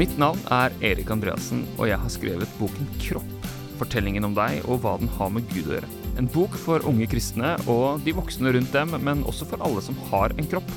Mitt 0.00 0.14
navn 0.16 0.38
er 0.48 0.72
Erik 0.80 1.10
Andreassen, 1.12 1.66
og 1.76 1.90
jeg 1.90 2.00
har 2.00 2.12
skrevet 2.12 2.52
boken 2.56 2.86
Kropp. 3.02 3.48
Fortellingen 3.76 4.24
om 4.24 4.32
deg 4.32 4.62
og 4.62 4.78
hva 4.80 4.94
den 4.96 5.10
har 5.12 5.28
med 5.34 5.44
Gud 5.50 5.66
å 5.68 5.74
gjøre. 5.74 5.90
En 6.16 6.30
bok 6.32 6.56
for 6.56 6.86
unge 6.88 7.04
kristne 7.12 7.50
og 7.68 8.00
de 8.06 8.14
voksne 8.16 8.54
rundt 8.56 8.72
dem, 8.72 8.94
men 9.04 9.26
også 9.28 9.50
for 9.50 9.60
alle 9.66 9.82
som 9.84 9.98
har 10.08 10.32
en 10.32 10.48
kropp. 10.48 10.72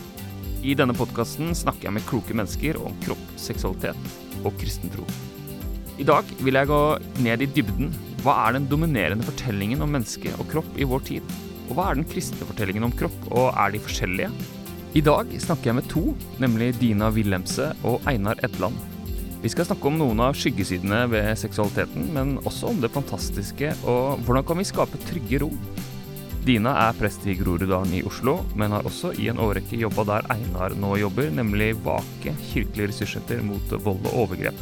I 0.59 0.75
denne 0.75 0.96
podkasten 0.97 1.55
snakker 1.55 1.88
jeg 1.88 1.96
med 1.96 2.07
kloke 2.09 2.36
mennesker 2.36 2.82
om 2.83 3.00
kropp, 3.05 3.23
seksualitet 3.39 4.43
og 4.43 4.59
kristen 4.59 4.91
tro. 4.91 5.07
I 5.96 6.07
dag 6.10 6.28
vil 6.43 6.60
jeg 6.60 6.74
gå 6.74 6.83
ned 7.24 7.47
i 7.47 7.51
dybden. 7.55 7.96
Hva 8.28 8.36
er 8.43 8.57
den 8.57 8.68
dominerende 8.68 9.24
fortellingen 9.24 9.87
om 9.87 9.96
menneske 9.96 10.36
og 10.36 10.50
kropp 10.51 10.75
i 10.75 10.87
vår 10.89 11.11
tid? 11.14 11.36
Og 11.69 11.78
hva 11.78 11.93
er 11.93 12.01
den 12.01 12.11
kristne 12.11 12.43
fortellingen 12.43 12.89
om 12.89 13.00
kropp, 13.00 13.21
og 13.32 13.54
er 13.55 13.71
de 13.71 13.87
forskjellige? 13.87 14.36
I 15.00 15.01
dag 15.07 15.32
snakker 15.39 15.71
jeg 15.71 15.79
med 15.79 15.93
to, 15.96 16.10
nemlig 16.43 16.74
Dina 16.83 17.07
Wilhelmse 17.15 17.71
og 17.87 18.04
Einar 18.11 18.43
Edland. 18.43 18.75
Vi 19.43 19.50
skal 19.52 19.65
snakke 19.68 19.89
om 19.89 19.97
noen 20.00 20.21
av 20.24 20.38
skyggesidene 20.39 21.02
ved 21.11 21.25
seksualiteten, 21.36 22.06
men 22.15 22.38
også 22.47 22.70
om 22.70 22.78
det 22.79 22.93
fantastiske 22.93 23.74
og 23.84 24.21
hvordan 24.24 24.46
kan 24.47 24.56
vi 24.61 24.64
skape 24.70 25.00
trygge 25.04 25.42
rom. 25.43 25.57
Dina 26.47 26.71
er 26.86 26.96
prest 26.96 27.25
i 27.28 27.36
Groruddalen 27.36 27.92
i 27.98 28.00
Oslo, 28.07 28.37
men 28.56 28.71
har 28.71 28.87
også 28.87 29.11
i 29.20 29.28
en 29.28 29.42
årrekke 29.43 29.82
jobba 29.82 30.06
der 30.07 30.29
Einar 30.32 30.71
nå 30.79 30.93
jobber, 31.01 31.28
nemlig 31.36 31.74
Vake 31.84 32.31
kirkelig 32.53 32.88
ressurssenter 32.94 33.42
mot 33.44 33.73
vold 33.84 34.08
og 34.14 34.16
overgrep. 34.22 34.61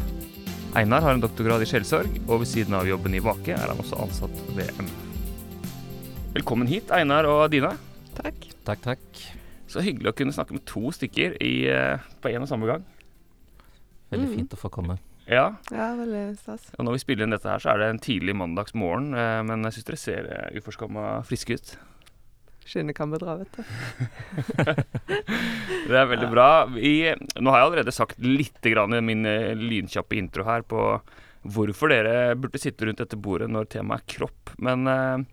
Einar 0.74 1.06
har 1.06 1.14
en 1.14 1.22
doktorgrad 1.22 1.62
i 1.62 1.68
sjelesorg, 1.70 2.18
og 2.26 2.42
ved 2.42 2.50
siden 2.50 2.78
av 2.80 2.90
jobben 2.90 3.14
i 3.14 3.22
Vake 3.22 3.54
er 3.54 3.70
han 3.70 3.84
også 3.86 4.00
ansatt 4.02 4.42
ved 4.58 4.82
M. 4.82 4.90
Velkommen 6.40 6.70
hit, 6.70 6.90
Einar 6.90 7.30
og 7.30 7.44
Dina. 7.54 7.76
Takk. 8.18 8.50
Takk, 8.66 8.82
takk. 8.88 9.22
Så 9.70 9.86
hyggelig 9.86 10.10
å 10.10 10.18
kunne 10.18 10.34
snakke 10.34 10.58
med 10.58 10.66
to 10.66 10.90
stykker 10.98 11.38
i, 11.38 11.54
eh, 11.70 12.02
på 12.18 12.34
en 12.34 12.48
og 12.48 12.50
samme 12.50 12.72
gang. 12.72 12.90
Veldig 14.12 14.28
Mm. 14.28 14.36
fint 14.36 14.54
å 14.54 14.60
få 14.60 14.70
komme. 14.70 14.98
Ja, 15.28 15.56
Ja, 15.72 15.96
veldig 15.96 16.38
stas. 16.38 16.72
og 16.78 16.84
når 16.86 16.94
vi 16.98 17.00
spiller 17.00 17.24
inn 17.24 17.30
dette 17.32 17.48
her, 17.48 17.60
så 17.60 17.72
er 17.74 17.78
det 17.80 17.90
en 17.90 18.00
tidlig 18.00 18.36
mandagsmorgen, 18.36 19.14
eh, 19.16 19.42
men 19.44 19.64
jeg 19.64 19.74
syns 19.78 19.86
dere 19.86 19.98
ser 19.98 20.26
eh, 20.32 20.58
uforskamma 20.60 21.24
friske 21.24 21.54
ut. 21.56 21.78
Skinnet 22.66 22.96
kan 22.96 23.10
bedra, 23.12 23.38
vet 23.40 23.52
du. 23.56 23.64
Det 25.88 25.98
er 25.98 26.10
veldig 26.10 26.30
bra. 26.32 26.48
Vi, 26.72 26.92
nå 27.42 27.52
har 27.52 27.62
jeg 27.62 27.68
allerede 27.70 27.94
sagt 27.96 28.20
litt 28.24 28.62
grann 28.64 28.94
i 28.96 29.02
min 29.04 29.26
eh, 29.28 29.54
lynkjappe 29.58 30.18
intro 30.20 30.46
her 30.48 30.62
på 30.68 30.84
hvorfor 31.42 31.90
dere 31.90 32.36
burde 32.38 32.60
sitte 32.62 32.86
rundt 32.86 33.02
dette 33.02 33.18
bordet 33.18 33.50
når 33.50 33.66
temaet 33.74 34.04
er 34.04 34.12
kropp. 34.18 34.54
Men 34.62 34.86
eh, 34.88 35.24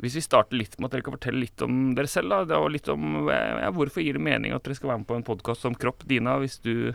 hvis 0.00 0.16
vi 0.16 0.24
starter 0.24 0.56
litt 0.56 0.78
med 0.80 0.88
at 0.88 0.96
dere 0.96 1.04
kan 1.06 1.16
fortelle 1.18 1.42
litt 1.44 1.62
om 1.66 1.90
dere 1.98 2.08
selv, 2.10 2.32
da, 2.48 2.58
og 2.62 2.70
litt 2.72 2.88
om 2.92 3.28
ja, 3.28 3.68
hvorfor 3.76 4.02
gir 4.02 4.16
det 4.16 4.24
mening 4.24 4.54
at 4.56 4.64
dere 4.64 4.78
skal 4.78 4.94
være 4.94 5.02
med 5.02 5.10
på 5.10 5.18
en 5.20 5.26
podkast 5.26 5.66
om 5.68 5.76
kropp. 5.76 6.06
Dina, 6.08 6.38
hvis 6.40 6.56
du 6.64 6.94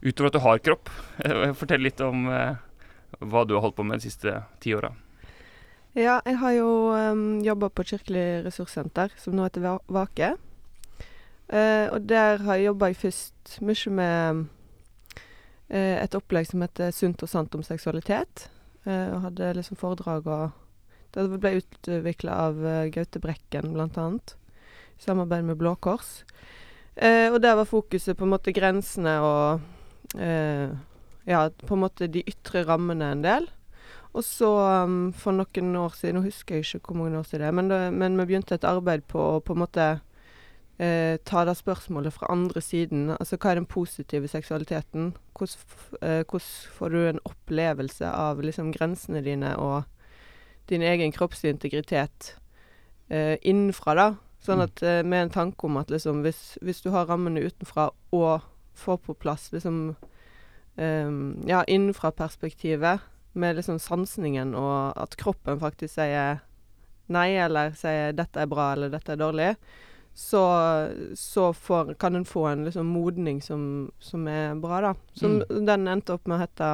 utover 0.00 0.30
at 0.30 0.36
du 0.36 0.42
har 0.44 0.62
kropp, 0.62 0.90
fortell 1.58 1.82
litt 1.82 2.00
om 2.04 2.28
eh, 2.30 2.58
hva 3.18 3.44
du 3.44 3.56
har 3.56 3.64
holdt 3.64 3.78
på 3.78 3.86
med 3.86 3.98
de 3.98 4.08
siste 4.08 4.34
ti 4.62 4.74
åra. 4.76 4.92
Ja, 5.96 6.20
jeg 6.26 6.36
har 6.38 6.52
jo 6.54 6.68
um, 6.94 7.40
jobba 7.42 7.70
på 7.72 7.82
Kirkelig 7.88 8.44
ressurssenter, 8.44 9.10
som 9.18 9.34
nå 9.34 9.48
heter 9.48 9.64
Vake. 9.90 10.34
Uh, 11.48 11.88
og 11.96 12.04
der 12.06 12.44
har 12.44 12.58
jeg 12.58 12.68
jobba 12.68 12.92
først 12.94 13.56
mye 13.64 13.92
med 13.96 14.44
uh, 15.72 15.96
et 15.96 16.14
opplegg 16.14 16.50
som 16.50 16.62
heter 16.62 16.92
Sunt 16.94 17.24
og 17.24 17.32
sant 17.32 17.56
om 17.56 17.64
seksualitet. 17.66 18.46
Uh, 18.86 19.16
og 19.16 19.24
hadde 19.26 19.54
liksom 19.58 19.80
foredrag 19.80 20.28
og 20.28 20.50
Det 21.16 21.24
ble 21.40 21.56
utvikla 21.56 22.34
av 22.46 22.58
eh, 22.68 22.90
Gaute 22.92 23.18
Brekken, 23.18 23.72
blant 23.72 23.96
annet. 23.96 24.34
I 25.00 25.02
samarbeid 25.06 25.46
med 25.48 25.56
Blå 25.56 25.72
Kors. 25.80 26.22
Eh, 26.94 27.32
og 27.32 27.40
der 27.40 27.56
var 27.56 27.64
fokuset 27.64 28.18
på 28.18 28.26
en 28.26 28.34
måte 28.34 28.52
grensene 28.52 29.14
og 29.24 29.40
eh, 29.56 29.77
Ja, 30.16 31.42
på 31.50 31.76
en 31.76 31.82
måte 31.82 32.08
de 32.08 32.22
ytre 32.24 32.62
rammene 32.64 33.10
en 33.12 33.22
del. 33.24 33.48
Og 34.16 34.24
så 34.24 34.48
um, 34.84 35.12
for 35.12 35.36
noen 35.36 35.74
år 35.76 35.92
siden, 35.94 36.16
nå 36.18 36.24
husker 36.24 36.56
jeg 36.56 36.64
ikke 36.80 36.94
hvor 36.94 37.02
mange 37.02 37.20
år 37.20 37.26
siden 37.28 37.44
det 37.44 37.48
er, 37.50 37.56
men, 37.58 37.68
det, 37.68 37.80
men 37.92 38.16
vi 38.16 38.24
begynte 38.30 38.56
et 38.56 38.66
arbeid 38.66 39.04
på 39.10 39.20
å 39.20 39.42
på 39.44 39.54
en 39.54 39.60
måte 39.60 39.88
eh, 40.80 41.18
ta 41.28 41.44
det 41.46 41.56
spørsmålet 41.58 42.14
fra 42.16 42.30
andre 42.32 42.62
siden. 42.64 43.10
Altså 43.18 43.36
hva 43.36 43.52
er 43.52 43.60
den 43.60 43.68
positive 43.68 44.30
seksualiteten? 44.32 45.12
Hvordan, 45.36 45.76
eh, 46.00 46.22
hvordan 46.24 46.48
får 46.78 46.94
du 46.94 46.98
en 47.02 47.22
opplevelse 47.28 48.10
av 48.10 48.42
liksom 48.42 48.72
grensene 48.74 49.22
dine 49.22 49.54
og 49.60 49.84
din 50.72 50.82
egen 50.82 51.12
kroppslige 51.12 51.54
integritet 51.56 52.34
eh, 53.10 53.36
innenfra, 53.42 53.94
da? 53.94 54.08
Sånn 54.44 54.62
Mm. 54.62 54.66
at 54.66 54.82
eh, 54.82 55.02
med 55.02 55.22
en 55.22 55.30
tanke 55.34 55.66
om 55.66 55.76
at 55.76 55.90
liksom 55.90 56.22
hvis, 56.22 56.58
hvis 56.62 56.80
du 56.80 56.90
har 56.90 57.06
rammene 57.06 57.44
utenfra 57.44 57.90
og 58.12 58.40
får 58.78 59.00
på 59.06 59.14
plass 59.14 59.50
liksom 59.52 59.96
ehm, 60.76 61.44
Ja, 61.48 61.64
innenfra-perspektivet 61.64 63.00
med 63.38 63.56
liksom 63.58 63.78
sansningen, 63.78 64.54
og 64.58 64.96
at 64.98 65.16
kroppen 65.20 65.60
faktisk 65.60 65.94
sier 65.94 66.40
nei, 67.12 67.28
eller 67.40 67.72
sier 67.78 68.12
'dette 68.12 68.42
er 68.42 68.50
bra', 68.50 68.72
eller 68.72 68.90
'dette 68.90 69.12
er 69.14 69.20
dårlig', 69.20 69.54
så, 70.14 70.42
så 71.14 71.52
får, 71.52 71.94
kan 71.94 72.16
en 72.16 72.24
få 72.24 72.46
en 72.50 72.64
liksom 72.66 72.86
modning 72.86 73.42
som, 73.42 73.90
som 73.98 74.26
er 74.28 74.54
bra, 74.58 74.80
da. 74.80 74.94
Som 75.14 75.42
den 75.48 75.86
endte 75.86 76.16
opp 76.16 76.26
med 76.26 76.38
å 76.38 76.42
hete 76.42 76.70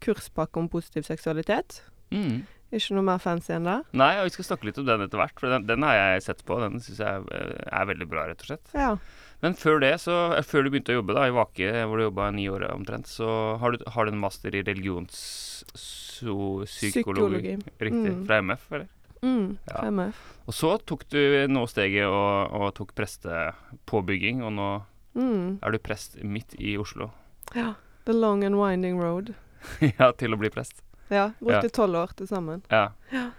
'Kurspakke 0.00 0.60
om 0.60 0.68
positiv 0.68 1.02
seksualitet'. 1.08 1.80
Mm. 2.12 2.44
Ikke 2.74 2.96
noe 2.96 3.06
mer 3.06 3.20
fancy 3.22 3.52
enn 3.54 3.66
det. 3.68 3.76
Nei, 3.94 4.12
og 4.18 4.28
vi 4.28 4.34
skal 4.34 4.48
snakke 4.48 4.68
litt 4.68 4.78
om 4.78 4.86
den 4.86 5.04
etter 5.04 5.20
hvert, 5.20 5.38
for 5.38 5.52
den, 5.52 5.66
den 5.66 5.86
har 5.86 5.94
jeg 5.94 6.24
sett 6.26 6.42
på. 6.46 6.58
Den 6.62 6.80
syns 6.82 7.02
jeg 7.02 7.26
er 7.66 7.90
veldig 7.90 8.08
bra, 8.10 8.26
rett 8.30 8.42
og 8.42 8.50
slett. 8.50 8.72
Ja. 8.74 8.94
Men 9.42 9.54
før 9.58 9.80
det, 9.80 9.94
så, 10.00 10.14
eh, 10.36 10.42
før 10.46 10.62
du 10.64 10.70
begynte 10.70 10.92
å 10.94 11.00
jobbe 11.02 11.14
da, 11.16 11.26
i 11.28 11.34
Vake, 11.34 11.72
hvor 11.88 11.96
du 11.98 12.04
jobba 12.06 12.30
ni 12.32 12.46
år 12.48 12.64
omtrent, 12.72 13.06
så 13.10 13.58
har 13.60 13.70
du, 13.72 13.78
har 13.90 14.04
du 14.06 14.10
en 14.12 14.20
master 14.22 14.54
i 14.54 14.62
religionspsykologi. 14.64 17.56
Riktig. 17.78 18.12
Mm. 18.14 18.26
Fra 18.26 18.36
MF, 18.42 18.72
eller? 18.72 18.86
Mm, 19.22 19.58
Ja. 19.66 19.74
fra 19.80 19.86
MF. 19.88 20.14
Og 20.46 20.54
så 20.54 20.78
tok 20.86 21.08
du 21.08 21.46
nå 21.48 21.66
steget 21.68 22.06
og, 22.06 22.52
og 22.52 22.74
tok 22.74 22.94
prestepåbygging, 22.94 24.42
og 24.44 24.52
nå 24.52 24.82
Mm. 25.14 25.58
er 25.62 25.70
du 25.70 25.78
prest 25.78 26.16
midt 26.24 26.54
i 26.58 26.76
Oslo. 26.76 27.10
Ja. 27.54 27.74
The 28.04 28.12
long 28.12 28.42
and 28.44 28.56
winding 28.58 28.98
road. 29.00 29.34
ja, 29.80 30.10
til 30.12 30.32
å 30.34 30.38
bli 30.38 30.50
prest. 30.50 30.82
Ja. 31.08 31.30
Brukte 31.40 31.70
tolv 31.70 31.94
år 31.94 32.08
til 32.16 32.26
sammen. 32.26 32.62
Ja. 32.70 32.88
Ja. 33.12 33.30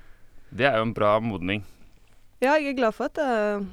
Det 0.55 0.65
er 0.65 0.77
jo 0.77 0.81
en 0.87 0.93
bra 0.93 1.19
modning. 1.19 1.63
Ja, 2.41 2.53
jeg 2.57 2.67
er 2.69 2.73
glad 2.79 2.93
for 2.95 3.05
at 3.05 3.13
det 3.15 3.67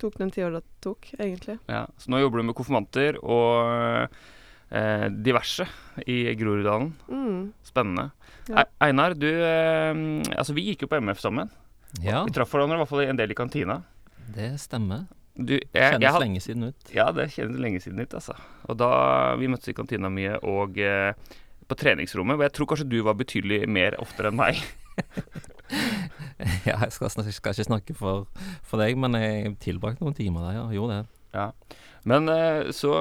tok 0.00 0.18
den 0.20 0.32
tida 0.34 0.50
det 0.56 0.64
tok, 0.84 1.12
egentlig. 1.18 1.58
Ja. 1.70 1.84
Så 2.00 2.10
nå 2.12 2.20
jobber 2.22 2.40
du 2.42 2.48
med 2.50 2.56
konfirmanter 2.58 3.18
og 3.22 4.08
eh, 4.70 5.06
diverse 5.12 5.66
i 6.06 6.22
Groruddalen. 6.40 6.92
Mm. 7.10 7.52
Spennende. 7.66 8.10
Ja. 8.50 8.64
Einar, 8.82 9.14
du 9.14 9.28
eh, 9.28 9.94
Altså, 10.36 10.56
vi 10.56 10.70
gikk 10.70 10.86
jo 10.86 10.90
på 10.90 10.98
MF 11.00 11.20
sammen. 11.22 11.50
Ja, 12.02 12.22
Vi 12.26 12.34
traff 12.34 12.52
hverandre 12.54 12.78
i 12.78 12.82
hvert 12.84 12.90
fall 12.92 13.04
en 13.08 13.18
del 13.18 13.32
i 13.34 13.38
kantina. 13.38 13.80
det 14.34 14.52
stemmer. 14.62 15.08
Du, 15.34 15.54
jeg, 15.56 15.70
Kjennes 15.72 16.02
jeg 16.02 16.12
jeg, 16.12 16.20
lenge 16.22 16.40
siden 16.44 16.64
ut. 16.68 16.90
Ja, 16.94 17.06
det 17.14 17.30
kjennes 17.34 17.60
lenge 17.62 17.80
siden 17.82 18.02
ut, 18.02 18.14
altså. 18.18 18.34
Og 18.68 18.76
da 18.78 18.90
Vi 19.40 19.48
møttes 19.48 19.70
i 19.72 19.76
kantina 19.76 20.10
mye, 20.12 20.36
og 20.44 20.78
eh, 20.78 21.14
på 21.70 21.78
treningsrommet. 21.78 22.36
Og 22.38 22.44
jeg 22.46 22.54
tror 22.56 22.68
kanskje 22.72 22.88
du 22.90 22.98
var 23.06 23.16
betydelig 23.18 23.62
mer 23.70 23.96
oftere 24.02 24.32
enn 24.32 24.38
meg. 24.40 24.60
ja, 26.68 26.76
jeg 26.84 26.92
skal, 26.96 27.10
snak- 27.12 27.32
skal 27.36 27.54
ikke 27.56 27.68
snakke 27.68 27.94
for, 27.98 28.26
for 28.66 28.80
deg, 28.82 28.96
men 29.00 29.16
jeg 29.18 29.54
tilbrakte 29.64 30.04
noen 30.04 30.16
timer 30.18 30.48
der, 30.48 30.58
ja. 30.60 30.66
Gjorde 30.76 30.98
det. 31.00 31.06
Ja. 31.36 31.48
Men 32.10 32.28
eh, 32.32 32.70
så 32.74 32.92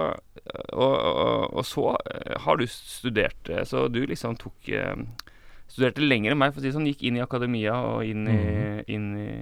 og, 0.75 0.93
og, 0.93 1.53
og 1.57 1.65
så 1.65 1.93
eh, 2.11 2.35
har 2.43 2.59
du 2.59 2.65
studert, 2.69 3.49
eh, 3.49 3.63
så 3.65 3.87
du 3.91 4.01
liksom 4.09 4.37
tok 4.41 4.69
eh, 4.75 4.95
Studerte 5.69 6.01
lenger 6.01 6.33
enn 6.33 6.39
meg, 6.41 6.49
for 6.49 6.57
å 6.57 6.63
si 6.63 6.71
det 6.71 6.73
sånn. 6.73 6.87
Gikk 6.89 7.03
inn 7.05 7.17
i 7.19 7.21
akademia 7.21 7.75
og 7.91 7.99
inn 8.09 8.23
i, 8.25 8.37
inn 8.89 9.03
i, 9.21 9.33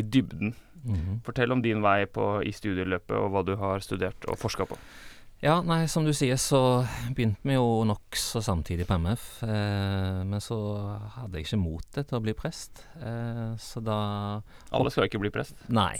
dybden. 0.00 0.54
Mhm. 0.82 1.18
Fortell 1.26 1.52
om 1.52 1.60
din 1.62 1.82
vei 1.84 2.06
på, 2.08 2.24
i 2.40 2.54
studieløpet, 2.56 3.12
og 3.18 3.26
hva 3.34 3.42
du 3.44 3.52
har 3.60 3.84
studert 3.84 4.24
og 4.32 4.38
forska 4.40 4.64
på. 4.70 4.78
Ja, 5.42 5.56
nei, 5.66 5.88
som 5.90 6.04
du 6.06 6.12
sier, 6.14 6.38
så 6.38 6.86
begynte 7.16 7.42
vi 7.42 7.56
jo 7.56 7.82
nokså 7.82 8.38
samtidig 8.46 8.84
på 8.86 8.94
MF. 9.02 9.42
Eh, 9.42 10.22
men 10.22 10.38
så 10.38 10.86
hadde 11.16 11.34
jeg 11.34 11.42
ikke 11.48 11.58
motet 11.58 12.06
til 12.06 12.14
å 12.14 12.22
bli 12.22 12.30
prest. 12.38 12.86
Eh, 13.02 13.58
så 13.58 13.82
da 13.82 14.38
Alle 14.70 14.86
skal 14.94 15.08
ikke 15.08 15.18
bli 15.18 15.34
prest. 15.34 15.58
Nei. 15.66 15.98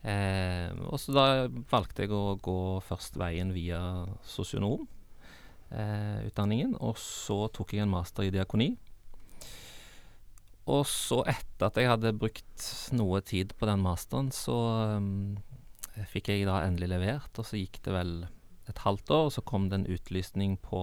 Eh, 0.00 0.72
og 0.88 0.96
så 1.02 1.12
da 1.12 1.44
valgte 1.68 2.06
jeg 2.06 2.12
å 2.16 2.40
gå 2.40 2.80
først 2.88 3.20
veien 3.20 3.52
via 3.52 4.08
sosionomutdanningen, 4.32 6.80
og 6.80 6.96
så 6.96 7.52
tok 7.52 7.76
jeg 7.76 7.84
en 7.84 7.92
master 7.92 8.24
i 8.24 8.32
diakoni. 8.32 8.80
Og 10.72 10.88
så, 10.88 11.20
etter 11.28 11.68
at 11.68 11.76
jeg 11.76 11.84
hadde 11.90 12.16
brukt 12.16 12.64
noe 12.96 13.20
tid 13.28 13.52
på 13.60 13.68
den 13.68 13.84
masteren, 13.84 14.32
så 14.32 14.56
um, 14.96 15.36
fikk 16.16 16.32
jeg 16.32 16.48
da 16.48 16.64
endelig 16.64 16.88
levert, 16.94 17.28
og 17.36 17.44
så 17.44 17.60
gikk 17.60 17.84
det 17.84 17.92
vel 17.92 18.24
et 18.70 18.80
halvt 18.84 19.12
år, 19.12 19.28
og 19.28 19.34
så 19.36 19.44
kom 19.46 19.68
det 19.68 19.80
en 19.80 19.90
utlysning 19.94 20.56
på 20.62 20.80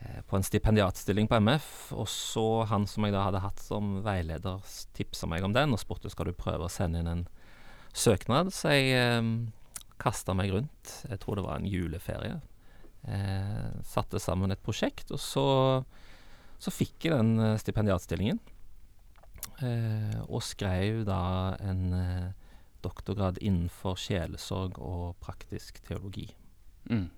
eh, 0.00 0.20
på 0.28 0.38
en 0.38 0.46
stipendiatstilling 0.46 1.28
på 1.30 1.40
MF, 1.42 1.70
og 1.98 2.08
så 2.12 2.46
han 2.70 2.86
som 2.90 3.06
jeg 3.06 3.16
da 3.16 3.26
hadde 3.26 3.42
hatt 3.44 3.62
som 3.62 3.98
veileder, 4.06 4.62
tipsa 4.96 5.30
meg 5.30 5.46
om 5.46 5.56
den 5.56 5.74
og 5.74 5.82
spurte 5.82 6.12
skal 6.12 6.30
du 6.30 6.36
prøve 6.38 6.68
å 6.68 6.72
sende 6.72 7.02
inn 7.02 7.10
en 7.10 7.24
søknad, 7.96 8.52
så 8.54 8.76
jeg 8.76 8.92
eh, 8.98 9.32
kasta 9.98 10.34
meg 10.38 10.52
rundt. 10.54 10.94
Jeg 11.08 11.20
tror 11.22 11.38
det 11.38 11.46
var 11.46 11.58
en 11.58 11.68
juleferie. 11.68 12.38
Eh, 13.08 13.70
satte 13.86 14.20
sammen 14.22 14.52
et 14.52 14.62
prosjekt, 14.62 15.10
og 15.14 15.20
så, 15.22 15.48
så 16.62 16.74
fikk 16.74 17.08
jeg 17.08 17.16
den 17.16 17.34
eh, 17.42 17.58
stipendiatstillingen. 17.60 18.40
Eh, 19.64 20.18
og 20.28 20.44
skrev 20.46 21.02
da 21.08 21.56
en 21.64 21.82
eh, 21.96 22.47
doktorgrad 22.84 23.40
innenfor 23.42 23.98
sjelesorg 24.00 24.78
og 24.78 25.16
praktisk 25.24 25.80
teologi. 25.86 26.28
Mm. 26.90 27.08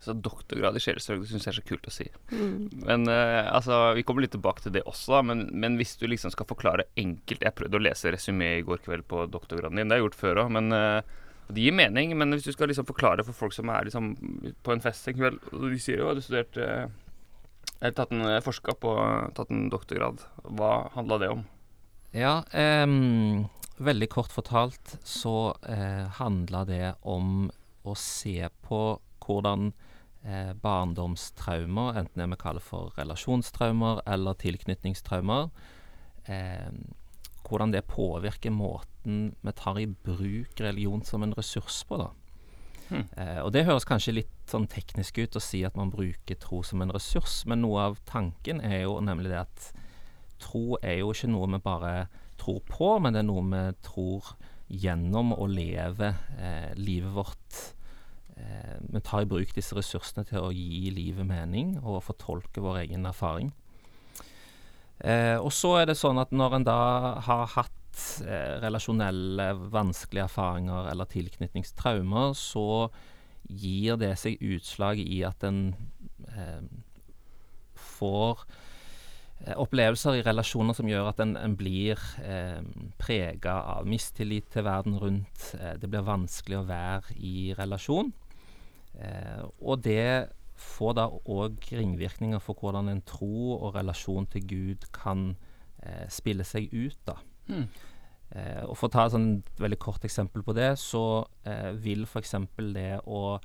Så 0.00 0.14
doktorgrad 0.16 0.78
i 0.78 0.80
sjelesorg, 0.80 1.20
det 1.20 1.28
syns 1.28 1.44
jeg 1.44 1.52
er 1.52 1.58
så 1.58 1.66
kult 1.68 1.88
å 1.88 1.92
si. 1.92 2.06
Mm. 2.32 2.70
Men 2.86 3.04
uh, 3.10 3.50
altså, 3.52 3.92
Vi 3.98 4.04
kommer 4.08 4.24
litt 4.24 4.32
tilbake 4.32 4.64
til 4.64 4.72
det 4.72 4.86
også, 4.88 5.18
da, 5.18 5.24
men, 5.28 5.42
men 5.52 5.76
hvis 5.76 5.98
du 6.00 6.06
liksom 6.08 6.32
skal 6.32 6.48
forklare 6.48 6.88
enkelt 7.00 7.44
Jeg 7.44 7.56
prøvde 7.58 7.76
å 7.76 7.84
lese 7.84 8.12
resymé 8.14 8.54
i 8.58 8.64
går 8.64 8.80
kveld 8.86 9.04
på 9.10 9.26
doktorgraden 9.28 9.76
din, 9.76 9.90
det 9.90 9.98
har 9.98 10.00
jeg 10.00 10.08
gjort 10.08 10.22
før 10.22 10.42
òg, 10.46 10.54
men 10.56 10.72
eh, 10.72 11.18
det 11.50 11.66
gir 11.66 11.76
mening. 11.76 12.16
Men 12.16 12.32
hvis 12.32 12.48
du 12.48 12.54
skal 12.54 12.70
liksom 12.70 12.88
forklare 12.88 13.26
for 13.26 13.36
folk 13.36 13.52
som 13.52 13.68
er 13.74 13.90
liksom 13.90 14.14
på 14.64 14.72
en 14.72 14.82
fest 14.84 15.08
en 15.10 15.20
kveld, 15.20 15.40
og 15.52 15.68
de 15.68 15.80
sier 15.82 16.00
jo 16.00 16.10
at 16.10 16.20
du 16.20 16.24
studerte 16.24 16.66
Eller 17.80 17.96
tatt 17.96 18.12
en 18.16 18.24
eh, 18.24 18.42
forska 18.44 18.76
på 18.80 18.96
tatt 19.36 19.52
en 19.52 19.68
doktorgrad, 19.72 20.24
hva 20.48 20.74
handla 20.96 21.20
det 21.20 21.32
om? 21.36 21.44
Ja, 22.16 22.40
em, 22.56 23.46
veldig 23.80 24.08
kort 24.12 24.32
fortalt 24.32 24.98
så 25.06 25.54
eh, 25.68 26.06
handla 26.20 26.64
det 26.68 26.94
om 27.08 27.48
å 27.82 27.94
se 27.96 28.44
på 28.64 28.80
hvordan 29.24 29.70
eh, 30.24 30.52
barndomstraumer, 30.60 31.98
enten 32.00 32.22
det 32.22 32.28
vi 32.34 32.40
kaller 32.40 32.64
for 32.64 32.94
relasjonstraumer 32.98 34.02
eller 34.10 34.38
tilknytningstraumer, 34.40 35.48
eh, 36.28 36.70
hvordan 37.48 37.72
det 37.74 37.86
påvirker 37.88 38.52
måten 38.54 39.34
vi 39.40 39.52
tar 39.56 39.80
i 39.80 39.88
bruk 39.88 40.60
religion 40.60 41.02
som 41.04 41.24
en 41.24 41.34
ressurs 41.34 41.82
på. 41.88 42.02
da. 42.02 42.10
Hmm. 42.90 43.06
Eh, 43.16 43.38
og 43.40 43.52
Det 43.52 43.64
høres 43.64 43.86
kanskje 43.86 44.18
litt 44.20 44.50
sånn 44.50 44.68
teknisk 44.68 45.18
ut 45.18 45.38
å 45.38 45.42
si 45.42 45.62
at 45.64 45.76
man 45.78 45.92
bruker 45.94 46.38
tro 46.42 46.62
som 46.66 46.82
en 46.82 46.92
ressurs, 46.92 47.44
men 47.46 47.62
noe 47.62 47.90
av 47.90 48.00
tanken 48.04 48.60
er 48.60 48.82
jo 48.82 48.98
nemlig 49.00 49.30
det 49.30 49.44
at 49.46 49.70
tro 50.40 50.76
er 50.82 51.00
jo 51.00 51.12
ikke 51.14 51.30
noe 51.30 51.48
vi 51.54 51.62
bare 51.62 51.94
tror 52.40 52.62
på, 52.68 52.94
men 53.02 53.14
det 53.14 53.22
er 53.22 53.28
noe 53.28 53.44
vi 53.50 53.62
tror 53.86 54.34
gjennom 54.70 55.34
å 55.34 55.48
leve 55.50 56.12
eh, 56.38 56.70
livet 56.78 57.12
vårt. 57.14 57.60
Eh, 58.36 58.76
vi 58.86 59.02
tar 59.04 59.24
i 59.24 59.30
bruk 59.30 59.54
disse 59.56 59.76
ressursene 59.76 60.24
til 60.28 60.44
å 60.44 60.54
gi 60.54 60.92
livet 60.94 61.26
mening 61.26 61.76
og 61.82 62.04
fortolke 62.06 62.62
vår 62.62 62.84
egen 62.84 63.08
erfaring. 63.10 63.50
Eh, 65.00 65.36
og 65.40 65.52
så 65.56 65.78
er 65.80 65.90
det 65.90 65.98
sånn 65.98 66.20
at 66.20 66.32
når 66.34 66.58
en 66.58 66.66
da 66.68 66.80
har 67.24 67.46
hatt 67.54 68.02
eh, 68.22 68.58
relasjonelle 68.60 69.50
vanskelige 69.72 70.28
erfaringer 70.28 70.90
eller 70.92 71.08
tilknytningstraumer, 71.10 72.36
så 72.36 72.90
gir 73.48 73.96
det 74.00 74.12
seg 74.20 74.42
utslag 74.44 75.00
i 75.00 75.22
at 75.26 75.42
en 75.48 75.72
eh, 76.28 76.60
får 77.74 78.44
opplevelser 79.40 80.18
i 80.18 80.24
relasjoner 80.24 80.76
som 80.76 80.88
gjør 80.88 81.10
at 81.10 81.20
en, 81.24 81.36
en 81.40 81.54
blir 81.56 82.00
eh, 82.20 82.60
prega 83.00 83.54
av 83.76 83.86
mistillit 83.88 84.50
til 84.52 84.66
verden 84.66 84.98
rundt. 85.00 85.46
Eh, 85.56 85.76
det 85.80 85.88
blir 85.88 86.04
vanskelig 86.04 86.58
å 86.60 86.66
være 86.68 87.16
i 87.16 87.54
relasjon. 87.56 88.12
Eh, 89.00 89.40
og 89.60 89.80
det 89.86 90.28
får 90.60 90.96
da 90.98 91.06
òg 91.08 91.70
ringvirkninger 91.72 92.42
for 92.44 92.58
hvordan 92.60 92.90
en 92.92 93.00
tro 93.08 93.54
og 93.56 93.78
relasjon 93.78 94.28
til 94.28 94.44
Gud 94.50 94.84
kan 94.92 95.30
eh, 95.80 96.04
spille 96.12 96.44
seg 96.44 96.68
ut, 96.74 96.98
da. 97.08 97.16
Mm. 97.48 97.64
Eh, 98.30 98.64
og 98.66 98.76
For 98.76 98.90
å 98.90 98.92
ta 98.92 99.06
et 99.06 99.14
sånn 99.14 99.30
veldig 99.58 99.78
kort 99.80 100.04
eksempel 100.06 100.44
på 100.46 100.54
det, 100.54 100.74
så 100.78 101.24
eh, 101.48 101.70
vil 101.80 102.04
f.eks. 102.04 102.36
det 102.76 103.00
å 103.08 103.38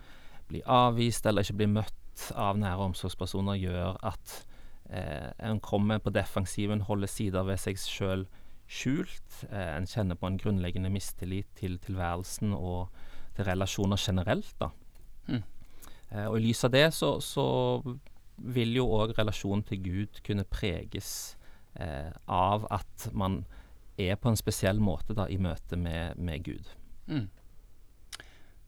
bli 0.50 0.60
avvist 0.68 1.26
eller 1.26 1.46
ikke 1.46 1.62
bli 1.64 1.72
møtt 1.80 2.28
av 2.36 2.60
nære 2.60 2.92
omsorgspersoner 2.92 3.58
gjøre 3.64 3.96
at 4.12 4.36
eh, 4.44 4.55
en 4.86 5.60
kommer 5.66 5.98
på 5.98 6.12
defensiven, 6.14 6.84
holder 6.86 7.10
sider 7.10 7.48
ved 7.48 7.58
seg 7.58 7.80
sjøl 7.82 8.28
skjult. 8.68 9.44
Eh, 9.52 9.76
en 9.78 9.88
kjenner 9.88 10.18
på 10.20 10.30
en 10.30 10.40
grunnleggende 10.42 10.92
mistillit 10.94 11.50
til 11.60 11.78
tilværelsen 11.84 12.54
og 12.58 12.90
til 13.36 13.48
relasjoner 13.50 14.00
generelt. 14.00 14.56
da. 14.60 14.70
Mm. 15.28 15.44
Eh, 16.12 16.26
og 16.26 16.38
I 16.38 16.46
lys 16.48 16.64
av 16.66 16.72
det 16.72 16.88
så, 16.94 17.16
så 17.22 17.48
vil 18.38 18.76
jo 18.76 18.88
òg 18.98 19.16
relasjonen 19.18 19.64
til 19.64 19.84
Gud 19.84 20.22
kunne 20.26 20.48
preges 20.50 21.38
eh, 21.80 22.12
av 22.28 22.68
at 22.72 23.10
man 23.14 23.44
er 23.98 24.18
på 24.20 24.30
en 24.30 24.40
spesiell 24.40 24.82
måte 24.84 25.16
da 25.16 25.30
i 25.32 25.38
møte 25.40 25.78
med, 25.80 26.18
med 26.18 26.44
Gud. 26.44 26.72
Mm. 27.08 27.30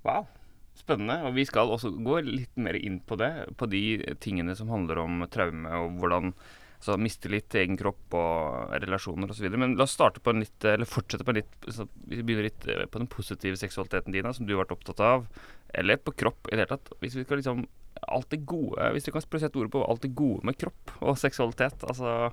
Wow. 0.06 0.28
Spennende. 0.77 1.19
Og 1.27 1.35
vi 1.38 1.45
skal 1.47 1.71
også 1.74 1.91
gå 2.06 2.21
litt 2.27 2.56
mer 2.62 2.77
inn 2.77 3.00
på 3.01 3.18
det. 3.19 3.31
På 3.57 3.69
de 3.69 4.00
tingene 4.24 4.56
som 4.57 4.71
handler 4.74 5.01
om 5.03 5.25
traume 5.33 5.74
og 5.81 6.00
hvordan 6.01 6.33
altså 6.77 6.94
miste 7.01 7.25
til 7.25 7.62
egen 7.63 7.77
kropp 7.79 8.13
og 8.18 8.75
relasjoner 8.83 9.31
osv. 9.33 9.50
Men 9.57 9.75
la 9.79 9.88
oss 9.88 9.95
starte 9.97 10.21
på 10.21 10.33
en 10.33 10.44
litt, 10.44 10.57
eller 10.62 10.89
fortsette 10.89 11.25
på 11.25 11.33
en 11.33 11.39
litt 11.39 11.65
Vi 12.06 12.21
begynner 12.21 12.45
litt 12.45 12.68
eh, 12.69 12.85
på 12.85 13.01
den 13.01 13.09
positive 13.09 13.57
seksualiteten 13.57 14.13
din, 14.13 14.29
som 14.33 14.45
du 14.45 14.53
har 14.53 14.63
vært 14.65 14.75
opptatt 14.77 15.01
av. 15.01 15.25
Eller 15.74 15.97
på 15.97 16.13
kropp 16.13 16.47
i 16.47 16.56
det 16.56 16.63
hele 16.63 16.75
tatt. 16.75 16.94
Hvis 17.01 17.18
vi 17.18 17.25
skal 17.25 17.41
liksom 17.41 17.68
Alt 18.13 18.30
det 18.30 18.44
gode 18.45 18.91
Hvis 18.94 19.07
du 19.07 19.09
kan 19.12 19.23
sette 19.25 19.57
ordet 19.57 19.71
på 19.73 19.81
alt 19.81 20.03
det 20.03 20.12
gode 20.15 20.45
med 20.45 20.57
kropp 20.62 20.94
og 21.01 21.18
seksualitet. 21.18 21.81
Altså 21.89 22.31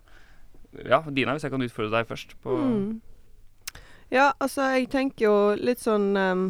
Ja, 0.85 1.01
Dina, 1.09 1.33
hvis 1.33 1.47
jeg 1.47 1.55
kan 1.55 1.65
utfordre 1.65 1.99
deg 1.99 2.09
først 2.11 2.37
på 2.45 2.61
Mm. 2.61 3.01
Ja, 4.13 4.33
altså, 4.39 4.67
jeg 4.77 4.91
tenker 4.93 5.25
jo 5.25 5.37
litt 5.59 5.81
sånn 5.81 6.13
em, 6.15 6.43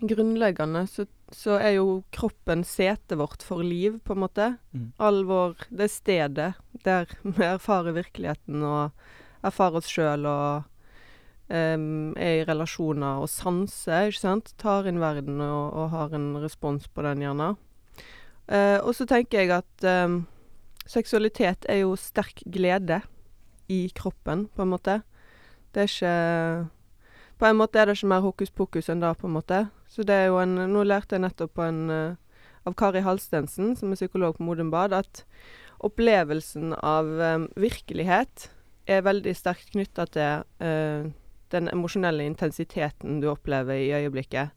Grunnleggende 0.00 0.82
så, 0.90 1.06
så 1.32 1.56
er 1.56 1.78
jo 1.78 2.02
kroppen 2.12 2.64
setet 2.68 3.16
vårt 3.16 3.44
for 3.46 3.64
liv, 3.64 3.98
på 4.04 4.12
en 4.12 4.22
måte. 4.26 4.48
Mm. 4.76 4.90
All 5.00 5.22
vår 5.24 5.56
Det 5.68 5.88
stedet 5.88 6.52
der 6.84 7.12
vi 7.22 7.44
erfarer 7.44 7.96
virkeligheten 7.96 8.64
og 8.66 8.90
erfarer 9.46 9.80
oss 9.80 9.88
sjøl 9.88 10.26
og 10.28 10.66
um, 11.48 12.12
er 12.18 12.42
i 12.42 12.44
relasjoner 12.46 13.22
og 13.22 13.30
sanser, 13.32 14.10
ikke 14.10 14.22
sant. 14.22 14.52
Tar 14.60 14.88
inn 14.90 15.00
verden 15.00 15.40
og, 15.40 15.72
og 15.72 15.90
har 15.94 16.16
en 16.16 16.34
respons 16.42 16.88
på 16.88 17.06
den, 17.06 17.24
gjerne. 17.24 17.54
Uh, 18.46 18.78
og 18.84 18.92
så 18.94 19.06
tenker 19.08 19.42
jeg 19.42 19.54
at 19.56 19.88
um, 20.06 20.24
seksualitet 20.86 21.66
er 21.72 21.82
jo 21.82 21.96
sterk 21.98 22.44
glede 22.52 23.00
i 23.72 23.86
kroppen, 23.96 24.46
på 24.54 24.62
en 24.62 24.74
måte. 24.76 25.00
Det 25.74 25.86
er 25.86 25.90
ikke 25.90 26.68
På 27.36 27.44
en 27.44 27.56
måte 27.58 27.78
er 27.78 27.84
det 27.86 27.98
ikke 27.98 28.08
mer 28.08 28.22
hokus 28.24 28.50
pokus 28.50 28.86
enn 28.88 29.02
det, 29.02 29.10
på 29.20 29.26
en 29.28 29.34
måte. 29.34 29.66
Så 29.88 30.04
det 30.06 30.14
er 30.14 30.30
jo 30.30 30.40
en 30.42 30.56
Nå 30.72 30.82
lærte 30.86 31.16
jeg 31.16 31.24
nettopp 31.24 31.54
på 31.56 31.64
en 31.66 31.82
eh, 31.92 32.16
av 32.66 32.74
Kari 32.74 33.02
Halstensen, 33.06 33.76
som 33.78 33.92
er 33.92 33.98
psykolog 34.00 34.36
på 34.36 34.46
Modum 34.46 34.72
Bad, 34.74 34.94
at 34.96 35.22
opplevelsen 35.86 36.74
av 36.74 37.06
um, 37.06 37.46
virkelighet 37.54 38.48
er 38.90 39.04
veldig 39.06 39.34
sterkt 39.38 39.70
knytta 39.74 40.06
til 40.10 40.42
uh, 40.62 41.06
den 41.54 41.70
emosjonelle 41.70 42.26
intensiteten 42.26 43.20
du 43.22 43.28
opplever 43.30 43.78
i 43.78 43.92
øyeblikket. 43.94 44.50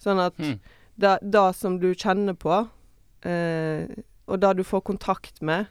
Sånn 0.00 0.22
at 0.22 0.38
mm. 0.38 0.56
det, 1.02 1.16
det 1.26 1.46
som 1.58 1.80
du 1.82 1.90
kjenner 1.90 2.38
på, 2.38 2.62
uh, 3.26 3.82
og 4.30 4.42
det 4.44 4.54
du 4.60 4.64
får 4.66 4.86
kontakt 4.86 5.42
med 5.42 5.66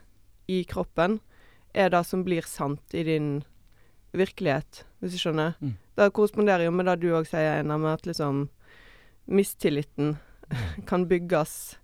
i 0.50 0.62
kroppen, 0.68 1.20
er 1.72 1.92
det 1.94 2.02
som 2.04 2.26
blir 2.26 2.44
sant 2.44 2.92
i 2.92 3.06
din 3.06 3.38
virkelighet, 4.12 4.84
hvis 5.00 5.14
du 5.14 5.22
skjønner. 5.22 5.54
Mm. 5.62 5.76
Det 5.96 6.12
korresponderer 6.16 6.66
jo 6.66 6.74
med 6.74 6.90
det 6.90 6.98
du 7.00 7.12
òg 7.14 7.28
sier, 7.30 7.60
Einar, 7.60 7.78
med 7.80 7.94
at 7.94 8.08
liksom 8.10 8.48
mistilliten 9.30 10.16
kan 10.90 11.06
bygges 11.08 11.78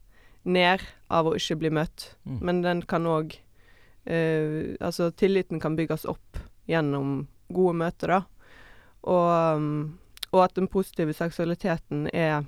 ned 0.46 0.82
av 1.08 1.28
å 1.28 1.36
ikke 1.38 1.58
bli 1.60 1.72
møtt. 1.74 2.12
Mm. 2.26 2.38
Men 2.42 2.62
den 2.64 2.82
kan 2.88 3.06
òg 3.10 3.36
eh, 4.04 4.74
Altså, 4.80 5.10
tilliten 5.10 5.62
kan 5.62 5.76
bygges 5.78 6.06
opp 6.10 6.40
gjennom 6.70 7.26
gode 7.52 7.76
møter, 7.78 8.16
da. 8.16 8.20
Og, 9.06 9.30
um, 9.58 9.98
og 10.32 10.42
at 10.42 10.56
den 10.58 10.66
positive 10.66 11.14
seksualiteten 11.14 12.08
er 12.10 12.42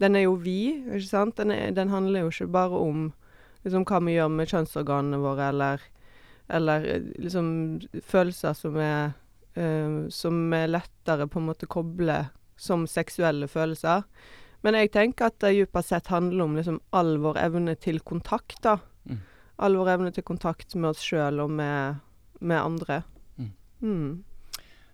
Den 0.00 0.16
er 0.18 0.26
jo 0.26 0.34
vi, 0.36 0.82
ikke 0.82 1.06
sant? 1.06 1.36
Den, 1.38 1.52
er, 1.54 1.70
den 1.72 1.88
handler 1.88 2.24
jo 2.26 2.32
ikke 2.32 2.50
bare 2.52 2.76
om 2.76 3.12
liksom 3.62 3.84
hva 3.86 4.00
vi 4.02 4.16
gjør 4.16 4.32
med 4.34 4.50
kjønnsorganene 4.50 5.20
våre, 5.22 5.48
eller, 5.52 5.84
eller 6.50 6.86
eh, 6.90 7.04
liksom 7.22 7.46
følelser 8.02 8.56
som 8.58 8.76
er 8.82 9.12
eh, 9.54 10.08
Som 10.10 10.52
er 10.56 10.72
lettere 10.72 11.28
på 11.30 11.40
en 11.40 11.48
måte 11.52 11.70
koble 11.70 12.24
som 12.62 12.86
seksuelle 12.90 13.48
følelser. 13.50 14.06
Men 14.62 14.78
jeg 14.78 14.92
tenker 14.94 15.30
at 15.30 15.40
det 15.42 15.54
dypest 15.56 15.90
sett 15.90 16.10
handler 16.12 16.46
om 16.46 16.56
liksom 16.58 16.78
all 16.94 17.16
vår 17.22 17.40
evne 17.42 17.74
til 17.82 17.98
kontakt, 18.06 18.60
da. 18.62 18.76
Mm. 19.10 19.22
All 19.66 19.78
vår 19.80 19.94
evne 19.96 20.12
til 20.14 20.26
kontakt 20.26 20.76
med 20.76 20.92
oss 20.92 21.02
sjøl 21.02 21.42
og 21.42 21.50
med, 21.50 21.98
med 22.40 22.60
andre. 22.60 23.02
Mm. 23.82 24.22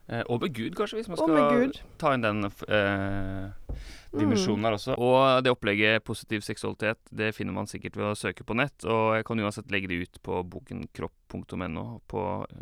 Mm. 0.08 0.14
Eh, 0.14 0.24
og 0.26 0.40
med 0.42 0.54
Gud, 0.56 0.74
kanskje, 0.76 1.02
hvis 1.02 1.10
man 1.12 1.20
skal 1.20 1.72
ta 2.00 2.14
inn 2.16 2.24
den 2.24 2.48
eh, 2.48 3.76
dimensjonen 4.16 4.64
her 4.64 4.76
også. 4.78 4.96
Og 4.96 5.42
det 5.44 5.52
opplegget 5.52 6.04
positiv 6.06 6.42
seksualitet 6.46 7.12
det 7.12 7.34
finner 7.36 7.56
man 7.56 7.68
sikkert 7.68 7.98
ved 8.00 8.10
å 8.10 8.16
søke 8.18 8.46
på 8.48 8.56
nett. 8.56 8.86
Og 8.88 9.18
jeg 9.18 9.28
kan 9.28 9.44
uansett 9.44 9.70
legge 9.74 9.90
det 9.92 10.00
ut 10.04 10.20
på 10.24 10.40
bokenkropp.no. 10.54 11.18
kropp.no, 11.28 11.84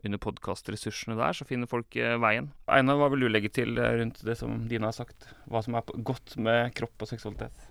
under 0.02 0.22
podkastressursene 0.22 1.16
der 1.18 1.38
så 1.38 1.46
finner 1.48 1.70
folk 1.70 1.96
eh, 1.96 2.16
veien. 2.22 2.50
Einar, 2.66 2.98
hva 3.00 3.10
vil 3.12 3.26
du 3.26 3.30
legge 3.30 3.52
til 3.54 3.78
eh, 3.78 3.94
rundt 4.00 4.22
det 4.26 4.38
som 4.40 4.66
Dina 4.70 4.90
har 4.90 4.98
sagt? 4.98 5.30
Hva 5.46 5.62
som 5.62 5.78
er 5.78 5.86
godt 6.06 6.36
med 6.42 6.74
kropp 6.76 7.06
og 7.06 7.12
seksualitet? 7.14 7.70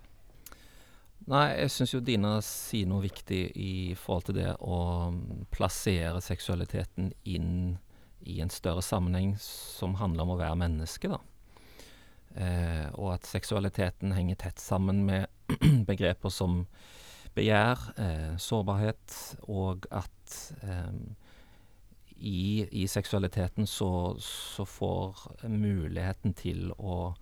Nei, 1.26 1.56
jeg 1.58 1.72
syns 1.74 1.92
jo 1.94 2.04
Dina 2.04 2.36
sier 2.44 2.86
noe 2.86 3.02
viktig 3.02 3.40
i 3.58 3.72
forhold 3.98 4.28
til 4.28 4.38
det 4.38 4.52
å 4.62 4.78
mm, 5.10 5.48
plassere 5.50 6.20
seksualiteten 6.22 7.10
inn 7.26 7.74
i 8.26 8.40
en 8.42 8.52
større 8.52 8.82
sammenheng 8.82 9.34
som 9.42 9.96
handler 10.00 10.26
om 10.26 10.34
å 10.34 10.40
være 10.40 10.60
menneske, 10.60 11.10
da. 11.12 11.20
Eh, 12.36 12.88
og 13.00 13.14
at 13.14 13.28
seksualiteten 13.28 14.12
henger 14.12 14.36
tett 14.42 14.60
sammen 14.60 15.04
med 15.06 15.26
begreper 15.88 16.32
som 16.32 16.64
begjær, 17.36 17.86
eh, 18.00 18.34
sårbarhet, 18.40 19.14
og 19.48 19.86
at 19.94 20.36
eh, 20.62 20.92
i, 22.16 22.66
i, 22.70 22.86
seksualiteten 22.88 23.66
så, 23.68 24.16
så, 24.20 24.64
får 24.64 25.26
muligheten 25.48 26.32
til 26.36 26.70
å 26.78 27.14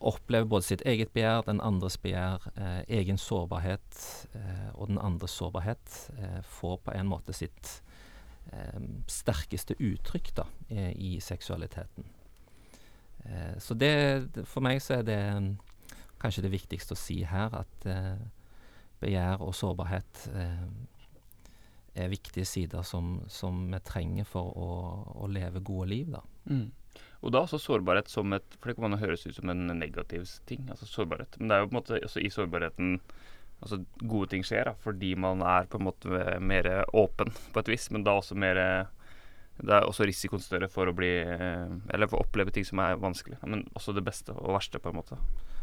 oppleve 0.00 0.48
både 0.48 0.64
sitt 0.64 0.84
eget 0.88 1.12
begjær, 1.12 1.44
den 1.44 1.60
andres 1.60 1.98
begjær, 2.00 2.46
eh, 2.56 2.80
egen 3.00 3.20
sårbarhet 3.20 4.00
eh, 4.32 4.70
og 4.74 4.88
den 4.88 5.00
andres 5.00 5.36
sårbarhet, 5.36 5.96
eh, 6.16 6.40
får 6.56 6.80
på 6.86 6.94
en 6.96 7.10
måte 7.10 7.36
sitt 7.36 7.80
sterkeste 9.10 9.76
uttrykk 9.78 10.32
da, 10.34 10.44
i 10.98 11.18
seksualiteten. 11.22 12.08
Eh, 13.24 13.58
så 13.58 13.74
det, 13.74 14.28
for 14.48 14.64
meg 14.64 14.80
så 14.82 14.98
er 14.98 15.06
det 15.06 15.20
kanskje 16.20 16.44
det 16.46 16.54
viktigste 16.54 16.96
å 16.96 17.00
si 17.00 17.20
her, 17.28 17.52
at 17.62 17.86
eh, 17.88 18.16
begjær 19.00 19.44
og 19.44 19.54
sårbarhet 19.56 20.26
er 22.00 22.10
viktige 22.12 22.46
sider 22.46 22.84
som, 22.86 23.16
som 23.32 23.64
vi 23.72 23.80
trenger 23.84 24.28
for 24.28 24.52
å, 24.54 24.68
å 25.24 25.30
leve 25.30 25.62
gode 25.64 25.88
liv. 25.90 26.12
da. 26.12 26.20
Mm. 26.50 26.68
Og 27.20 27.32
da 27.34 27.42
også 27.44 27.60
sårbarhet 27.60 28.08
som 28.08 28.32
et 28.32 28.56
For 28.56 28.70
det 28.70 28.76
kan 28.78 28.88
man 28.88 29.00
høres 29.00 29.26
ut 29.26 29.36
som 29.36 29.50
en 29.52 29.66
negativ 29.78 30.28
ting, 30.48 30.68
altså 30.70 30.88
sårbarhet. 30.88 31.36
Men 31.38 31.50
det 31.50 31.56
er 31.56 31.62
jo 31.62 31.68
på 31.68 31.74
en 31.74 31.80
måte 31.80 32.00
også 32.04 32.22
i 32.22 32.30
sårbarheten 32.32 33.00
altså 33.60 33.82
gode 34.00 34.30
ting 34.32 34.46
skjer, 34.46 34.70
da, 34.70 34.74
fordi 34.80 35.14
man 35.20 35.44
er 35.44 35.68
på 35.70 35.80
en 35.80 35.86
måte 35.88 36.24
mer 36.40 36.68
åpen 36.96 37.32
på 37.52 37.62
et 37.62 37.70
vis. 37.74 37.90
Men 37.94 38.06
da 38.06 38.18
også 38.20 38.38
mer 38.38 38.88
Det 39.60 39.74
er 39.76 39.84
også 39.84 40.06
risikoen 40.08 40.40
større 40.40 40.70
for 40.72 40.88
å 40.88 40.94
bli 40.96 41.10
Eller 41.20 42.08
for 42.08 42.16
å 42.16 42.24
oppleve 42.24 42.50
ting 42.50 42.64
som 42.64 42.80
er 42.80 42.96
vanskelig. 42.96 43.36
Men 43.44 43.66
også 43.76 43.92
det 43.92 44.04
beste 44.06 44.32
og 44.32 44.54
verste, 44.56 44.80
på 44.80 44.88
en 44.88 45.00
måte. 45.02 45.20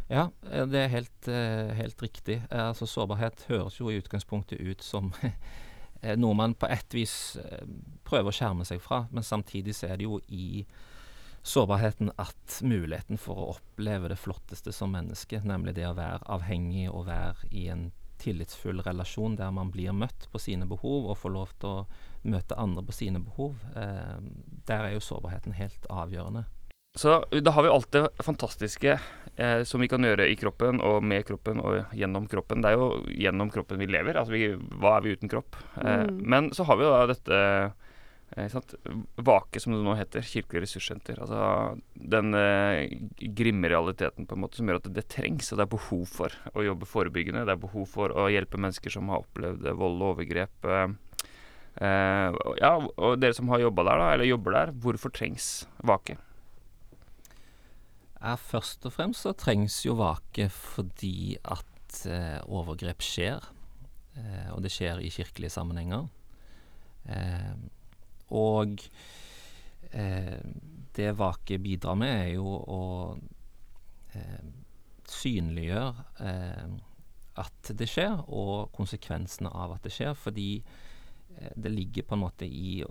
Ja, 0.08 0.30
eh, 0.52 0.66
det 0.66 0.80
er 0.80 0.88
helt, 0.88 1.28
eh, 1.28 1.74
helt 1.76 2.02
riktig. 2.02 2.42
Eh, 2.52 2.68
altså 2.70 2.88
Sårbarhet 2.88 3.46
høres 3.50 3.80
jo 3.80 3.90
i 3.90 4.00
utgangspunktet 4.00 4.60
ut 4.60 4.82
som 4.84 5.12
noe 6.22 6.34
man 6.38 6.54
på 6.54 6.70
et 6.70 6.94
vis 6.94 7.38
prøver 8.06 8.30
å 8.30 8.36
skjerme 8.36 8.66
seg 8.66 8.80
fra, 8.80 9.08
men 9.12 9.26
samtidig 9.26 9.74
så 9.76 9.90
er 9.90 9.98
det 9.98 10.06
jo 10.06 10.20
i 10.30 10.62
sårbarheten 11.48 12.12
at 12.20 12.60
muligheten 12.62 13.20
for 13.22 13.40
å 13.40 13.48
oppleve 13.56 14.12
det 14.12 14.20
flotteste 14.20 14.74
som 14.76 14.92
menneske, 14.92 15.40
nemlig 15.48 15.78
det 15.78 15.88
å 15.88 15.96
være 15.98 16.26
avhengig 16.28 16.90
og 16.92 17.08
være 17.08 17.48
i 17.56 17.68
en 17.72 17.88
tillitsfull 18.18 18.82
relasjon 18.84 19.38
der 19.38 19.54
man 19.54 19.72
blir 19.72 19.94
møtt 19.96 20.28
på 20.34 20.42
sine 20.42 20.68
behov 20.68 21.12
og 21.12 21.20
får 21.22 21.34
lov 21.34 21.54
til 21.62 21.70
å 21.70 21.86
møte 22.28 22.58
andre 22.60 22.84
på 22.84 22.98
sine 22.98 23.22
behov, 23.24 23.56
eh, 23.78 24.18
der 24.68 24.90
er 24.90 24.96
jo 24.98 25.04
sårbarheten 25.06 25.56
helt 25.56 25.88
avgjørende. 25.94 26.44
Så 26.98 27.20
da 27.30 27.54
har 27.54 27.64
vi 27.64 27.70
alt 27.70 27.92
det 27.94 28.04
fantastiske 28.26 28.96
eh, 29.36 29.64
som 29.70 29.84
vi 29.84 29.88
kan 29.88 30.04
gjøre 30.04 30.26
i 30.28 30.36
kroppen 30.36 30.82
og 30.82 31.04
med 31.06 31.28
kroppen 31.30 31.62
og 31.62 31.94
gjennom 31.94 32.26
kroppen. 32.28 32.64
Det 32.66 32.72
er 32.72 32.80
jo 32.82 32.88
gjennom 33.14 33.54
kroppen 33.54 33.78
vi 33.78 33.88
lever. 33.92 34.18
Altså 34.18 34.34
vi, 34.34 34.48
hva 34.82 34.96
er 34.98 35.06
vi 35.06 35.14
uten 35.14 35.30
kropp? 35.30 35.60
Eh, 35.78 36.08
mm. 36.10 36.24
Men 36.26 36.50
så 36.58 36.66
har 36.66 36.80
vi 36.80 36.88
jo 36.88 36.96
da 36.96 37.04
dette 37.14 37.38
Eh, 37.38 37.87
Vake, 38.38 39.60
som 39.60 39.74
det 39.74 39.80
nå 39.82 39.96
heter, 39.98 40.22
Kirkelig 40.22 40.68
ressurssenter. 40.68 41.18
Altså 41.24 41.80
den 41.98 42.38
eh, 42.38 42.92
grimme 43.34 43.72
realiteten 43.72 44.28
på 44.30 44.38
en 44.38 44.44
måte 44.44 44.60
som 44.60 44.70
gjør 44.70 44.82
at 44.84 44.92
det 44.94 45.08
trengs, 45.10 45.50
og 45.50 45.58
det 45.58 45.66
er 45.66 45.72
behov 45.72 46.04
for 46.12 46.36
å 46.54 46.66
jobbe 46.68 46.90
forebyggende. 46.90 47.48
Det 47.48 47.56
er 47.56 47.64
behov 47.64 47.88
for 47.90 48.14
å 48.14 48.28
hjelpe 48.30 48.62
mennesker 48.62 48.94
som 48.94 49.10
har 49.10 49.26
opplevd 49.26 49.66
vold 49.80 50.04
og 50.04 50.12
overgrep. 50.12 50.70
Eh, 50.70 50.86
eh, 51.82 52.38
ja, 52.62 52.72
og 52.78 53.18
dere 53.24 53.38
som 53.38 53.50
har 53.54 53.66
jobba 53.66 53.88
der, 53.90 54.04
da, 54.04 54.14
eller 54.14 54.30
jobber 54.30 54.58
der, 54.60 54.74
hvorfor 54.86 55.14
trengs 55.18 55.50
Vake? 55.82 56.20
Ja, 58.18 58.36
først 58.38 58.86
og 58.86 58.94
fremst 58.94 59.26
så 59.26 59.34
trengs 59.38 59.80
jo 59.86 59.96
Vake 59.98 60.50
fordi 60.54 61.40
at 61.42 62.04
eh, 62.06 62.38
overgrep 62.46 63.02
skjer. 63.06 63.50
Eh, 64.18 64.54
og 64.54 64.62
det 64.66 64.74
skjer 64.74 65.02
i 65.02 65.10
kirkelige 65.14 65.54
sammenhenger. 65.54 66.06
Eh, 67.10 67.52
og 68.36 68.82
eh, 69.92 70.40
det 70.98 71.12
Vake 71.18 71.60
bidrar 71.62 71.98
med, 72.00 72.14
er 72.26 72.32
jo 72.36 72.54
å 72.58 72.84
eh, 74.18 74.48
synliggjøre 75.08 76.06
eh, 76.26 76.78
at 77.38 77.72
det 77.78 77.88
skjer, 77.90 78.24
og 78.34 78.72
konsekvensene 78.76 79.52
av 79.54 79.76
at 79.76 79.86
det 79.86 79.94
skjer. 79.94 80.16
Fordi 80.18 80.50
eh, 80.58 81.54
det 81.56 81.74
ligger 81.74 82.08
på 82.08 82.18
en 82.18 82.24
måte 82.26 82.50
i, 82.50 82.82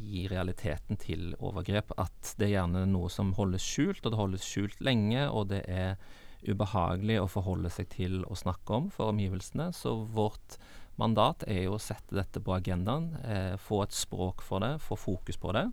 i 0.00 0.26
realiteten 0.30 1.00
til 1.00 1.34
overgrep 1.38 1.94
at 2.00 2.34
det 2.38 2.48
er 2.48 2.56
gjerne 2.58 2.86
noe 2.90 3.12
som 3.12 3.34
holdes 3.38 3.66
skjult, 3.66 4.04
og 4.04 4.14
det 4.14 4.22
holdes 4.22 4.48
skjult 4.48 4.80
lenge, 4.84 5.28
og 5.28 5.50
det 5.52 5.64
er 5.68 5.98
ubehagelig 6.44 7.22
å 7.22 7.28
forholde 7.30 7.70
seg 7.72 7.88
til 7.92 8.18
å 8.28 8.36
snakke 8.36 8.80
om 8.80 8.88
for 8.92 9.12
omgivelsene. 9.12 9.70
Så 9.76 9.96
vårt 10.16 10.58
mandat 11.00 11.44
er 11.48 11.64
jo 11.64 11.76
å 11.76 11.82
sette 11.82 12.16
dette 12.16 12.42
på 12.44 12.54
agendaen, 12.56 13.12
eh, 13.24 13.54
få 13.60 13.82
et 13.84 13.94
språk 13.94 14.42
for 14.42 14.64
det, 14.64 14.76
få 14.82 14.98
fokus 14.98 15.38
på 15.40 15.52
det. 15.56 15.66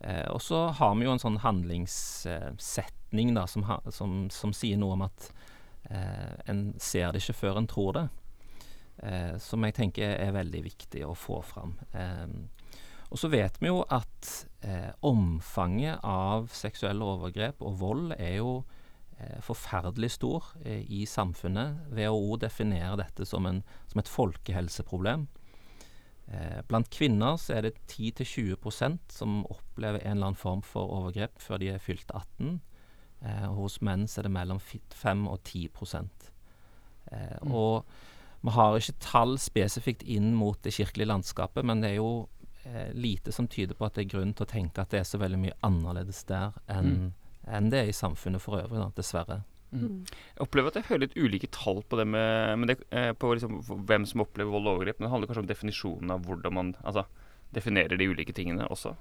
Eh, 0.00 0.26
og 0.30 0.42
så 0.44 0.66
har 0.76 0.94
vi 0.96 1.06
jo 1.06 1.14
en 1.14 1.22
sånn 1.22 1.40
handlingssetning 1.42 3.34
da, 3.36 3.46
som, 3.46 3.64
ha, 3.70 3.80
som, 3.90 4.26
som, 4.30 4.52
sier 4.52 4.78
noe 4.80 4.96
om 4.98 5.06
at 5.06 5.30
eh, 5.90 6.34
en 6.52 6.68
ser 6.82 7.12
det 7.12 7.24
ikke 7.24 7.40
før 7.40 7.62
en 7.62 7.70
tror 7.70 7.92
det. 7.96 8.06
Eh, 9.04 9.36
som 9.42 9.64
jeg 9.64 9.76
tenker 9.76 10.16
er 10.16 10.36
veldig 10.36 10.62
viktig 10.64 11.04
å 11.04 11.16
få 11.16 11.40
fram. 11.44 11.76
Eh, 11.92 12.28
og 13.06 13.20
så 13.20 13.30
vet 13.30 13.60
vi 13.62 13.70
jo 13.70 13.82
at 13.92 14.30
eh, 14.66 14.90
omfanget 15.06 16.02
av 16.04 16.48
seksuelle 16.54 17.06
overgrep 17.06 17.62
og 17.62 17.78
vold 17.80 18.16
er 18.18 18.40
jo 18.40 18.64
forferdelig 19.40 20.10
stor 20.18 20.44
eh, 20.64 20.84
i 20.92 21.06
samfunnet. 21.08 21.88
WHO 21.96 22.36
definerer 22.42 22.98
dette 23.00 23.24
som, 23.28 23.46
en, 23.48 23.62
som 23.88 24.02
et 24.02 24.12
folkehelseproblem. 24.12 25.26
Eh, 26.28 26.60
blant 26.68 26.90
kvinner 26.92 27.38
så 27.40 27.56
er 27.56 27.68
det 27.68 27.78
10-20% 27.88 29.16
som 29.16 29.40
opplever 29.48 30.02
en 30.02 30.18
eller 30.18 30.32
annen 30.32 30.40
form 30.40 30.62
for 30.66 30.92
overgrep 30.98 31.40
før 31.40 31.62
de 31.62 31.72
er 31.72 31.82
fylt 31.82 32.12
18. 32.12 32.60
hos 33.56 33.78
menn 33.80 34.04
så 34.06 34.20
er 34.20 34.26
det 34.26 34.34
mellom 34.36 34.58
5 34.60 35.22
og 35.26 35.38
10 35.40 35.70
mm. 35.72 37.52
Og 37.56 37.86
vi 38.44 38.52
har 38.52 38.76
ikke 38.76 39.00
tall 39.00 39.38
spesifikt 39.40 40.04
inn 40.04 40.34
mot 40.36 40.60
det 40.62 40.74
kirkelige 40.76 41.08
landskapet, 41.08 41.64
men 41.64 41.80
det 41.80 41.94
er 41.94 41.96
jo 41.96 42.28
lite 42.92 43.32
som 43.32 43.48
tyder 43.48 43.74
på 43.74 43.86
at 43.86 43.96
det 43.96 44.04
er 44.04 44.12
grunn 44.12 44.34
til 44.36 44.44
å 44.44 44.50
tenke 44.50 44.82
at 44.82 44.92
det 44.92 45.00
er 45.00 45.08
så 45.08 45.18
veldig 45.22 45.38
mye 45.40 45.56
annerledes 45.64 46.24
der 46.28 46.52
enn 46.68 46.92
mm 46.92 47.08
enn 47.46 47.70
det 47.70 47.82
er 47.82 47.90
i 47.90 47.96
samfunnet 47.96 48.42
for 48.42 48.58
øvrig, 48.60 48.80
da, 48.80 48.90
dessverre. 48.96 49.40
Mm. 49.72 49.82
mm. 49.82 49.98
Jeg 50.36 50.46
opplever 50.46 50.70
at 50.70 50.78
jeg 50.78 50.88
hører 50.90 51.04
litt 51.04 51.18
ulike 51.18 51.50
tall 51.54 51.82
på 51.88 51.98
det 52.00 52.06
med, 52.08 52.60
med 52.60 52.72
det, 52.72 52.78
eh, 52.90 53.12
på 53.12 53.34
liksom, 53.34 53.60
hvem 53.88 54.06
som 54.08 54.22
opplever 54.24 54.52
vold 54.52 54.68
og 54.68 54.78
overgrep. 54.78 54.98
Men 54.98 55.08
det 55.08 55.12
handler 55.12 55.30
kanskje 55.30 55.44
om 55.44 55.50
definisjonen 55.50 56.14
av 56.14 56.24
hvordan 56.26 56.56
man 56.56 56.72
altså, 56.82 57.06
definerer 57.56 57.98
de 57.98 58.08
ulike 58.10 58.34
tingene 58.36 58.66
også? 58.70 58.96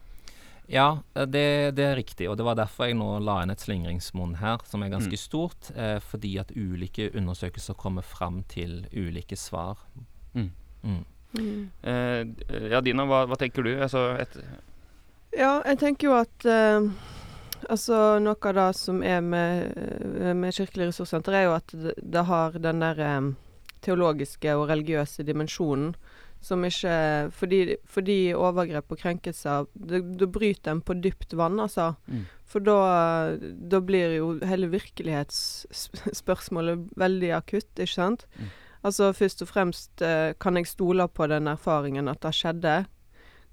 Ja, 0.65 1.03
det, 1.13 1.75
det, 1.77 1.83
er 1.85 1.97
riktig. 1.99 2.29
Og 2.29 2.37
det 2.39 2.45
var 2.47 2.57
derfor 2.57 2.89
jeg 2.89 2.97
nå 2.97 3.19
la 3.21 3.37
inn 3.43 3.53
et 3.53 3.61
slingringsmonn 3.61 4.39
her, 4.41 4.63
som 4.65 4.81
er 4.81 4.93
ganske 4.93 5.13
mm. 5.13 5.21
stort. 5.21 5.71
Eh, 5.77 5.97
fordi 6.01 6.35
at 6.41 6.53
ulike 6.57 7.11
undersøkelser 7.13 7.77
kommer 7.77 8.05
fram 8.05 8.41
til 8.49 8.83
ulike 8.93 9.37
svar. 9.37 9.85
Mm. 10.33 10.49
mm. 10.81 11.03
mm. 11.37 11.65
Eh, 11.83 12.21
ja, 12.71 12.81
Dina, 12.81 13.05
hva, 13.09 13.25
hva 13.29 13.37
tenker 13.37 13.65
du? 13.65 13.75
Altså, 13.77 14.13
et 14.21 14.39
ja, 15.35 15.57
jeg 15.67 15.81
tenker 15.81 16.07
jo 16.07 16.13
at 16.15 16.45
uh 16.47 17.13
Altså, 17.69 18.19
noe 18.22 18.50
av 18.50 18.53
det 18.57 18.74
som 18.77 19.03
er 19.03 19.22
med, 19.25 19.77
eh, 20.22 20.34
med 20.38 20.53
Kirkelig 20.53 20.88
ressurssenter, 20.91 21.34
er 21.34 21.43
jo 21.48 21.53
at 21.55 21.67
det, 21.74 21.93
det 21.98 22.24
har 22.27 22.51
den 22.62 22.79
der 22.84 23.17
um, 23.17 23.36
teologiske 23.86 24.55
og 24.57 24.69
religiøse 24.69 25.24
dimensjonen 25.25 25.95
som 26.45 26.65
ikke 26.65 27.29
Fordi, 27.34 27.75
fordi 27.89 28.34
overgrep 28.38 28.91
og 28.91 28.98
krenkelser 29.00 29.65
Da 29.74 30.25
bryter 30.27 30.72
en 30.72 30.81
på 30.81 30.93
dypt 30.93 31.34
vann, 31.34 31.60
altså. 31.60 31.93
Mm. 32.07 32.25
For 32.45 32.60
da, 32.60 33.38
blir 33.81 34.15
jo 34.19 34.39
hele 34.45 34.67
virkelighetsspørsmålet 34.69 36.79
veldig 36.95 37.31
akutt, 37.34 37.79
ikke 37.79 37.93
sant? 37.93 38.27
Mm. 38.38 38.45
Altså 38.86 39.13
først 39.13 39.41
og 39.41 39.48
fremst 39.50 40.01
uh, 40.05 40.34
kan 40.39 40.57
jeg 40.57 40.67
stole 40.67 41.07
på 41.07 41.27
den 41.27 41.48
erfaringen 41.48 42.07
at 42.07 42.22
det 42.22 42.34
skjedde? 42.38 42.86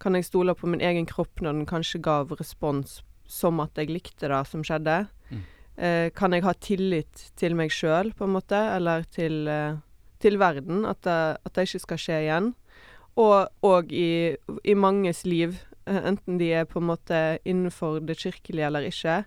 Kan 0.00 0.14
jeg 0.14 0.24
stole 0.24 0.54
på 0.54 0.66
min 0.66 0.80
egen 0.80 1.06
kropp 1.06 1.40
når 1.40 1.52
den 1.52 1.66
kanskje 1.66 1.98
gav 2.02 2.32
respons 2.36 3.02
som 3.26 3.60
at 3.64 3.78
jeg 3.78 3.90
likte 3.92 4.30
det 4.30 4.42
som 4.48 4.64
skjedde. 4.66 5.04
Mm. 5.30 5.42
Eh, 5.76 6.08
kan 6.16 6.34
jeg 6.34 6.44
ha 6.44 6.54
tillit 6.60 7.28
til 7.40 7.56
meg 7.58 7.72
sjøl, 7.72 8.12
på 8.16 8.26
en 8.26 8.34
måte, 8.36 8.58
eller 8.76 9.06
til, 9.14 9.46
eh, 9.48 9.78
til 10.20 10.38
verden? 10.38 10.84
At 10.88 11.02
det, 11.02 11.20
at 11.44 11.54
det, 11.54 11.68
ikke 11.68 11.86
skal 11.86 12.02
skje 12.02 12.18
igjen. 12.26 12.52
Og, 13.16 13.48
og 13.62 13.92
i, 13.92 14.36
i, 14.64 14.74
manges 14.74 15.24
liv, 15.24 15.56
eh, 15.86 16.02
enten 16.12 16.38
de 16.38 16.52
er 16.52 16.68
på 16.68 16.80
en 16.80 16.90
måte 16.92 17.22
innenfor 17.44 18.00
det 18.06 18.18
kirkelige 18.18 18.66
eller 18.66 18.88
ikke. 18.88 19.24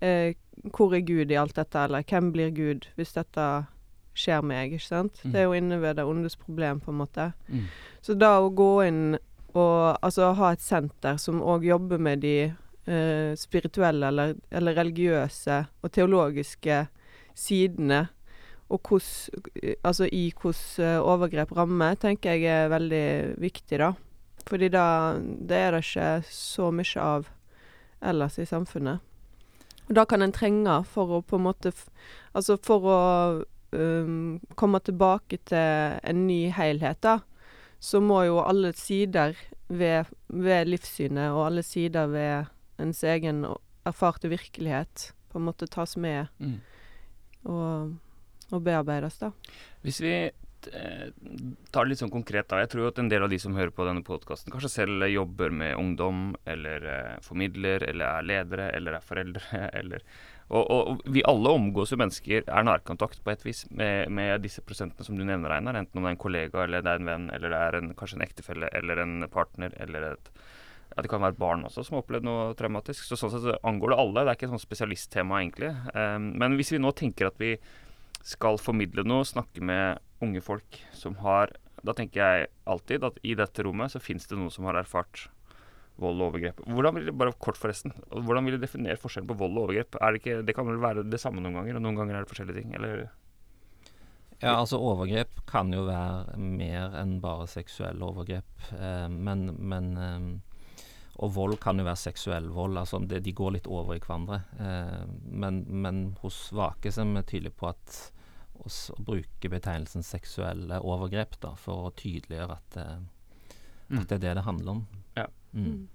Eh, 0.00 0.34
hvor 0.74 0.94
er 0.94 1.06
Gud 1.06 1.30
i 1.30 1.38
alt 1.38 1.56
dette, 1.56 1.78
eller 1.78 2.04
hvem 2.06 2.32
blir 2.32 2.50
Gud 2.50 2.86
hvis 2.96 3.14
dette 3.14 3.66
skjer 4.16 4.42
meg, 4.42 4.72
ikke 4.72 4.86
sant. 4.86 5.20
Mm. 5.22 5.32
Det 5.32 5.40
er 5.40 5.46
jo 5.46 5.56
inne 5.56 5.80
ved 5.82 5.98
det 5.98 6.06
ondes 6.08 6.36
problem, 6.40 6.80
på 6.80 6.90
en 6.90 7.00
måte. 7.02 7.30
Mm. 7.48 7.66
Så 8.00 8.16
da 8.16 8.38
å 8.40 8.50
gå 8.50 8.70
inn 8.86 9.18
og 9.56 9.96
altså 10.04 10.32
ha 10.36 10.52
et 10.52 10.64
senter 10.64 11.16
som 11.20 11.40
òg 11.40 11.64
jobber 11.64 12.00
med 12.02 12.24
de 12.24 12.52
eh, 12.86 13.34
spirituelle 13.38 14.10
eller, 14.10 14.34
eller 14.50 14.76
religiøse 14.78 15.62
og 15.82 15.92
teologiske 15.92 16.86
sidene, 17.36 18.06
og 18.68 18.80
hos, 18.90 19.30
Altså 19.84 20.08
i 20.10 20.32
hvordan 20.34 21.02
overgrep 21.06 21.52
rammer, 21.56 21.94
tenker 21.94 22.34
jeg 22.34 22.50
er 22.50 22.68
veldig 22.68 23.38
viktig, 23.38 23.78
da. 23.78 23.92
Fordi 24.46 24.68
da 24.68 25.18
Det 25.18 25.56
er 25.56 25.70
det 25.70 25.84
ikke 25.84 26.22
så 26.30 26.70
mye 26.70 27.02
av 27.02 27.28
ellers 28.02 28.38
i 28.38 28.44
samfunnet. 28.44 28.98
Og 29.88 29.94
da 29.94 30.04
kan 30.04 30.22
en 30.22 30.32
trenge 30.32 30.82
for 30.90 31.18
å 31.18 31.22
på 31.22 31.38
en 31.38 31.46
måte 31.46 31.72
Altså 32.34 32.56
for 32.62 32.90
å 32.90 33.00
um, 33.72 34.40
komme 34.54 34.80
tilbake 34.80 35.38
til 35.44 35.98
en 36.02 36.26
ny 36.26 36.50
helhet, 36.50 37.00
da, 37.02 37.20
så 37.80 38.00
må 38.00 38.24
jo 38.26 38.40
alle 38.42 38.72
sider 38.76 39.36
ved, 39.68 40.10
ved 40.28 40.68
livssynet 40.68 41.32
og 41.32 41.46
alle 41.46 41.62
sider 41.62 42.06
ved 42.10 42.55
ens 42.82 43.02
egen 43.04 43.44
erfarte 43.86 44.30
virkelighet 44.32 45.10
på 45.32 45.40
en 45.40 45.46
måte 45.48 45.68
tas 45.70 45.96
med 45.96 46.28
Mm. 46.40 46.58
og, 47.44 47.94
og 48.50 48.62
bearbeides, 48.62 49.18
da. 49.18 49.30
Hvis 49.82 50.00
vi 50.02 50.14
eh, 50.72 51.10
tar 51.70 51.84
det 51.84 51.90
litt 51.90 52.02
sånn 52.02 52.12
konkret, 52.12 52.48
da. 52.50 52.62
Jeg 52.62 52.72
tror 52.74 52.88
at 52.88 52.98
en 52.98 53.10
del 53.10 53.22
av 53.26 53.30
de 53.30 53.38
som 53.38 53.54
hører 53.54 53.74
på 53.74 53.86
denne 53.86 54.04
podkasten, 54.06 54.52
kanskje 54.54 54.72
selv 54.72 55.06
jobber 55.10 55.50
med 55.50 55.76
ungdom, 55.78 56.32
eller 56.46 56.88
eh, 56.92 57.18
formidler, 57.22 57.84
eller 57.86 58.06
er 58.08 58.26
ledere, 58.30 58.70
eller 58.76 58.98
er 58.98 59.06
foreldre, 59.06 59.62
eller 59.80 60.02
og, 60.46 60.62
og, 60.70 60.88
og 60.90 61.08
vi 61.10 61.24
alle 61.26 61.50
omgås 61.58 61.90
jo 61.90 61.98
mennesker, 61.98 62.44
er 62.46 62.66
nærkontakt 62.66 63.18
på 63.24 63.32
et 63.32 63.40
vis 63.42 63.64
med, 63.74 64.12
med 64.14 64.44
disse 64.44 64.62
prosentene 64.62 65.02
som 65.02 65.16
du 65.18 65.24
nevner, 65.26 65.56
Einar. 65.56 65.74
Enten 65.80 65.98
om 65.98 66.06
det 66.06 66.12
er 66.12 66.14
en 66.14 66.22
kollega, 66.22 66.62
eller 66.62 66.84
det 66.86 66.92
er 66.92 67.00
en 67.02 67.10
venn, 67.10 67.24
eller 67.34 67.50
det 67.50 67.62
er 67.64 67.78
en, 67.80 67.88
kanskje 67.98 68.20
en 68.20 68.26
ektefelle, 68.28 68.70
eller 68.78 69.02
en 69.02 69.26
partner, 69.32 69.74
eller 69.82 70.12
et 70.12 70.30
ja, 70.96 71.02
Det 71.04 71.10
kan 71.12 71.20
være 71.20 71.36
barn 71.36 71.66
også 71.68 71.84
som 71.84 71.98
har 71.98 72.06
opplevd 72.06 72.24
noe 72.24 72.54
traumatisk. 72.56 73.04
Så 73.04 73.18
sånn 73.20 73.34
sett 73.34 73.60
angår 73.68 73.92
det 73.92 74.00
alle. 74.00 74.22
Det 74.24 74.32
er 74.32 74.38
ikke 74.38 74.48
et 74.48 74.54
sånt 74.54 74.64
spesialisttema, 74.64 75.42
egentlig. 75.42 75.74
Um, 75.92 76.30
men 76.40 76.56
hvis 76.56 76.72
vi 76.72 76.80
nå 76.80 76.94
tenker 76.96 77.28
at 77.28 77.36
vi 77.42 77.58
skal 78.26 78.58
formidle 78.58 79.04
noe, 79.06 79.26
snakke 79.28 79.60
med 79.62 80.00
unge 80.24 80.40
folk 80.42 80.80
som 80.96 81.18
har 81.22 81.52
Da 81.86 81.92
tenker 81.94 82.18
jeg 82.18 82.46
alltid 82.66 83.04
at 83.04 83.18
i 83.22 83.36
dette 83.38 83.62
rommet 83.62 83.92
så 83.92 84.00
fins 84.02 84.24
det 84.26 84.34
noen 84.34 84.50
som 84.50 84.64
har 84.66 84.74
erfart 84.80 85.28
vold 86.00 86.18
og 86.18 86.32
overgrep. 86.32 86.62
Hvordan 86.66 86.96
vil 86.96 87.12
bare 87.14 87.34
kort 87.38 87.60
forresten, 87.60 87.92
hvordan 88.10 88.48
vil 88.48 88.56
du 88.56 88.64
definere 88.64 88.98
forskjellen 88.98 89.28
på 89.28 89.36
vold 89.38 89.54
og 89.54 89.68
overgrep? 89.68 89.98
Er 90.00 90.12
det, 90.12 90.22
ikke, 90.22 90.40
det 90.48 90.56
kan 90.56 90.66
vel 90.66 90.80
være 90.82 91.04
det 91.06 91.20
samme 91.22 91.44
noen 91.44 91.60
ganger, 91.60 91.78
og 91.78 91.84
noen 91.84 92.00
ganger 92.00 92.16
er 92.16 92.26
det 92.26 92.32
forskjellige 92.32 92.58
ting? 92.58 92.74
Eller 92.74 93.06
Ja, 94.42 94.56
altså 94.56 94.80
overgrep 94.82 95.44
kan 95.46 95.70
jo 95.72 95.86
være 95.86 96.36
mer 96.40 96.96
enn 96.98 97.20
bare 97.22 97.46
seksuelle 97.48 98.04
overgrep. 98.04 98.66
Eh, 98.76 99.06
men, 99.12 99.46
men 99.56 99.92
eh, 99.96 100.26
Og 101.16 101.32
vold 101.34 101.56
kan 101.62 101.78
jo 101.80 101.86
være 101.86 101.96
seksuell 101.96 102.48
vold. 102.52 102.76
altså 102.76 102.98
det, 103.08 103.22
De 103.24 103.32
går 103.32 103.54
litt 103.54 103.66
over 103.66 103.96
i 103.96 104.00
hverandre. 104.02 104.42
Eh, 104.60 105.06
men, 105.32 105.62
men 105.68 106.16
hos 106.22 106.50
Vake 106.52 106.92
så 106.92 107.04
er 107.04 107.14
vi 107.14 107.22
tydelige 107.30 107.56
på 107.56 107.70
at 107.70 108.12
oss, 108.64 108.90
å 108.92 109.00
bruke 109.04 109.48
betegnelsen 109.52 110.04
seksuelle 110.04 110.80
overgrep 110.84 111.38
da, 111.40 111.54
for 111.60 111.88
å 111.88 111.94
tydeliggjøre 111.96 112.58
at, 112.58 112.76
eh, 112.82 112.96
Mm. 113.86 114.00
at 114.00 114.08
det 114.08 114.16
er 114.16 114.18
det 114.18 114.34
det 114.34 114.42
handler 114.42 114.70
om. 114.72 114.86
Ja. 115.14 115.26
Mm. 115.54 115.88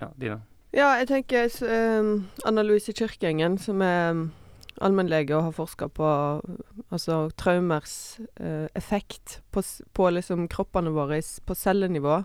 Ja, 0.00 0.08
Dina? 0.14 0.36
Ja, 0.72 0.92
jeg 1.00 1.08
tenker 1.08 1.48
um, 2.00 2.28
Anna 2.46 2.62
Louise 2.62 2.92
Kirkeengen, 2.94 3.58
som 3.58 3.82
er 3.82 4.10
um, 4.10 4.32
allmennlege 4.80 5.34
og 5.34 5.42
har 5.48 5.56
forska 5.56 5.88
på 5.88 6.06
altså 6.90 7.30
traumers 7.36 8.20
eh, 8.36 8.68
effekt 8.74 9.40
på, 9.50 9.62
på 9.94 10.08
liksom 10.10 10.46
kroppene 10.48 10.90
våre 10.94 11.20
på 11.46 11.54
cellenivå, 11.58 12.20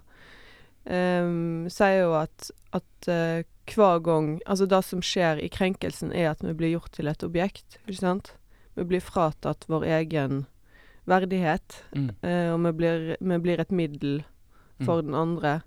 um, 0.86 1.68
sier 1.70 2.02
jo 2.04 2.13
at, 2.20 2.52
at 2.74 3.08
uh, 3.10 3.42
hver 3.70 4.00
gang 4.02 4.39
Altså 4.48 4.65
det 4.65 4.84
som 4.86 5.02
skjer 5.02 5.42
i 5.44 5.50
krenkelsen, 5.50 6.12
er 6.13 6.32
at 6.32 6.42
vi 6.42 6.54
blir 6.54 6.72
gjort 6.78 6.92
til 6.98 7.08
et 7.08 7.24
objekt, 7.24 7.78
ikke 7.88 8.00
sant? 8.00 8.34
Vi 8.76 8.84
blir 8.84 9.02
fratatt 9.04 9.65
vår 9.70 9.84
egen 10.00 10.46
verdighet, 11.10 11.84
Mm. 11.96 12.10
uh, 12.24 12.54
og 12.54 12.63
vi 12.65 12.72
blir, 12.72 13.15
vi 13.20 13.38
blir 13.38 13.60
et 13.60 13.72
middel 13.72 14.24
for 14.86 15.02
Mm. 15.02 15.06
den 15.06 15.15
andre. 15.15 15.62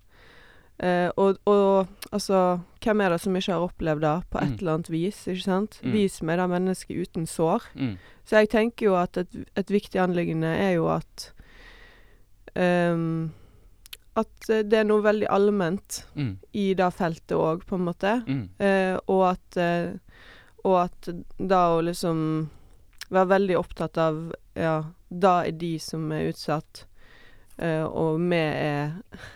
Uh, 0.82 1.10
og, 1.16 1.36
og 1.46 1.86
altså 2.12 2.60
Hvem 2.82 3.00
er 3.00 3.10
det 3.10 3.20
som 3.20 3.36
ikke 3.36 3.52
har 3.52 3.60
opplevd 3.68 4.00
det 4.00 4.24
på 4.30 4.38
et 4.42 4.48
Mm. 4.50 4.58
eller 4.58 4.72
annet 4.74 4.90
vis? 4.90 5.26
ikke 5.28 5.42
sant? 5.44 5.80
Mm. 5.84 5.92
Vis 5.92 6.22
meg 6.22 6.38
det 6.38 6.48
mennesket 6.50 6.96
uten 7.06 7.26
sår. 7.26 7.62
Mm. 7.76 7.98
Så 8.24 8.36
jeg 8.40 8.48
tenker 8.50 8.86
jo 8.86 8.94
at 8.96 9.16
et, 9.16 9.28
et 9.56 9.70
viktig 9.70 10.00
anliggende 10.00 10.46
er 10.48 10.72
jo 10.74 10.88
at 10.88 11.32
ehm, 12.56 13.30
At 14.16 14.48
eh, 14.50 14.62
det 14.62 14.78
er 14.82 14.84
noe 14.84 15.02
veldig 15.04 15.28
allment 15.32 16.02
Mm. 16.14 16.38
i 16.52 16.74
det 16.74 16.90
feltet 16.94 17.32
òg, 17.36 17.64
på 17.64 17.76
en 17.78 17.84
måte. 17.86 18.14
Mm. 18.26 18.48
Eh, 18.58 18.96
og 19.08 19.22
at 19.32 19.56
eh, 19.56 19.92
Og 20.64 20.76
at 20.84 21.08
da 21.38 21.60
å 21.74 21.80
liksom 21.82 22.48
være 23.10 23.28
veldig 23.28 23.56
opptatt 23.58 23.98
av 23.98 24.32
Ja, 24.54 24.84
da 25.10 25.42
er 25.44 25.52
de 25.58 25.78
som 25.78 26.12
er 26.12 26.28
utsatt, 26.30 26.84
eh, 27.58 27.82
og 27.82 28.20
vi 28.20 28.36
er 28.36 28.92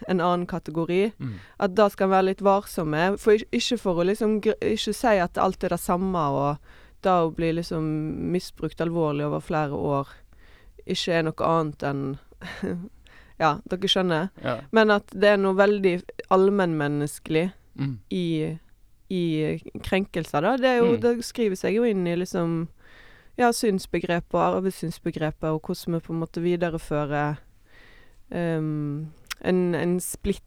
en 0.09 0.21
annen 0.21 0.47
kategori. 0.47 1.13
Mm. 1.19 1.33
At 1.59 1.75
da 1.75 1.89
skal 1.89 2.07
en 2.07 2.11
være 2.15 2.27
litt 2.29 2.43
varsomme. 2.47 3.19
For 3.19 3.33
ikke 3.51 3.79
for 3.79 3.95
å 3.97 4.07
liksom 4.07 4.39
Ikke 4.45 4.95
si 4.95 5.17
at 5.19 5.37
alt 5.39 5.65
er 5.65 5.69
det 5.75 5.81
samme, 5.81 6.19
og 6.31 6.59
da 7.03 7.25
å 7.27 7.35
bli 7.35 7.51
liksom 7.53 7.83
misbrukt 8.33 8.81
alvorlig 8.81 9.27
over 9.27 9.41
flere 9.41 9.73
år 9.73 10.09
ikke 10.87 11.13
er 11.19 11.23
noe 11.27 11.43
annet 11.45 11.83
enn 11.83 12.19
Ja, 13.39 13.59
dere 13.69 13.89
skjønner. 13.89 14.31
Ja. 14.43 14.61
Men 14.73 14.91
at 14.91 15.11
det 15.13 15.29
er 15.35 15.37
noe 15.43 15.55
veldig 15.59 16.03
allmennmenneskelig 16.33 17.53
Mm. 17.77 17.99
i, 18.11 18.57
i 19.13 19.23
krenkelser, 19.85 20.41
da. 20.41 20.57
Det, 20.57 20.71
jo, 20.79 20.93
Mm. 20.95 21.01
det 21.03 21.25
skriver 21.25 21.57
seg 21.61 21.75
jo 21.77 21.83
inn 21.85 22.07
i 22.09 22.15
liksom 22.17 22.69
ja, 23.37 23.51
synsbegrepet 23.53 24.33
og 24.33 24.41
arvesynsbegrepet, 24.63 25.45
og 25.51 25.61
hvordan 25.61 25.93
vi 25.99 26.01
på 26.07 26.13
en 26.15 26.21
måte 26.23 26.41
viderefører 26.41 27.37
um, 28.33 29.13
en, 29.45 29.75
en 29.75 30.01
splitt 30.01 30.41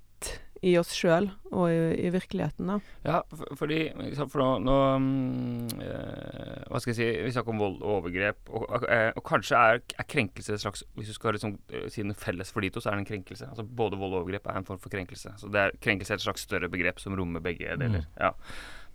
i 0.65 0.73
oss 0.79 0.91
sjøl 0.95 1.29
og 1.49 1.65
i, 1.71 1.77
i 2.03 2.09
virkeligheten, 2.13 2.69
da. 2.69 2.77
Ja, 3.05 3.19
for, 3.31 3.55
fordi 3.61 3.79
For 4.19 4.41
nå, 4.41 4.47
nå 4.65 4.75
mm, 5.01 5.81
eh, 5.85 6.65
Hva 6.69 6.81
skal 6.81 6.91
jeg 6.91 6.97
si 6.99 7.07
Vi 7.25 7.31
snakker 7.33 7.55
om 7.55 7.61
vold 7.63 7.77
og 7.79 7.93
overgrep. 7.99 8.51
Og, 8.53 8.85
eh, 8.91 9.09
og 9.15 9.23
kanskje 9.25 9.59
er, 9.59 9.81
er 9.95 10.09
krenkelse 10.09 10.55
et 10.55 10.63
slags 10.63 10.83
Hvis 10.97 11.13
du 11.13 11.15
skal 11.17 11.37
liksom, 11.37 11.55
eh, 11.73 11.87
si 11.93 12.03
noe 12.05 12.17
felles 12.19 12.51
for 12.53 12.65
de 12.65 12.71
to, 12.73 12.83
så 12.83 12.91
er 12.91 12.99
det 12.99 13.05
en 13.05 13.11
krenkelse. 13.13 13.49
Altså 13.49 13.63
Både 13.63 13.99
vold 13.99 14.13
og 14.17 14.23
overgrep 14.23 14.49
er 14.49 14.59
en 14.61 14.67
form 14.67 14.81
for 14.83 14.93
krenkelse. 14.93 15.35
Så 15.41 15.51
det 15.53 15.63
er 15.63 15.77
Krenkelse 15.79 16.15
er 16.15 16.21
et 16.21 16.27
slags 16.27 16.43
større 16.45 16.69
begrep 16.71 16.99
som 17.01 17.15
rommer 17.17 17.43
begge 17.43 17.77
deler. 17.79 18.03
Ja. 18.19 18.33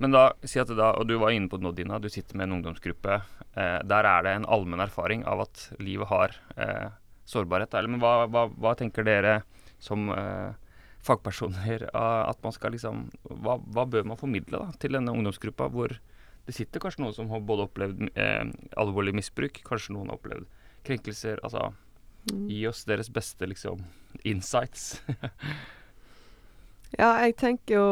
Men 0.03 0.15
da, 0.15 0.25
si 0.43 0.59
at 0.59 0.71
det 0.71 0.77
da, 0.79 0.91
og 0.99 1.07
du 1.07 1.15
var 1.23 1.35
inne 1.35 1.49
på 1.51 1.61
det 1.61 1.67
nå, 1.67 1.73
Dina, 1.77 2.01
du 2.03 2.11
sitter 2.11 2.37
med 2.39 2.49
en 2.49 2.59
ungdomsgruppe. 2.59 3.21
Eh, 3.55 3.79
der 3.87 4.09
er 4.11 4.27
det 4.27 4.35
en 4.35 4.49
allmenn 4.51 4.83
erfaring 4.83 5.23
av 5.31 5.45
at 5.47 5.69
livet 5.79 6.11
har 6.11 6.35
eh, 6.59 6.89
sårbarhet. 7.31 7.75
Eller, 7.79 7.95
men 7.95 8.03
hva, 8.03 8.27
hva, 8.31 8.49
hva 8.51 8.75
tenker 8.79 9.07
dere 9.07 9.39
som 9.83 10.11
eh, 10.11 10.57
fagpersoner 11.05 11.87
at 11.95 12.43
man 12.45 12.57
skal 12.57 12.75
liksom 12.75 13.07
hva, 13.29 13.59
hva 13.61 13.87
bør 13.87 14.09
man 14.11 14.21
formidle 14.21 14.61
da, 14.65 14.73
til 14.81 14.97
denne 14.97 15.13
ungdomsgruppa, 15.15 15.69
hvor 15.73 15.97
det 16.45 16.53
sitter 16.57 16.83
kanskje 16.83 17.05
noen 17.05 17.15
som 17.17 17.31
har 17.33 17.41
både 17.41 17.69
opplevd 17.69 18.09
eh, 18.21 18.45
alvorlig 18.81 19.15
misbruk, 19.17 19.63
kanskje 19.65 19.95
noen 19.97 20.11
har 20.13 20.19
opplevd 20.21 20.49
krenkelser. 20.85 21.41
Altså, 21.45 21.73
Mm. 22.25 22.47
gi 22.49 22.63
oss 22.65 22.85
deres 22.89 23.11
beste 23.13 23.45
liksom 23.45 23.83
insights. 24.25 25.03
Ja, 26.95 27.17
jeg 27.25 27.35
tenker 27.41 27.75
jo 27.75 27.87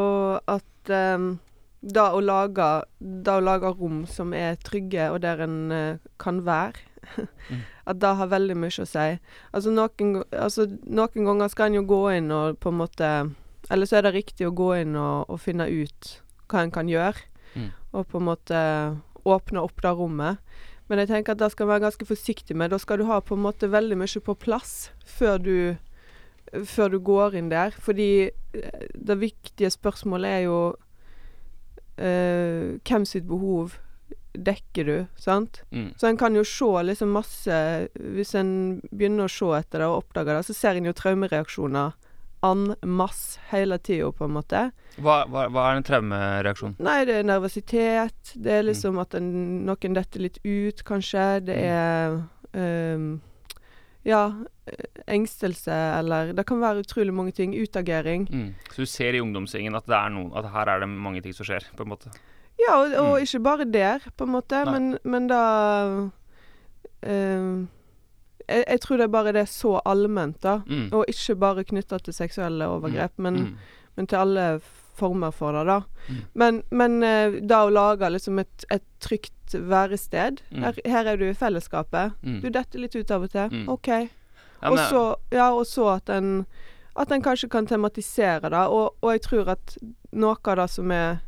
at 0.46 0.90
um, 0.94 1.40
da 1.83 2.05
å 2.14 2.20
lage 2.22 2.68
Da 3.01 3.35
å 3.40 3.42
lage 3.42 3.72
rom 3.75 4.05
som 4.07 4.31
er 4.33 4.55
trygge, 4.62 5.09
og 5.11 5.25
der 5.25 5.42
en 5.42 5.57
uh, 5.75 5.98
kan 6.22 6.38
være. 6.46 6.79
At 7.90 7.98
det 8.00 8.12
har 8.18 8.30
veldig 8.30 8.56
mye 8.56 8.84
å 8.84 8.86
si. 8.88 9.06
Altså 9.52 9.72
noen, 9.74 10.22
altså 10.32 10.66
noen 10.86 11.26
ganger 11.28 11.48
skal 11.52 11.70
en 11.70 11.78
jo 11.80 11.84
gå 11.90 12.00
inn 12.16 12.30
og 12.34 12.58
på 12.62 12.70
en 12.70 12.78
måte 12.78 13.08
Eller 13.70 13.86
så 13.86 13.98
er 13.98 14.06
det 14.06 14.14
riktig 14.16 14.46
å 14.46 14.54
gå 14.54 14.68
inn 14.80 14.96
og, 14.98 15.30
og 15.30 15.40
finne 15.40 15.66
ut 15.70 16.12
hva 16.50 16.62
en 16.66 16.74
kan 16.74 16.88
gjøre, 16.90 17.28
Mm. 17.54 17.68
og 17.92 18.06
på 18.08 18.16
en 18.18 18.24
måte 18.24 18.58
åpne 19.28 19.60
opp 19.60 19.82
det 19.84 19.90
rommet. 19.92 20.38
Men 20.88 20.98
jeg 21.02 21.08
tenker 21.08 21.32
at 21.34 21.38
det 21.42 21.50
skal 21.52 21.68
være 21.68 21.82
ganske 21.84 22.06
forsiktig 22.08 22.56
med. 22.56 22.70
Da 22.72 22.78
skal 22.80 22.98
du 22.98 23.04
ha 23.04 23.18
på 23.20 23.36
en 23.36 23.42
måte 23.44 23.68
veldig 23.68 23.96
mye 24.00 24.20
på 24.24 24.34
plass 24.40 24.90
før 25.04 25.38
du 25.38 25.76
før 26.64 26.88
du 26.92 26.98
går 27.00 27.36
inn 27.36 27.48
der. 27.52 27.70
Fordi 27.76 28.28
eh, 28.28 28.86
det 28.96 29.18
viktige 29.20 29.70
spørsmålet 29.72 30.28
er 30.30 30.42
jo 30.46 30.58
eh, 31.98 32.78
hvem 32.88 33.04
sitt 33.08 33.26
behov 33.28 33.78
dekker 34.34 34.84
du, 34.88 35.06
sant? 35.16 35.62
Mm. 35.72 35.90
Så 36.00 36.08
en 36.08 36.16
kan 36.16 36.34
jo 36.34 36.42
se 36.44 36.64
liksom 36.88 37.10
masse 37.12 37.56
Hvis 37.98 38.34
en 38.38 38.80
begynner 38.90 39.26
å 39.26 39.32
se 39.32 39.50
etter 39.58 39.82
det 39.82 39.88
og 39.90 40.04
oppdager 40.04 40.38
det, 40.38 40.46
så 40.48 40.54
ser 40.56 40.76
en 40.80 40.88
jo 40.88 40.92
traumereaksjoner 40.96 41.92
en 42.42 42.74
masse 42.82 43.38
hele 43.52 43.76
tida, 43.78 44.08
på 44.10 44.24
en 44.26 44.32
måte. 44.34 44.60
Hva, 44.98 45.20
hva, 45.30 45.44
hva 45.46 45.66
er 45.70 45.76
en 45.78 45.84
traumereaksjon? 45.86 46.72
Nei, 46.82 47.04
det 47.06 47.20
er 47.20 47.28
nervøsitet. 47.28 48.32
Det 48.34 48.50
er 48.56 48.64
liksom 48.66 48.98
at 48.98 49.14
en, 49.14 49.28
noen 49.68 49.94
detter 49.94 50.24
litt 50.24 50.40
ut, 50.42 50.82
kanskje. 50.88 51.26
Det 51.46 51.54
Mm. 51.54 51.68
er 51.70 52.58
ehm, 52.58 53.20
Ja, 54.02 54.32
engstelse 55.06 55.70
eller 56.00 56.32
Det 56.34 56.44
kan 56.46 56.58
være 56.58 56.82
utrolig 56.82 57.14
mange 57.14 57.30
ting. 57.32 57.54
Utagering. 57.54 58.26
Mm. 58.26 58.54
Så 58.72 58.82
du 58.82 58.86
ser 58.86 59.14
i 59.14 59.20
ungdomsgjengen 59.22 59.76
at, 59.78 59.86
det 59.86 60.00
noen, 60.10 60.32
at 60.34 60.50
her 60.50 60.66
er 60.68 60.80
det 60.80 60.88
mange 60.88 61.22
ting 61.22 61.32
som 61.32 61.46
skjer, 61.46 61.62
på 61.76 61.86
en 61.86 61.92
måte? 61.94 62.10
Ja, 62.60 62.76
og, 62.82 62.92
og 62.94 63.12
Mm. 63.18 63.22
ikke 63.22 63.40
bare 63.42 63.64
der, 63.64 63.98
på 64.16 64.24
en 64.24 64.30
måte, 64.30 64.64
men, 64.70 64.98
men 65.04 65.26
da 65.28 66.10
ehm, 67.02 67.68
jeg, 68.48 68.64
jeg 68.68 68.80
tror 68.80 68.96
det 69.00 69.04
er 69.06 69.12
bare 69.14 69.32
det 69.32 69.42
er 69.46 69.50
så 69.50 69.80
allment, 69.88 70.38
da. 70.42 70.58
Mm. 70.66 70.88
Og 70.92 71.04
ikke 71.08 71.36
bare 71.40 71.64
knytta 71.64 71.98
til 71.98 72.14
seksuelle 72.14 72.66
overgrep, 72.68 73.12
men, 73.18 73.34
Mm. 73.34 73.56
men 73.96 74.06
til 74.06 74.16
alle 74.16 74.60
former 74.94 75.30
for 75.32 75.52
det, 75.52 75.66
da. 75.66 75.80
Mm. 76.08 76.22
Men, 76.34 76.62
men 76.70 77.02
eh, 77.02 77.40
da 77.48 77.62
å 77.66 77.70
lage 77.72 78.10
liksom 78.12 78.38
et, 78.38 78.64
et 78.70 78.84
trygt 79.00 79.54
værested 79.54 80.42
Mm. 80.50 80.62
her, 80.62 80.74
her 80.86 81.06
er 81.06 81.16
du 81.16 81.24
i 81.30 81.34
fellesskapet. 81.34 82.12
Mm. 82.22 82.40
Du 82.42 82.50
detter 82.50 82.78
litt 82.78 82.94
ut 82.96 83.10
av 83.10 83.22
og 83.22 83.30
til. 83.30 83.48
Mm. 83.50 83.68
OK. 83.68 83.88
Og 84.62 84.78
så 84.78 85.16
ja, 85.32 85.48
at 85.96 86.08
en 86.10 86.46
at 86.94 87.10
en 87.10 87.22
kanskje 87.22 87.48
kan 87.48 87.66
tematisere 87.66 88.50
det. 88.50 88.66
Og, 88.68 88.94
og 89.02 89.10
jeg 89.12 89.22
tror 89.22 89.48
at 89.48 89.78
noe 90.12 90.36
av 90.44 90.56
det 90.56 90.70
som 90.70 90.90
er 90.92 91.20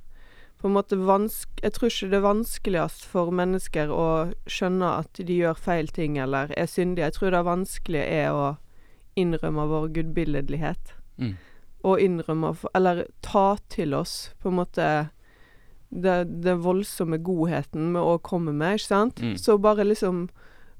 på 0.64 0.68
en 0.68 0.78
måte 0.78 0.96
vansk... 0.96 1.50
Jeg 1.60 1.74
tror 1.76 1.90
ikke 1.90 2.06
det 2.08 2.16
er 2.16 2.22
vanskeligst 2.24 3.02
for 3.04 3.28
mennesker 3.36 3.90
å 3.92 4.04
skjønne 4.48 4.92
at 5.02 5.18
de 5.20 5.34
gjør 5.36 5.58
feil 5.60 5.90
ting 5.92 6.14
eller 6.16 6.54
er 6.56 6.70
syndige. 6.72 7.10
Jeg 7.10 7.16
tror 7.18 7.34
det 7.34 7.42
vanskelige 7.44 8.06
er 8.22 8.30
å 8.32 8.46
innrømme 9.20 9.66
vår 9.68 9.90
gudbilledlighet. 9.98 10.94
Mm. 11.20 11.34
Og 11.84 12.00
innrømme 12.00 12.54
Eller 12.72 13.02
ta 13.20 13.58
til 13.68 13.92
oss 13.92 14.32
på 14.40 14.48
en 14.48 14.56
måte 14.62 14.86
det 15.92 16.56
voldsomme 16.64 17.20
godheten 17.20 17.92
med 17.92 18.00
å 18.00 18.16
komme 18.24 18.56
med, 18.56 18.80
ikke 18.80 18.88
sant? 18.88 19.20
Mm. 19.20 19.36
Så 19.36 19.58
bare 19.60 19.84
liksom 19.84 20.30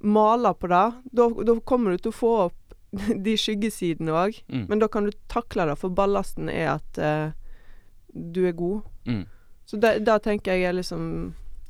male 0.01 0.55
på 0.57 0.73
det. 0.73 0.87
Da, 1.13 1.29
da 1.29 1.59
kommer 1.61 1.93
du 1.93 2.07
til 2.07 2.15
å 2.15 2.21
få 2.23 2.33
opp 2.47 2.75
de 3.29 3.37
skyggesidene 3.37 4.17
òg. 4.17 4.41
Mm. 4.49 4.65
Men 4.73 4.81
da 4.81 4.89
kan 4.89 5.05
du 5.05 5.13
takle 5.29 5.69
det, 5.69 5.77
for 5.85 5.93
ballasten 5.93 6.49
er 6.49 6.79
at 6.79 6.97
eh, 6.97 7.37
du 8.17 8.47
er 8.49 8.57
god. 8.57 8.89
Mm. 9.05 9.27
Så 9.65 9.81
det, 9.81 9.99
det 10.05 10.19
tenker 10.25 10.55
jeg 10.55 10.69
er 10.69 10.77
liksom 10.77 11.05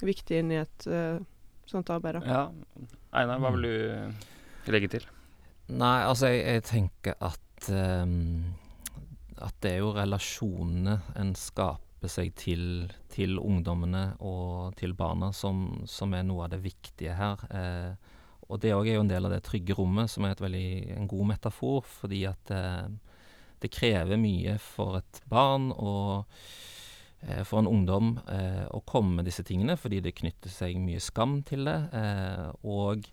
viktig 0.04 0.40
inn 0.40 0.52
i 0.52 0.60
et 0.62 0.86
uh, 0.90 1.20
sånt 1.70 1.90
arbeid. 1.94 2.18
Da. 2.18 2.24
Ja. 2.26 2.88
Einar, 3.14 3.40
hva 3.42 3.52
vil 3.54 3.68
du 3.68 4.72
legge 4.74 4.90
til? 4.96 5.06
Nei, 5.72 6.02
altså 6.04 6.28
jeg, 6.32 6.42
jeg 6.44 6.64
tenker 6.68 7.16
at 7.24 7.68
um, 7.72 8.52
At 9.40 9.56
det 9.64 9.76
er 9.76 9.80
jo 9.80 9.94
relasjonene 9.96 10.98
en 11.20 11.32
skaper 11.38 12.10
seg 12.10 12.34
til, 12.36 12.90
til 13.08 13.38
ungdommene 13.40 14.10
og 14.20 14.74
til 14.76 14.92
barna 14.96 15.30
som, 15.32 15.86
som 15.88 16.12
er 16.12 16.26
noe 16.26 16.44
av 16.44 16.52
det 16.52 16.60
viktige 16.60 17.14
her. 17.16 17.40
Eh, 17.48 18.12
og 18.44 18.60
det 18.60 18.74
òg 18.76 18.90
er 18.90 18.98
jo 18.98 19.04
en 19.06 19.08
del 19.08 19.24
av 19.24 19.32
det 19.32 19.40
trygge 19.46 19.76
rommet, 19.78 20.12
som 20.12 20.26
er 20.26 20.34
et 20.34 20.42
veldig, 20.44 20.68
en 20.98 21.08
god 21.08 21.30
metafor, 21.32 21.80
fordi 21.88 22.20
at 22.28 22.52
eh, 22.52 22.92
det 23.64 23.72
krever 23.72 24.20
mye 24.20 24.58
for 24.60 25.00
et 25.00 25.22
barn 25.32 25.70
og 25.72 26.28
for 27.44 27.62
en 27.62 27.70
ungdom 27.70 28.18
eh, 28.28 28.64
å 28.68 28.82
komme 28.84 29.18
med 29.18 29.28
disse 29.28 29.44
tingene, 29.46 29.78
fordi 29.80 30.02
det 30.04 30.16
knytter 30.18 30.52
seg 30.52 30.76
mye 30.80 31.00
skam 31.00 31.38
til 31.46 31.64
det. 31.68 31.78
Eh, 31.96 32.50
og 32.68 33.08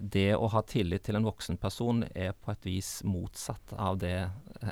det 0.00 0.32
å 0.34 0.48
ha 0.50 0.62
tillit 0.66 1.04
til 1.06 1.18
en 1.18 1.26
voksen 1.28 1.58
person 1.62 2.02
er 2.14 2.34
på 2.34 2.50
et 2.52 2.66
vis 2.66 2.90
motsatt 3.06 3.74
av 3.78 4.00
det 4.02 4.16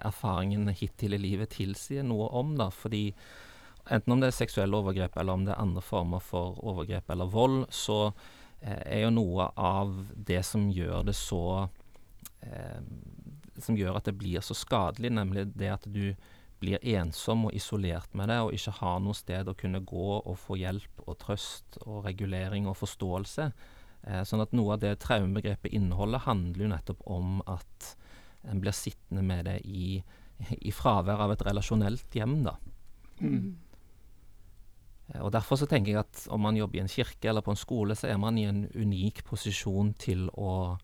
erfaringen 0.02 0.68
hittil 0.74 1.14
i 1.14 1.22
livet 1.22 1.54
tilsier 1.54 2.02
noe 2.06 2.28
om, 2.34 2.56
da. 2.58 2.70
Fordi 2.74 3.04
enten 3.86 4.16
om 4.16 4.22
det 4.22 4.32
er 4.32 4.38
seksuelle 4.40 4.78
overgrep, 4.82 5.16
eller 5.16 5.38
om 5.38 5.46
det 5.46 5.54
er 5.54 5.62
andre 5.62 5.84
former 5.84 6.22
for 6.24 6.58
overgrep 6.58 7.10
eller 7.14 7.30
vold, 7.30 7.64
så 7.70 8.00
eh, 8.60 8.82
er 8.82 9.04
jo 9.06 9.14
noe 9.14 9.50
av 9.54 9.94
det 10.16 10.42
som 10.48 10.70
gjør 10.70 11.06
det 11.06 11.16
så 11.18 11.68
eh, 12.42 12.80
Som 13.62 13.76
gjør 13.76 13.98
at 13.98 14.06
det 14.08 14.16
blir 14.18 14.40
så 14.40 14.54
skadelig, 14.56 15.10
nemlig 15.12 15.50
det 15.54 15.68
at 15.70 15.84
du 15.86 16.16
blir 16.62 16.82
ensom 16.94 17.48
og 17.48 17.56
isolert 17.58 18.12
med 18.18 18.30
det, 18.30 18.38
og 18.42 18.54
ikke 18.56 18.76
har 18.78 19.00
noe 19.02 19.16
sted 19.18 19.50
å 19.50 19.56
kunne 19.58 19.82
gå 19.86 20.08
og 20.20 20.36
få 20.38 20.56
hjelp 20.60 21.02
og 21.06 21.18
trøst 21.22 21.80
og 21.84 22.04
regulering 22.06 22.68
og 22.70 22.78
forståelse. 22.80 23.48
Eh, 24.02 24.22
sånn 24.26 24.42
at 24.42 24.54
noe 24.56 24.76
av 24.76 24.82
det 24.82 24.96
traumebegrepet 25.02 25.74
inneholder, 25.74 26.24
handler 26.26 26.64
jo 26.64 26.70
nettopp 26.72 27.02
om 27.10 27.40
at 27.50 27.92
en 28.50 28.62
blir 28.62 28.74
sittende 28.74 29.22
med 29.26 29.46
det 29.46 29.60
i, 29.68 29.98
i 30.58 30.72
fravær 30.74 31.22
av 31.26 31.34
et 31.34 31.44
relasjonelt 31.46 32.16
hjem, 32.18 32.40
da. 32.46 32.56
Mm. 33.22 33.52
Eh, 35.12 35.20
Og 35.20 35.30
Derfor 35.34 35.60
så 35.60 35.68
tenker 35.70 35.92
jeg 35.92 36.02
at 36.02 36.26
om 36.34 36.42
man 36.42 36.58
jobber 36.58 36.80
i 36.80 36.82
en 36.82 36.90
kirke 36.90 37.30
eller 37.30 37.44
på 37.44 37.54
en 37.54 37.60
skole, 37.60 37.94
så 37.98 38.10
er 38.10 38.18
man 38.22 38.38
i 38.38 38.48
en 38.48 38.64
unik 38.74 39.24
posisjon 39.28 39.94
til 40.02 40.28
å 40.34 40.78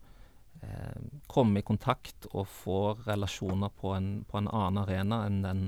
komme 1.27 1.59
i 1.59 1.65
kontakt 1.65 2.27
og 2.33 2.47
få 2.47 2.79
relasjoner 3.05 3.69
på 3.69 3.93
en, 3.95 4.09
på 4.27 4.37
en 4.37 4.47
annen 4.47 4.83
arena 4.83 5.23
enn 5.27 5.41
den 5.45 5.63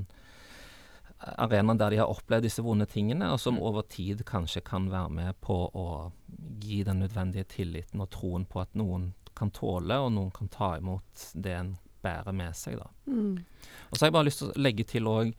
arenaen 1.21 1.77
der 1.77 1.93
de 1.93 1.99
har 2.01 2.09
opplevd 2.09 2.47
disse 2.47 2.63
vonde 2.65 2.87
tingene, 2.89 3.27
og 3.31 3.39
som 3.39 3.55
Mm. 3.55 3.61
over 3.61 3.81
tid 3.81 4.23
kanskje 4.25 4.63
kan 4.65 4.89
være 4.89 5.09
med 5.09 5.41
på 5.41 5.69
å 5.73 6.11
gi 6.59 6.83
den 6.83 6.99
nødvendige 6.99 7.43
tilliten 7.43 8.01
og 8.01 8.09
troen 8.09 8.45
på 8.45 8.61
at 8.61 8.73
noen 8.73 9.13
kan 9.35 9.51
tåle, 9.51 9.99
og 9.99 10.11
noen 10.11 10.31
kan 10.31 10.47
ta 10.47 10.77
imot 10.77 11.31
det 11.35 11.53
en 11.53 11.77
bærer 12.01 12.33
med 12.33 12.55
seg. 12.55 12.77
da. 12.77 12.87
Mm. 13.05 13.37
Og 13.91 13.97
så 13.97 14.01
har 14.01 14.07
jeg 14.07 14.13
bare 14.13 14.25
lyst 14.25 14.39
til 14.39 14.49
å 14.49 14.61
legge 14.61 14.83
til 14.83 15.03
òg 15.07 15.33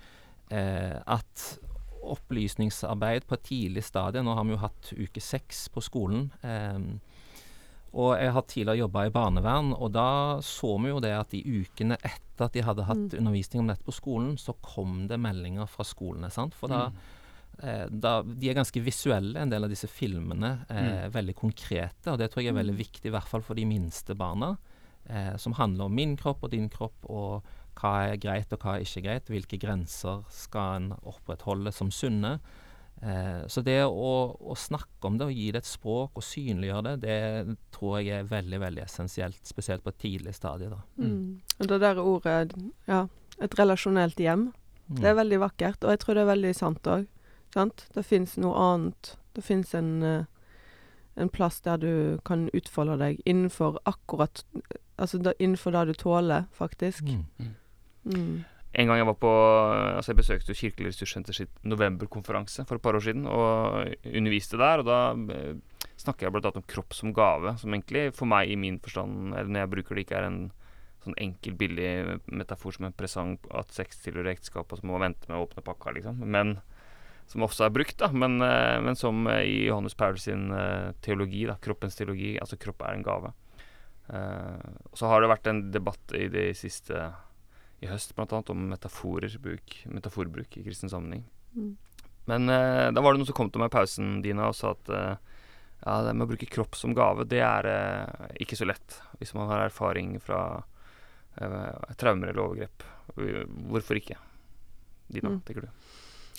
eh, 0.51 1.03
at 1.07 1.59
opplysningsarbeid 2.03 3.27
på 3.27 3.35
et 3.35 3.45
tidlig 3.47 3.85
stadie 3.85 4.23
Nå 4.23 4.35
har 4.35 4.45
vi 4.45 4.51
jo 4.51 4.63
hatt 4.63 4.93
uke 4.93 5.21
seks 5.21 5.69
på 5.69 5.81
skolen. 5.81 6.33
Eh, 6.43 6.79
og 7.95 8.17
jeg 8.19 8.33
har 8.33 8.43
tidligere 8.43 8.79
jobba 8.79 9.07
i 9.07 9.11
barnevern, 9.11 9.73
og 9.77 9.93
da 9.93 10.39
så 10.41 10.79
vi 10.83 10.89
jo 10.89 11.01
det 11.01 11.13
at 11.13 11.35
i 11.35 11.43
ukene 11.45 11.97
etter 12.03 12.47
at 12.47 12.53
de 12.53 12.63
hadde 12.63 12.85
hatt 12.89 12.97
Mm. 13.13 13.19
undervisning 13.19 13.61
om 13.61 13.67
dette 13.69 13.85
på 13.85 13.93
skolen, 13.93 14.37
så 14.39 14.55
kom 14.63 15.07
det 15.09 15.19
meldinger 15.21 15.69
fra 15.69 15.85
skolene. 15.85 16.31
sant? 16.33 16.55
For 16.55 16.69
da, 16.69 16.89
Mm. 16.89 16.95
eh, 17.63 17.87
da 17.89 18.23
De 18.23 18.49
er 18.51 18.55
ganske 18.55 18.83
visuelle, 18.83 19.37
en 19.37 19.51
del 19.51 19.65
av 19.65 19.71
disse 19.71 19.87
filmene. 19.89 20.65
Eh, 20.71 21.09
Veldig 21.11 21.35
konkrete, 21.37 22.07
og 22.11 22.19
det 22.19 22.31
tror 22.33 22.43
jeg 22.43 22.49
er 22.55 22.63
veldig 22.63 22.75
Mm. 22.75 22.85
viktig, 22.87 23.05
i 23.07 23.11
hvert 23.11 23.29
fall 23.29 23.43
for 23.43 23.55
de 23.55 23.65
minste 23.65 24.15
barna. 24.17 24.57
Eh, 25.09 25.37
som 25.37 25.53
handler 25.55 25.85
om 25.85 25.95
min 25.95 26.17
kropp 26.17 26.43
og 26.45 26.51
din 26.51 26.69
kropp, 26.71 26.95
og 27.11 27.43
hva 27.77 28.13
er 28.13 28.17
greit 28.17 28.53
og 28.53 28.61
hva 28.61 28.77
er 28.77 28.81
ikke 28.85 29.03
greit. 29.03 29.27
Hvilke 29.27 29.59
grenser 29.59 30.25
skal 30.31 30.77
en 30.77 30.93
opprettholde 31.05 31.73
som 31.73 31.91
sunne. 31.91 32.41
Eh, 33.03 33.47
så 33.51 33.61
det 33.67 33.81
å, 33.83 34.11
å 34.39 34.55
snakke 34.55 35.09
om 35.09 35.17
det 35.19 35.27
og 35.27 35.35
gi 35.35 35.49
det 35.51 35.65
et 35.65 35.69
språk 35.69 36.21
og 36.21 36.23
synliggjøre 36.23 36.83
det, 36.87 36.99
det 37.03 37.57
tror 37.75 37.97
jeg 37.99 38.21
er 38.21 38.29
veldig 38.31 38.61
veldig 38.63 38.85
essensielt, 38.85 39.41
spesielt 39.47 39.83
på 39.83 39.91
et 39.91 39.99
tidlig 40.05 40.37
stadie. 40.39 40.71
da. 40.71 40.79
Mm. 40.97 41.09
Mm. 41.59 41.67
det 41.67 41.81
der 41.83 41.99
ordet 41.99 42.55
Ja, 42.87 43.07
et 43.41 43.59
relasjonelt 43.59 44.21
hjem. 44.23 44.53
Mm. 44.87 45.01
Det 45.01 45.09
er 45.09 45.19
veldig 45.19 45.41
vakkert, 45.41 45.85
og 45.85 45.91
jeg 45.91 46.03
tror 46.03 46.15
det 46.15 46.23
er 46.23 46.31
veldig 46.31 46.55
sant 46.55 46.87
òg. 46.87 47.09
Det 47.53 48.05
fins 48.07 48.37
noe 48.39 48.55
annet. 48.57 49.17
Det 49.35 49.43
fins 49.45 49.75
en, 49.75 50.03
eh, 50.03 50.25
en 51.17 51.29
plass 51.29 51.61
der 51.61 51.77
du 51.77 52.21
kan 52.25 52.49
utfolde 52.55 52.99
deg 52.99 53.21
innenfor 53.27 53.81
akkurat 53.85 54.45
Altså 54.99 55.19
da, 55.19 55.33
innenfor 55.41 55.73
det 55.73 55.87
du 55.89 55.95
tåler, 55.99 56.45
faktisk. 56.53 57.03
Mm. 58.05 58.45
En 58.73 58.89
gang 58.89 59.03
jeg 59.03 59.09
var 59.09 59.19
på 59.21 59.31
Altså 59.99 60.13
jeg 60.13 60.19
besøkte 60.23 60.55
jo 60.55 60.57
Kirkelig 60.57 60.93
ressurssenter 60.93 61.37
sitt 61.37 61.53
novemberkonferanse 61.69 62.65
for 62.69 62.79
et 62.79 62.85
par 62.85 62.97
år 62.97 63.05
siden, 63.05 63.27
og 63.29 63.93
underviste 64.09 64.61
der. 64.61 64.81
Og 64.81 64.89
da 64.89 65.01
snakker 65.13 66.01
snakket 66.01 66.27
jeg 66.27 66.35
annet 66.41 66.61
om 66.63 66.69
kropp 66.75 66.97
som 66.97 67.15
gave, 67.15 67.55
som 67.61 67.75
egentlig 67.75 68.09
for 68.17 68.31
meg 68.31 68.51
i 68.51 68.59
min 68.59 68.81
forstand, 68.83 69.35
eller 69.37 69.51
når 69.53 69.65
jeg 69.65 69.73
bruker 69.77 69.95
det, 69.95 70.07
ikke 70.07 70.19
er 70.19 70.29
en 70.31 70.43
sånn 71.03 71.19
enkel, 71.19 71.55
billig 71.59 72.19
metafor 72.31 72.75
som 72.75 72.87
en 72.87 72.97
presang 72.97 73.37
at 73.59 73.73
sex 73.75 74.01
tilhører 74.05 74.33
ekteskapet, 74.33 74.77
og 74.77 74.81
så 74.81 74.87
må 74.87 74.97
man 74.97 75.09
vente 75.11 75.29
med 75.29 75.39
å 75.39 75.47
åpne 75.47 75.65
pakka, 75.67 75.95
liksom. 75.99 76.23
Men 76.23 76.57
som 77.31 77.45
også 77.47 77.67
er 77.67 77.75
brukt, 77.75 77.97
da. 78.01 78.11
Men, 78.13 78.41
eh, 78.45 78.79
men 78.85 78.99
som 78.99 79.27
eh, 79.31 79.45
i 79.49 79.59
Johannes 79.67 79.97
Paul 79.99 80.19
sin 80.21 80.51
eh, 80.55 80.93
teologi, 81.05 81.45
da, 81.49 81.57
kroppens 81.63 81.97
teologi, 81.99 82.35
altså 82.41 82.59
kropp 82.61 82.85
er 82.87 82.99
en 82.99 83.07
gave. 83.07 83.33
Uh, 84.13 84.59
så 84.99 85.07
har 85.09 85.23
det 85.23 85.29
vært 85.31 85.47
en 85.49 85.61
debatt 85.73 86.13
i 86.19 86.27
det 86.29 86.49
siste 86.59 87.05
i 87.83 87.89
høst 87.91 88.15
annet 88.17 88.51
om 88.55 88.69
metaforer, 88.71 89.33
metaforbruk 89.91 90.57
i 90.57 90.63
kristen 90.65 90.91
sammenheng. 90.93 91.25
Mm. 91.57 91.73
Men 92.31 92.49
eh, 92.49 92.89
da 92.95 93.03
var 93.03 93.13
det 93.13 93.19
noen 93.23 93.27
som 93.33 93.35
kom 93.37 93.51
til 93.51 93.59
meg 93.63 93.73
i 93.73 93.77
pausen, 93.77 94.21
Dina, 94.23 94.47
og 94.53 94.55
sa 94.55 94.71
at 94.77 94.89
eh, 94.95 95.17
ja, 95.83 95.97
det 96.07 96.13
med 96.15 96.29
å 96.29 96.31
bruke 96.31 96.47
kropp 96.47 96.79
som 96.79 96.95
gave, 96.95 97.27
det 97.27 97.41
er 97.43 97.67
eh, 97.67 98.29
ikke 98.45 98.59
så 98.61 98.69
lett 98.71 99.01
hvis 99.19 99.35
man 99.35 99.51
har 99.51 99.65
erfaring 99.67 100.15
fra 100.23 100.63
eh, 101.43 101.95
traumer 101.99 102.31
eller 102.31 102.45
overgrep. 102.45 102.87
Hvorfor 103.17 103.99
ikke? 103.99 104.17
Dina, 105.13 105.35
Mm. 105.35 105.41
tenker 105.45 105.67
du? 105.67 105.69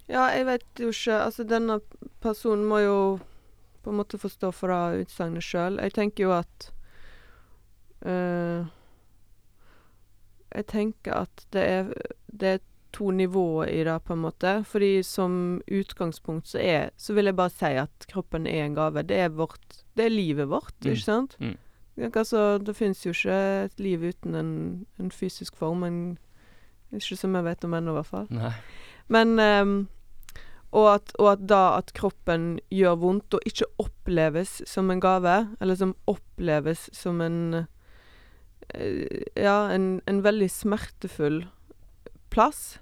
Ja, 0.08 0.29
jeg 0.36 0.45
vet 0.47 0.79
jo 0.82 0.89
ikke 0.91 1.19
Altså, 1.27 1.43
denne 1.47 1.77
personen 2.23 2.65
må 2.67 2.79
jo 2.84 2.95
på 3.84 3.91
en 3.91 3.99
måte 3.99 4.17
forstå 4.19 4.49
fra 4.56 4.79
utsagnet 4.95 5.43
sjøl. 5.43 5.77
Jeg 5.84 5.93
tenker 5.95 6.23
jo 6.25 6.32
at 6.36 6.69
eh, 8.08 8.63
Jeg 10.53 10.65
tenker 10.67 11.13
at 11.25 11.45
det 11.55 11.63
er, 11.63 11.91
det 12.31 12.47
er 12.47 12.59
to 12.93 13.09
nivåer 13.11 13.71
i 13.73 13.83
det, 13.83 13.95
på 14.05 14.13
en 14.13 14.21
måte. 14.21 14.51
Fordi 14.69 15.01
som 15.03 15.61
utgangspunkt 15.67 16.47
så 16.47 16.59
er 16.61 16.89
Så 16.97 17.13
vil 17.13 17.25
jeg 17.25 17.35
bare 17.35 17.49
si 17.49 17.71
at 17.81 18.05
kroppen 18.11 18.45
er 18.47 18.65
en 18.65 18.75
gave. 18.75 19.03
Det 19.03 19.17
er 19.17 19.29
vårt 19.29 19.83
Det 19.97 20.05
er 20.05 20.09
livet 20.09 20.49
vårt, 20.49 20.73
Mm. 20.83 20.91
ikke 20.91 21.03
sant? 21.03 21.35
Mm. 21.39 21.57
Altså, 22.15 22.57
det 22.57 22.75
fins 22.75 23.05
jo 23.05 23.11
ikke 23.11 23.65
et 23.65 23.79
liv 23.79 24.01
uten 24.01 24.35
en, 24.35 24.85
en 24.99 25.11
fysisk 25.11 25.55
form. 25.55 25.83
En, 25.83 26.17
ikke 26.91 27.15
som 27.17 27.35
jeg 27.35 27.43
vet 27.43 27.63
om 27.65 27.73
ennå, 27.73 27.91
i 27.91 27.93
hvert 27.93 28.05
fall. 28.09 28.27
Nei. 28.29 28.51
Men 29.07 29.39
um, 29.39 29.87
og, 30.71 30.95
at, 30.95 31.13
og 31.19 31.31
at 31.31 31.43
da 31.49 31.77
at 31.77 31.93
kroppen 31.93 32.59
gjør 32.73 32.95
vondt, 32.97 33.33
og 33.33 33.45
ikke 33.45 33.65
oppleves 33.77 34.61
som 34.65 34.89
en 34.89 34.99
gave, 34.99 35.35
eller 35.61 35.75
som 35.75 35.95
oppleves 36.07 36.89
som 36.93 37.21
en 37.21 37.67
Ja, 39.36 39.58
en, 39.73 40.02
en 40.10 40.23
veldig 40.26 40.49
smertefull 40.52 41.43
plass. 42.34 42.80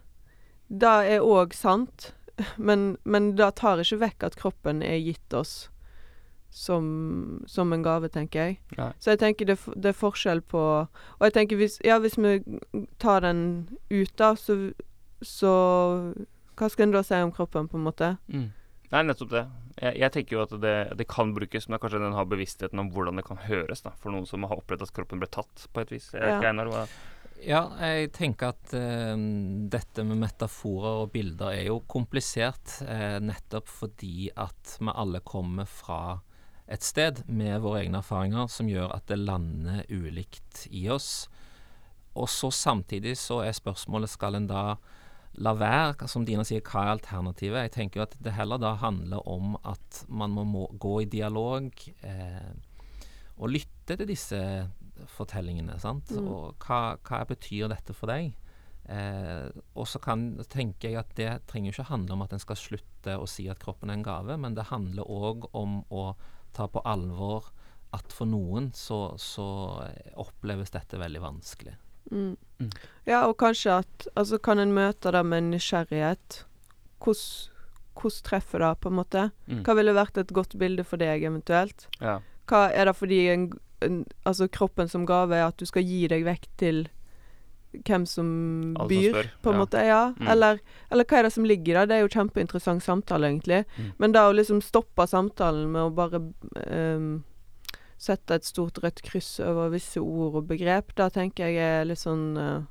Det 0.68 0.96
er 1.16 1.26
òg 1.26 1.56
sant, 1.58 2.14
men, 2.70 2.96
men 3.04 3.34
det 3.40 3.54
tar 3.60 3.84
ikke 3.84 4.04
vekk 4.06 4.30
at 4.30 4.40
kroppen 4.40 4.84
er 4.86 5.02
gitt 5.02 5.36
oss 5.38 5.72
som, 6.52 7.44
som 7.48 7.74
en 7.74 7.84
gave, 7.84 8.10
tenker 8.12 8.40
jeg. 8.44 8.56
Nei. 8.78 8.92
Så 9.00 9.14
jeg 9.14 9.22
tenker 9.22 9.48
det, 9.48 9.58
det 9.76 9.94
er 9.94 9.98
forskjell 9.98 10.42
på 10.52 10.62
Og 10.84 11.24
jeg 11.24 11.36
tenker 11.38 11.60
hvis, 11.62 11.78
ja, 11.86 11.96
hvis 12.04 12.18
vi 12.20 12.42
tar 13.00 13.24
den 13.24 13.70
ut, 13.90 14.12
da, 14.20 14.34
så, 14.36 14.58
så 15.24 15.54
Hva 16.60 16.70
skal 16.70 16.90
en 16.90 16.98
da 16.98 17.04
si 17.08 17.22
om 17.24 17.32
kroppen, 17.32 17.72
på 17.72 17.80
en 17.80 17.88
måte? 17.88 18.16
Mm. 18.28 18.50
Nei, 18.92 19.04
nettopp 19.08 19.32
det. 19.32 19.46
Jeg, 19.78 19.96
jeg 20.02 20.14
tenker 20.16 20.36
jo 20.36 20.44
at 20.44 20.54
det, 20.64 20.76
det 21.00 21.08
kan 21.10 21.32
brukes, 21.36 21.70
men 21.72 21.80
kanskje 21.82 22.02
den 22.04 22.18
har 22.18 22.28
bevisstheten 22.30 22.82
om 22.82 22.92
hvordan 22.92 23.22
det 23.22 23.26
kan 23.28 23.40
høres, 23.46 23.84
da, 23.86 23.94
for 24.02 24.14
noen 24.14 24.28
som 24.28 24.44
har 24.48 24.60
opplevd 24.60 24.84
at 24.88 24.94
kroppen 24.96 25.22
ble 25.22 25.30
tatt, 25.32 25.68
på 25.72 25.84
et 25.84 25.94
vis. 25.96 26.12
Jeg 26.18 26.36
Ja. 26.36 26.42
Einar, 26.52 26.72
Ja, 27.42 27.62
jeg 27.82 28.12
tenker 28.14 28.52
at 28.52 28.74
uh, 28.78 29.16
dette 29.74 30.04
med 30.06 30.20
metaforer 30.22 31.06
og 31.06 31.14
bilder 31.16 31.56
er 31.56 31.72
jo 31.72 31.80
komplisert, 31.90 32.76
uh, 32.86 33.18
nettopp 33.24 33.72
fordi 33.72 34.30
at 34.36 34.76
vi 34.78 34.94
alle 34.94 35.24
kommer 35.26 35.66
fra 35.66 36.20
et 36.72 36.86
sted 36.86 37.24
med 37.28 37.64
våre 37.64 37.82
egne 37.82 38.00
erfaringer 38.00 38.48
som 38.52 38.70
gjør 38.70 38.94
at 38.96 39.08
det 39.10 39.20
lander 39.20 39.82
ulikt 39.90 40.68
i 40.70 40.86
oss. 40.94 41.26
Og 42.14 42.30
så 42.30 42.52
samtidig 42.54 43.18
så 43.20 43.42
er 43.44 43.56
spørsmålet 43.56 44.12
skal 44.12 44.38
en 44.38 44.48
da 44.48 44.64
la 45.40 45.54
være, 45.56 46.10
som 46.12 46.26
Dina 46.28 46.44
sier, 46.48 46.64
hva 46.66 46.86
er 46.86 46.96
alternativet? 46.98 47.68
Jeg 47.68 47.74
tenker 47.78 48.02
jo 48.02 48.08
at 48.08 48.18
det 48.24 48.36
heller 48.36 48.60
da 48.62 48.74
handler 48.82 49.24
om 49.30 49.56
at 49.64 50.04
man 50.12 50.34
må, 50.36 50.44
må 50.48 50.66
gå 50.82 51.02
i 51.04 51.10
dialog 51.12 51.72
eh, 52.04 52.52
og 53.38 53.54
lytte 53.54 53.96
til 53.96 54.10
disse 54.10 54.42
fortellingene. 55.16 55.80
sant? 55.82 56.12
Mm. 56.12 56.28
Og 56.28 56.66
hva, 56.66 56.98
hva 57.08 57.24
betyr 57.30 57.72
dette 57.72 57.96
for 57.98 58.12
deg? 58.12 58.34
Eh, 58.92 59.48
og 59.78 59.88
så 59.88 60.02
tenker 60.02 60.90
jeg 60.90 61.00
at 61.00 61.16
det 61.18 61.32
trenger 61.50 61.72
jo 61.72 61.78
ikke 61.78 61.92
handle 61.94 62.18
om 62.18 62.26
at 62.26 62.36
en 62.36 62.44
skal 62.44 62.60
slutte 62.60 63.16
å 63.18 63.28
si 63.30 63.48
at 63.50 63.62
kroppen 63.62 63.92
er 63.92 64.00
en 64.00 64.06
gave, 64.06 64.38
men 64.38 64.58
det 64.58 64.70
handler 64.72 65.08
òg 65.08 65.48
om 65.58 65.82
å 65.90 66.12
ta 66.56 66.68
på 66.68 66.84
alvor 66.84 67.54
at 67.96 68.14
for 68.16 68.28
noen 68.28 68.72
så, 68.76 69.14
så 69.20 69.48
oppleves 70.20 70.72
dette 70.76 71.00
veldig 71.00 71.24
vanskelig. 71.24 71.76
Mm. 72.12 72.36
Mm. 72.62 72.72
Ja, 73.08 73.26
og 73.28 73.38
kanskje 73.42 73.82
at 73.82 74.08
Altså, 74.16 74.38
kan 74.38 74.60
en 74.60 74.74
møte 74.74 75.12
det 75.12 75.24
med 75.26 75.50
nysgjerrighet? 75.52 76.44
Hvordan 77.02 78.24
treffer 78.26 78.60
det, 78.60 78.80
på 78.82 78.90
en 78.90 78.98
måte? 78.98 79.30
Mm. 79.48 79.64
Hva 79.66 79.76
ville 79.78 79.98
vært 79.98 80.18
et 80.18 80.34
godt 80.34 80.58
bilde 80.58 80.84
for 80.84 81.02
deg, 81.02 81.24
eventuelt? 81.24 81.88
Ja. 82.02 82.20
Hva 82.50 82.70
Er 82.74 82.90
det 82.90 82.96
fordi 82.98 83.28
en, 83.30 83.52
en, 83.82 84.06
altså 84.26 84.48
kroppen 84.48 84.90
som 84.90 85.06
gave 85.06 85.36
er 85.36 85.48
at 85.48 85.58
du 85.58 85.66
skal 85.66 85.86
gi 85.86 86.08
deg 86.08 86.26
vekk 86.26 86.48
til 86.58 86.88
hvem 87.72 88.06
som 88.06 88.28
Alle 88.76 88.88
som 88.88 88.90
byr, 88.90 89.10
spør, 89.14 89.30
på 89.42 89.50
en 89.50 89.56
ja. 89.56 89.60
måte? 89.60 89.84
Ja. 89.86 90.02
Mm. 90.18 90.28
Eller, 90.34 90.62
eller 90.92 91.08
hva 91.08 91.20
er 91.20 91.24
det 91.28 91.34
som 91.34 91.46
ligger 91.48 91.80
der? 91.80 91.88
Det 91.88 91.96
er 91.96 92.02
jo 92.04 92.14
kjempeinteressant 92.16 92.84
samtale, 92.84 93.30
egentlig. 93.32 93.64
Mm. 93.78 93.92
Men 93.98 94.16
da 94.16 94.28
å 94.28 94.36
liksom 94.36 94.62
stoppe 94.66 95.08
samtalen 95.08 95.72
med 95.72 95.88
å 95.88 95.94
bare 95.96 96.22
ehm, 96.68 97.22
sette 98.02 98.38
et 98.38 98.48
stort 98.48 98.82
rødt 98.82 99.04
kryss 99.06 99.36
over 99.46 99.72
visse 99.74 100.02
ord 100.02 100.40
og 100.42 100.48
begrep, 100.50 100.96
da 100.98 101.12
tenker 101.14 101.52
jeg 101.52 101.62
er 101.62 101.86
litt 101.86 102.02
sånn 102.02 102.32
uh, 102.38 102.64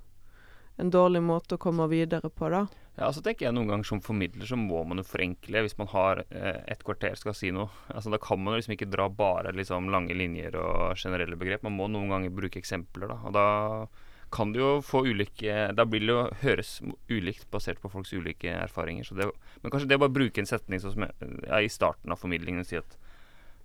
en 0.80 0.90
dårlig 0.92 1.22
måte 1.22 1.56
å 1.56 1.60
komme 1.60 1.86
videre 1.90 2.30
på, 2.32 2.48
da. 2.50 2.64
Ja, 3.00 3.08
så 3.14 3.22
tenker 3.24 3.46
jeg 3.46 3.54
noen 3.56 3.70
ganger 3.70 3.86
som 3.86 4.02
formidler 4.04 4.48
så 4.48 4.58
må 4.60 4.82
man 4.84 5.00
jo 5.00 5.06
forenkle 5.08 5.62
hvis 5.64 5.76
man 5.78 5.88
har 5.92 6.20
eh, 6.26 6.58
et 6.68 6.82
kvarter 6.84 7.16
skal 7.16 7.36
si 7.36 7.52
noe. 7.54 7.70
Altså 7.88 8.12
Da 8.12 8.18
kan 8.20 8.42
man 8.42 8.58
liksom 8.58 8.74
ikke 8.74 8.90
dra 8.90 9.06
bare 9.08 9.54
liksom 9.56 9.88
lange 9.92 10.16
linjer 10.16 10.58
og 10.60 10.98
generelle 11.00 11.38
begrep. 11.40 11.64
Man 11.64 11.78
må 11.78 11.88
noen 11.88 12.12
ganger 12.12 12.34
bruke 12.34 12.60
eksempler, 12.60 13.08
da. 13.08 13.16
Og 13.24 13.36
da 13.36 13.46
kan 14.30 14.52
det 14.52 14.60
jo 14.60 14.74
få 14.84 15.00
ulike 15.08 15.70
Da 15.74 15.86
blir 15.88 16.04
det 16.04 16.12
jo 16.12 16.26
høres 16.42 16.74
ulikt 17.10 17.48
basert 17.50 17.80
på 17.82 17.90
folks 17.90 18.12
ulike 18.12 18.52
erfaringer. 18.52 19.08
Det, 19.16 19.30
men 19.62 19.72
kanskje 19.72 19.88
det 19.88 19.96
å 19.96 20.04
bare 20.04 20.18
bruke 20.20 20.42
en 20.42 20.50
setning 20.50 20.82
som 20.82 21.06
er 21.06 21.14
ja, 21.46 21.62
i 21.62 21.72
starten 21.72 22.12
av 22.12 22.20
formidlingen 22.20 22.66
og 22.66 22.68
si 22.68 22.78
at 22.82 22.98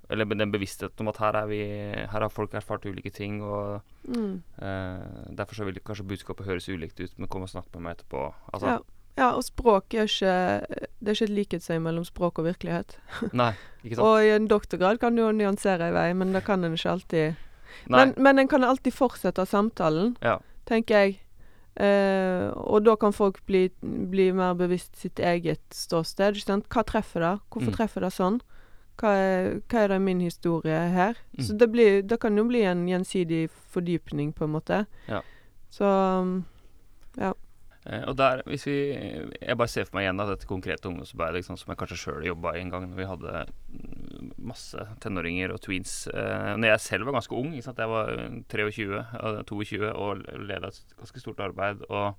Eller 0.09 0.25
den 0.25 0.51
bevisstheten 0.51 0.99
om 1.01 1.07
at 1.09 1.17
her 1.17 1.33
er 1.35 1.47
vi 1.49 1.57
Her 1.65 2.07
har 2.21 2.29
folk 2.29 2.51
erfart 2.53 2.85
ulike 2.85 3.11
ting, 3.13 3.41
og 3.43 3.81
Mm. 4.07 4.41
eh, 4.61 5.33
derfor 5.35 5.55
så 5.55 5.65
vil 5.65 5.79
kanskje 5.79 6.05
budskapet 6.07 6.45
høres 6.45 6.67
ulikt 6.69 6.99
ut, 6.99 7.17
men 7.17 7.27
kom 7.27 7.41
og 7.41 7.49
snakk 7.49 7.65
med 7.73 7.81
meg 7.81 7.97
etterpå. 7.97 8.33
Altså, 8.53 8.67
Ja. 8.67 8.79
ja, 9.17 9.31
og 9.35 9.43
språk 9.43 9.93
er 9.95 10.03
ikke 10.05 10.67
Det 11.01 11.07
er 11.07 11.13
ikke 11.13 11.23
et 11.31 11.37
likhetstegn 11.37 11.81
mellom 11.81 12.03
språk 12.05 12.37
og 12.39 12.45
virkelighet. 12.45 12.97
Nei, 13.33 13.53
ikke 13.83 13.95
sant? 13.95 14.05
Og 14.05 14.19
i 14.21 14.29
en 14.35 14.47
doktorgrad 14.47 14.99
kan 14.99 15.15
du 15.15 15.21
jo 15.23 15.31
nyansere 15.31 15.89
i 15.89 15.91
vei, 15.91 16.13
men 16.13 16.33
det 16.33 16.43
kan 16.45 16.63
en 16.63 16.73
ikke 16.73 16.89
alltid. 16.91 17.35
Men, 17.89 18.13
men 18.17 18.39
en 18.39 18.47
kan 18.47 18.63
alltid 18.63 18.93
fortsette 18.93 19.45
samtalen, 19.47 20.15
Ja. 20.21 20.37
tenker 20.67 20.95
jeg. 20.95 21.19
Eh, 21.77 22.51
og 22.55 22.85
da 22.85 22.95
kan 22.95 23.11
folk 23.11 23.41
bli, 23.45 23.69
bli 23.81 24.31
mer 24.31 24.53
bevisst 24.55 24.95
sitt 24.95 25.15
eget 25.19 25.59
ståsted. 25.75 26.37
Hva 26.69 26.83
treffer 26.85 27.19
det? 27.19 27.39
Hvorfor 27.51 27.71
Mm. 27.71 27.75
treffer 27.75 28.01
det 28.01 28.13
sånn? 28.13 28.39
Hva 28.99 29.11
er, 29.19 29.47
hva 29.67 29.81
er 29.83 29.91
det 29.91 30.01
min 30.03 30.21
historie 30.23 30.81
her? 30.93 31.17
Mm. 31.35 31.45
Så 31.47 31.55
det, 31.59 31.67
blir, 31.73 32.01
det 32.07 32.19
kan 32.23 32.37
jo 32.37 32.45
bli 32.47 32.63
en 32.67 32.85
gjensidig 32.87 33.47
fordypning, 33.73 34.31
på 34.35 34.47
en 34.47 34.53
måte. 34.55 34.85
Ja. 35.11 35.21
Så 35.73 35.89
ja. 37.19 37.33
Eh, 37.85 38.01
og 38.09 38.15
der, 38.17 38.41
hvis 38.49 38.65
vi 38.65 38.77
Jeg 39.41 39.57
bare 39.57 39.69
ser 39.69 39.85
for 39.85 39.97
meg 39.97 40.07
igjen 40.07 40.17
da, 40.17 40.25
dette 40.31 40.49
konkrete 40.49 40.89
ungdomsarbeidet 40.89 41.41
liksom, 41.41 41.57
som 41.59 41.71
jeg 41.71 41.79
kanskje 41.81 41.99
sjøl 42.01 42.25
jobba 42.25 42.55
i 42.55 42.63
en 42.63 42.71
gang 42.73 42.87
når 42.89 42.97
vi 42.97 43.09
hadde 43.09 43.43
mm, 43.45 44.31
masse 44.49 44.87
tenåringer 45.03 45.53
og 45.53 45.61
tweens. 45.61 46.07
Eh, 46.09 46.53
når 46.57 46.73
jeg 46.73 46.85
selv 46.87 47.09
var 47.09 47.19
ganske 47.19 47.37
ung, 47.37 47.53
ikke 47.53 47.67
sant? 47.67 47.83
jeg 47.83 47.91
var 47.91 48.13
eh, 48.15 48.39
23, 48.49 49.03
og 49.21 49.43
22 49.51 49.91
og 49.91 50.25
leda 50.49 50.71
et 50.71 50.97
ganske 50.97 51.21
stort 51.21 51.45
arbeid. 51.45 51.85
Og 51.89 52.15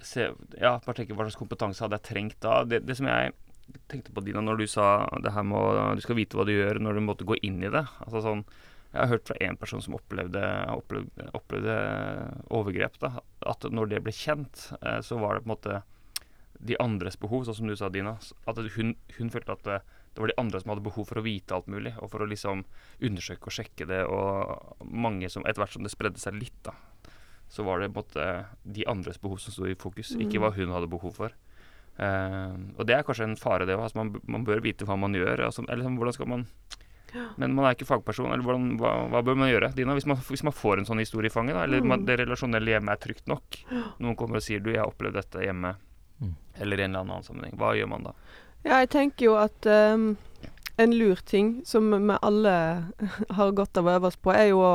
se, 0.00 0.30
ja, 0.56 0.78
bare 0.78 0.96
tenke 0.96 1.16
hva 1.16 1.28
slags 1.28 1.40
kompetanse 1.40 1.84
hadde 1.84 2.00
jeg 2.00 2.08
trengt 2.08 2.40
da. 2.44 2.62
Det, 2.64 2.82
det 2.88 2.96
som 2.96 3.10
jeg 3.10 3.34
tenkte 3.88 4.12
på 4.14 4.24
Dina 4.24 4.40
når 4.44 4.58
du 4.62 4.66
sa 4.70 5.06
det 5.22 5.32
her 5.34 5.44
med 5.46 5.58
å 5.58 5.94
Du 5.96 6.02
skal 6.04 6.16
vite 6.18 6.36
hva 6.38 6.44
du 6.48 6.52
gjør 6.52 6.80
når 6.80 6.94
du 6.98 7.00
måtte 7.06 7.26
gå 7.28 7.36
inn 7.42 7.62
i 7.62 7.70
det. 7.72 7.84
Altså 8.04 8.22
sånn 8.24 8.44
Jeg 8.92 9.00
har 9.00 9.08
hørt 9.14 9.26
fra 9.30 9.36
én 9.40 9.56
person 9.56 9.80
som 9.80 9.94
opplevde, 9.96 10.42
opplevde, 10.68 11.30
opplevde 11.32 11.76
overgrep, 12.52 12.98
da, 13.00 13.10
at 13.48 13.64
når 13.72 13.88
det 13.88 14.02
ble 14.04 14.12
kjent, 14.12 14.66
eh, 14.82 15.00
så 15.00 15.16
var 15.16 15.34
det 15.38 15.44
på 15.46 15.48
en 15.48 15.54
måte 15.56 15.82
de 16.62 16.76
andres 16.78 17.16
behov, 17.18 17.46
sånn 17.46 17.56
som 17.56 17.66
du 17.70 17.74
sa, 17.74 17.88
Dina. 17.88 18.18
At 18.46 18.60
hun, 18.76 18.92
hun 19.16 19.30
følte 19.32 19.56
at 19.56 19.64
det, 19.64 19.78
det 20.12 20.20
var 20.20 20.28
de 20.28 20.36
andre 20.38 20.60
som 20.60 20.74
hadde 20.74 20.84
behov 20.84 21.08
for 21.08 21.18
å 21.18 21.24
vite 21.24 21.56
alt 21.56 21.66
mulig, 21.72 21.94
og 21.98 22.12
for 22.12 22.22
å 22.22 22.28
liksom 22.28 22.66
undersøke 23.00 23.48
og 23.48 23.56
sjekke 23.56 23.88
det, 23.88 24.02
og 24.06 24.76
mange 24.84 25.30
som 25.32 25.42
Etter 25.48 25.64
hvert 25.64 25.72
som 25.74 25.82
det 25.88 25.90
spredde 25.94 26.20
seg 26.22 26.36
litt, 26.36 26.60
da, 26.62 26.76
så 27.48 27.64
var 27.64 27.80
det 27.80 27.88
på 27.94 28.04
en 28.04 28.04
måte 28.04 28.28
de 28.76 28.84
andres 28.92 29.18
behov 29.24 29.40
som 29.40 29.56
sto 29.56 29.66
i 29.66 29.74
fokus, 29.74 30.12
ikke 30.14 30.36
Mm. 30.38 30.42
hva 30.44 30.52
hun 30.54 30.70
hadde 30.76 30.92
behov 30.92 31.16
for. 31.16 31.32
Eh, 31.98 32.54
og 32.78 32.86
det 32.88 32.94
er 32.96 33.02
kanskje 33.06 33.26
en 33.28 33.36
fare, 33.36 33.66
det 33.68 33.76
òg. 33.76 33.82
Altså 33.86 34.00
man, 34.00 34.14
man 34.26 34.44
bør 34.48 34.62
vite 34.64 34.86
hva 34.88 34.96
man 34.98 35.12
gjør. 35.16 35.44
Altså, 35.48 35.64
eller 35.68 35.82
liksom, 35.84 35.98
hvordan 36.00 36.16
skal 36.18 36.30
man 36.32 36.46
Men 37.36 37.52
man 37.52 37.66
er 37.68 37.74
ikke 37.76 37.84
fagperson. 37.84 38.30
Eller 38.32 38.40
hvordan, 38.46 38.70
hva, 38.80 38.92
hva 39.12 39.20
bør 39.26 39.36
man 39.36 39.50
gjøre, 39.50 39.68
Dina, 39.76 39.92
hvis 39.92 40.06
man, 40.08 40.16
hvis 40.30 40.42
man 40.48 40.54
får 40.56 40.80
en 40.80 40.86
sånn 40.88 41.02
historie 41.02 41.28
i 41.28 41.34
fanget? 41.34 41.52
Da, 41.58 41.66
eller 41.66 41.82
Mm. 41.84 42.06
det 42.08 42.16
relasjonelle 42.22 42.72
hjemme 42.72 42.88
er 42.94 42.96
trygt 43.02 43.26
nok? 43.28 43.58
Noen 44.00 44.16
kommer 44.16 44.40
og 44.40 44.42
sier 44.46 44.60
du, 44.64 44.70
jeg 44.72 44.80
har 44.80 44.88
opplevd 44.88 45.18
dette 45.20 45.42
hjemme. 45.44 45.74
Mm. 46.22 46.30
Eller 46.64 46.80
i 46.80 46.84
en 46.86 46.94
eller 46.94 47.04
annen 47.04 47.26
sammenheng. 47.26 47.52
Hva 47.60 47.74
gjør 47.76 47.90
man 47.92 48.08
da? 48.08 48.14
Ja, 48.64 48.78
jeg 48.80 48.88
tenker 48.94 49.26
jo 49.26 49.34
at 49.36 49.66
um, 49.68 50.16
en 50.80 50.96
lur 50.96 51.20
ting 51.28 51.60
som 51.68 51.90
vi 51.92 52.16
alle 52.22 52.56
har 53.36 53.52
godt 53.60 53.76
av 53.76 53.90
å 53.90 53.96
øve 53.98 54.08
oss 54.08 54.16
på, 54.16 54.32
er 54.32 54.48
jo 54.54 54.62
å, 54.64 54.74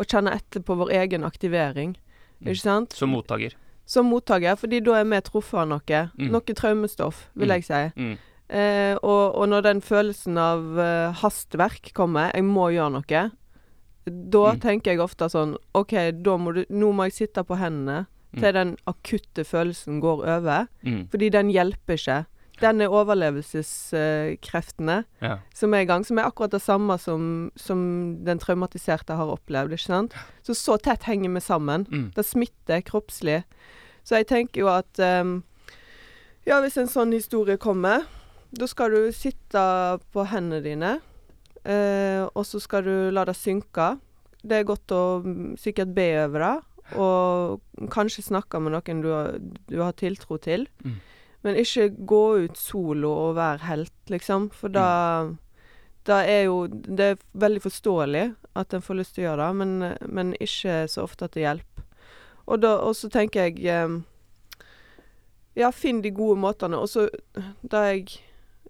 å 0.00 0.04
kjenne 0.08 0.32
etter 0.32 0.64
på 0.64 0.78
vår 0.80 0.94
egen 1.02 1.28
aktivering. 1.28 1.92
Mm. 2.40 2.54
Ikke 2.54 2.62
sant? 2.62 2.96
Som 2.96 3.12
mottaker. 3.12 3.52
Som 3.86 4.08
mottaker, 4.10 4.56
fordi 4.58 4.80
da 4.82 4.96
er 5.00 5.04
vi 5.04 5.20
truffet 5.22 5.60
av 5.62 5.68
noe. 5.70 6.00
Mm. 6.18 6.30
Noe 6.34 6.54
traumestoff, 6.58 7.28
vil 7.36 7.48
Mm. 7.48 7.54
jeg 7.54 7.64
si. 7.64 7.82
Mm. 8.02 8.18
Eh, 8.48 8.94
og, 9.02 9.34
og 9.36 9.48
når 9.48 9.62
den 9.62 9.80
følelsen 9.80 10.36
av 10.38 10.78
uh, 10.78 11.12
hastverk 11.22 11.92
kommer, 11.94 12.30
jeg 12.34 12.44
må 12.44 12.68
gjøre 12.74 12.92
noe, 12.92 13.30
da 14.06 14.52
Mm. 14.52 14.60
tenker 14.60 14.92
jeg 14.92 15.00
ofte 15.00 15.26
sånn 15.30 15.56
OK, 15.74 15.92
må 16.38 16.54
du, 16.54 16.64
nå 16.70 16.92
må 16.94 17.06
jeg 17.08 17.12
sitte 17.28 17.42
på 17.44 17.56
hendene 17.58 18.06
Mm. 18.34 18.40
til 18.42 18.52
den 18.52 18.76
akutte 18.86 19.44
følelsen 19.44 20.00
går 20.00 20.22
over. 20.26 20.68
Mm. 20.84 21.08
Fordi 21.10 21.30
den 21.30 21.48
hjelper 21.50 21.94
ikke. 21.96 22.26
Den 22.60 22.80
er 22.80 22.88
overlevelseskreftene 22.92 25.04
Ja. 25.22 25.36
som 25.54 25.74
er 25.74 25.78
i 25.84 25.84
gang, 25.84 26.04
som 26.06 26.18
er 26.18 26.22
akkurat 26.24 26.50
det 26.50 26.62
samme 26.62 26.98
som, 26.98 27.50
som 27.56 28.16
den 28.24 28.38
traumatiserte 28.38 29.14
har 29.16 29.26
opplevd. 29.26 29.72
ikke 29.72 29.86
sant? 29.86 30.12
Så 30.42 30.54
så 30.54 30.76
tett 30.80 31.02
henger 31.04 31.30
vi 31.34 31.40
sammen. 31.40 31.86
Mm. 31.90 32.12
Det 32.14 32.24
smitter 32.24 32.80
kroppslig. 32.82 33.42
Så 34.04 34.14
jeg 34.16 34.26
tenker 34.26 34.60
jo 34.60 34.68
at 34.68 34.98
um, 34.98 35.42
Ja, 36.46 36.60
hvis 36.62 36.76
en 36.78 36.86
sånn 36.88 37.12
historie 37.12 37.56
kommer, 37.58 38.02
da 38.52 38.66
skal 38.66 38.90
du 38.90 39.12
sitte 39.12 39.98
på 40.14 40.24
hendene 40.30 40.62
dine, 40.62 41.00
uh, 41.66 42.28
og 42.34 42.46
så 42.46 42.60
skal 42.62 42.82
du 42.86 43.10
la 43.10 43.24
det 43.24 43.36
synke 43.36 43.98
det 44.46 44.60
er 44.60 44.68
godt 44.68 44.94
å 44.94 45.02
mm, 45.24 45.56
sikkert 45.60 45.92
be 45.96 46.06
over 46.22 46.44
det, 46.44 46.54
og 47.02 47.88
kanskje 47.90 48.22
snakke 48.28 48.60
med 48.62 48.76
noen 48.76 49.00
du 49.02 49.08
har, 49.10 49.38
du 49.66 49.78
har 49.82 49.96
tiltro 49.98 50.38
til. 50.42 50.66
Mm. 50.84 50.98
Men 51.46 51.58
ikke 51.60 51.92
gå 52.10 52.22
ut 52.42 52.58
solo 52.58 53.12
og 53.28 53.36
være 53.38 53.68
helt, 53.68 53.94
liksom. 54.10 54.50
For 54.50 54.72
da 54.74 54.88
Da 56.06 56.20
er 56.22 56.44
jo 56.46 56.66
Det 56.66 57.04
er 57.04 57.22
veldig 57.32 57.62
forståelig 57.62 58.34
at 58.56 58.74
en 58.74 58.82
får 58.82 58.94
lyst 58.94 59.14
til 59.14 59.24
å 59.24 59.26
gjøre 59.26 59.46
det, 59.46 59.54
men, 59.60 59.96
men 60.08 60.34
ikke 60.40 60.86
så 60.88 61.02
ofte 61.04 61.26
at 61.26 61.34
det 61.34 61.42
hjelper. 61.44 61.84
Og 62.46 62.60
da 62.62 62.76
Og 62.82 62.96
så 62.96 63.08
tenker 63.08 63.48
jeg 63.48 63.66
eh, 63.66 63.98
Ja, 65.56 65.70
finn 65.72 66.02
de 66.02 66.10
gode 66.10 66.38
måtene. 66.40 66.78
Og 66.78 66.88
så 66.88 67.08
da 67.62 67.86
jeg 67.90 68.18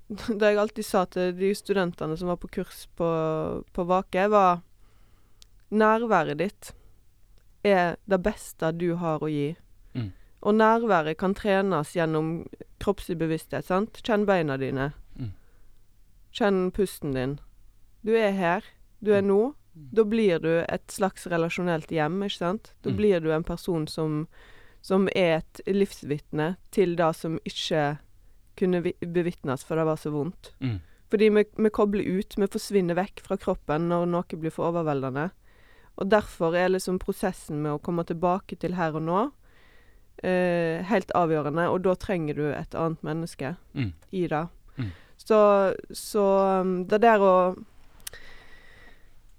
det 0.38 0.52
jeg 0.52 0.58
alltid 0.62 0.86
sa 0.86 1.04
til 1.10 1.32
de 1.34 1.50
studentene 1.54 2.16
som 2.16 2.28
var 2.30 2.38
på 2.38 2.50
kurs 2.60 2.86
på, 2.96 3.08
på 3.72 3.84
Vake, 3.84 4.28
var 4.30 4.60
Nærværet 5.70 6.38
ditt 6.38 6.74
er 7.66 7.96
det 8.06 8.20
beste 8.22 8.70
du 8.78 8.92
har 9.00 9.22
å 9.22 9.30
gi. 9.30 9.56
Mm. 10.46 10.48
Og 10.48 10.54
nærværet 10.54 11.16
kan 11.18 11.34
trenes 11.34 11.92
gjennom 11.96 12.46
kroppslig 12.78 13.18
bevissthet. 13.18 13.64
sant? 13.66 13.98
Kjenn 14.02 14.26
beina 14.26 14.56
dine. 14.56 14.92
Mm. 15.18 15.32
Kjenn 16.32 16.70
pusten 16.72 17.14
din. 17.16 17.38
Du 18.04 18.12
er 18.14 18.30
her. 18.36 18.62
Du 19.02 19.12
er 19.12 19.22
nå. 19.22 19.54
Mm. 19.76 19.88
Da 19.92 20.04
blir 20.04 20.38
du 20.40 20.50
et 20.68 20.86
slags 20.88 21.26
relasjonelt 21.26 21.90
hjem, 21.90 22.22
ikke 22.22 22.38
sant? 22.38 22.72
Da 22.82 22.90
Mm. 22.90 22.96
blir 22.96 23.20
du 23.20 23.30
en 23.32 23.42
person 23.44 23.86
som, 23.86 24.26
som 24.82 25.08
er 25.16 25.38
et 25.42 25.60
livsvitne 25.66 26.56
til 26.70 26.94
det 26.96 27.14
som 27.16 27.38
ikke 27.44 27.98
kunne 28.56 28.82
vi- 28.82 28.94
bevitnes, 29.02 29.64
for 29.64 29.76
det 29.76 29.84
var 29.84 29.96
så 29.96 30.10
vondt. 30.10 30.52
Mm. 30.60 30.80
Fordi 31.10 31.28
vi, 31.28 31.44
vi 31.56 31.70
kobler 31.70 32.18
ut, 32.18 32.34
vi 32.36 32.46
forsvinner 32.46 32.94
vekk 32.94 33.20
fra 33.20 33.36
kroppen 33.36 33.88
når 33.88 34.06
noe 34.08 34.22
blir 34.40 34.50
for 34.50 34.72
overveldende. 34.72 35.30
Og 35.98 36.08
derfor 36.08 36.54
er 36.56 36.68
liksom 36.68 36.98
prosessen 36.98 37.62
med 37.62 37.72
å 37.72 37.82
komme 37.82 38.04
tilbake 38.04 38.56
til 38.58 38.74
her 38.74 38.94
og 38.94 39.02
nå 39.02 39.32
eh, 40.22 40.84
helt 40.88 41.10
avgjørende, 41.14 41.68
og 41.72 41.82
da 41.84 41.94
trenger 42.00 42.34
du 42.38 42.44
et 42.52 42.74
annet 42.74 43.02
menneske 43.06 43.56
Mm. 43.74 43.92
i 44.12 44.26
det. 44.28 44.46
Mm. 44.78 44.90
Så, 45.16 45.38
så 45.92 46.24
um, 46.60 46.84
det 46.88 47.00
der 47.02 47.20
å 47.24 47.34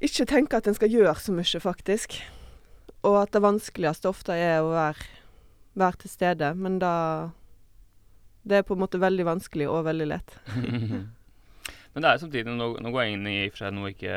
ikke 0.03 0.27
tenke 0.29 0.57
at 0.59 0.67
en 0.69 0.75
skal 0.77 0.91
gjøre 0.93 1.15
så 1.21 1.33
mye, 1.33 1.61
faktisk. 1.61 2.19
Og 3.07 3.15
at 3.21 3.33
det 3.33 3.41
vanskeligste 3.41 4.09
ofte 4.09 4.35
er 4.37 4.61
å 4.61 4.71
være, 4.73 5.07
være 5.77 6.03
til 6.03 6.09
stede. 6.13 6.53
Men 6.57 6.79
da 6.79 6.93
Det 8.47 8.57
er 8.57 8.63
på 8.63 8.77
en 8.77 8.79
måte 8.79 8.99
veldig 8.99 9.25
vanskelig 9.27 9.65
og 9.67 9.83
veldig 9.85 10.05
lett. 10.07 10.37
men 11.93 12.03
det 12.03 12.09
er 12.11 12.21
samtidig 12.21 12.53
Nå, 12.55 12.77
nå 12.79 12.91
går 12.93 13.03
jeg 13.03 13.17
inn 13.17 13.27
i 13.27 13.49
for 13.49 13.65
seg 13.65 13.73
noe 13.75 13.91
ikke 13.91 14.13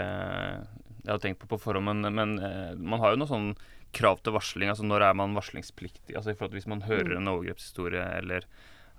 jeg 1.01 1.09
hadde 1.09 1.23
tenkt 1.25 1.41
på 1.41 1.49
på 1.49 1.59
forhånd, 1.59 1.89
men, 1.89 2.13
men 2.15 2.35
eh, 2.39 2.75
man 2.77 3.01
har 3.01 3.15
jo 3.15 3.19
noe 3.23 3.31
sånn 3.31 3.49
krav 3.93 4.21
til 4.23 4.33
varsling. 4.37 4.69
altså 4.73 4.85
Når 4.87 5.03
er 5.11 5.15
man 5.15 5.35
varslingspliktig? 5.35 6.15
altså 6.17 6.31
i 6.31 6.35
forhold 6.35 6.51
til 6.53 6.61
Hvis 6.61 6.67
man 6.71 6.83
hører 6.83 7.15
Mm. 7.17 7.17
en 7.23 7.29
overgrepshistorie, 7.35 8.05
eller 8.19 8.45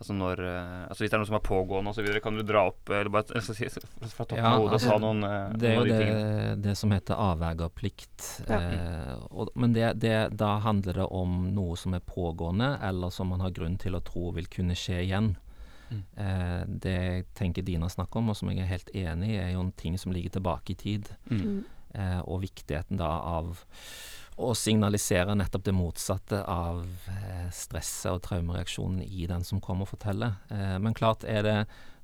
altså 0.02 0.14
når 0.18 0.40
eh, 0.42 0.88
altså 0.90 1.04
Hvis 1.04 1.10
det 1.12 1.14
er 1.14 1.22
noe 1.22 1.30
som 1.30 1.36
er 1.38 1.46
pågående 1.46 1.90
osv., 1.94 2.08
kan 2.24 2.36
du 2.36 2.44
dra 2.44 2.64
opp 2.72 2.90
eller 2.90 3.10
bare 3.10 3.42
si, 3.42 3.70
fra 3.70 4.26
toppen 4.26 4.38
Ja, 4.42 4.56
av 4.56 4.60
hodet 4.64 4.74
og 4.74 4.74
altså, 4.80 4.90
ta 4.90 4.98
noen, 5.04 5.24
eh, 5.24 5.54
Det 5.62 5.70
er 5.70 5.76
noen 5.78 5.88
jo 5.88 5.94
de 5.94 6.06
det, 6.08 6.62
det 6.64 6.78
som 6.78 6.92
heter 6.92 7.16
avvergerplikt. 7.16 8.26
Ja. 8.50 8.60
Eh, 8.60 9.14
og, 9.32 9.50
men 9.56 9.74
det, 9.74 9.94
det, 10.02 10.16
da 10.38 10.56
handler 10.66 10.94
det 10.94 11.08
om 11.12 11.38
noe 11.56 11.78
som 11.78 11.94
er 11.94 12.00
pågående, 12.02 12.74
eller 12.82 13.10
som 13.14 13.30
man 13.30 13.40
har 13.46 13.52
grunn 13.56 13.78
til 13.78 13.96
å 13.96 14.02
tro 14.04 14.32
vil 14.36 14.48
kunne 14.52 14.74
skje 14.76 15.04
igjen. 15.06 15.36
Mm. 15.92 16.04
Eh, 16.18 16.62
det 16.68 16.92
jeg 16.98 17.26
tenker 17.36 17.62
Dina 17.68 17.90
snakker 17.92 18.18
om, 18.22 18.30
og 18.32 18.38
som 18.40 18.50
jeg 18.50 18.64
er 18.64 18.70
helt 18.72 18.90
enig 18.96 19.30
i, 19.36 19.38
er 19.44 19.52
jo 19.54 19.60
en 19.66 19.72
ting 19.76 19.98
som 20.00 20.12
ligger 20.16 20.30
tilbake 20.40 20.72
i 20.72 20.76
tid. 20.80 21.10
Mm. 21.30 21.64
Eh, 21.94 22.20
og 22.24 22.42
viktigheten 22.46 22.98
da 22.98 23.10
av 23.20 23.60
å 24.40 24.54
signalisere 24.56 25.36
nettopp 25.36 25.66
det 25.68 25.74
motsatte 25.76 26.42
av 26.48 26.86
eh, 27.12 27.48
stresset 27.54 28.14
og 28.14 28.22
traumereaksjonen 28.26 29.02
i 29.04 29.28
den 29.30 29.44
som 29.48 29.62
kommer 29.64 29.86
og 29.86 29.94
forteller. 29.94 30.38
Eh, 30.54 30.78
men 30.82 30.96
klart 30.98 31.26
er 31.28 31.44
det 31.46 31.58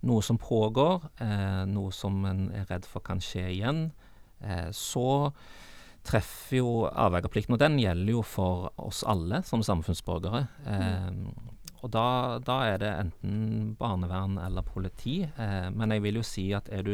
noe 0.07 0.23
som 0.25 0.39
pågår, 0.41 1.07
eh, 1.23 1.63
noe 1.69 1.93
som 1.95 2.19
en 2.27 2.47
er 2.55 2.67
redd 2.69 2.85
for 2.87 3.05
kan 3.05 3.23
skje 3.23 3.47
igjen, 3.55 3.87
så 4.69 5.31
treffer 6.05 6.59
jo 6.59 6.73
avvergerplikten, 6.85 7.55
og 7.55 7.61
den 7.63 7.79
gjelder 7.81 8.13
jo 8.13 8.19
for 8.21 8.67
oss 8.77 8.99
alle 9.01 9.39
som 9.41 9.63
samfunnsborgere. 9.65 10.43
Mm. 10.61 11.23
og 11.81 11.89
da, 11.89 12.37
da 12.45 12.57
er 12.69 12.77
det 12.83 12.91
enten 12.99 13.71
barnevern 13.79 14.37
eller 14.37 14.61
politi, 14.61 15.23
men 15.73 15.95
jeg 15.95 16.05
vil 16.05 16.19
jo 16.21 16.27
si 16.29 16.45
at 16.53 16.69
er 16.69 16.85
du 16.85 16.93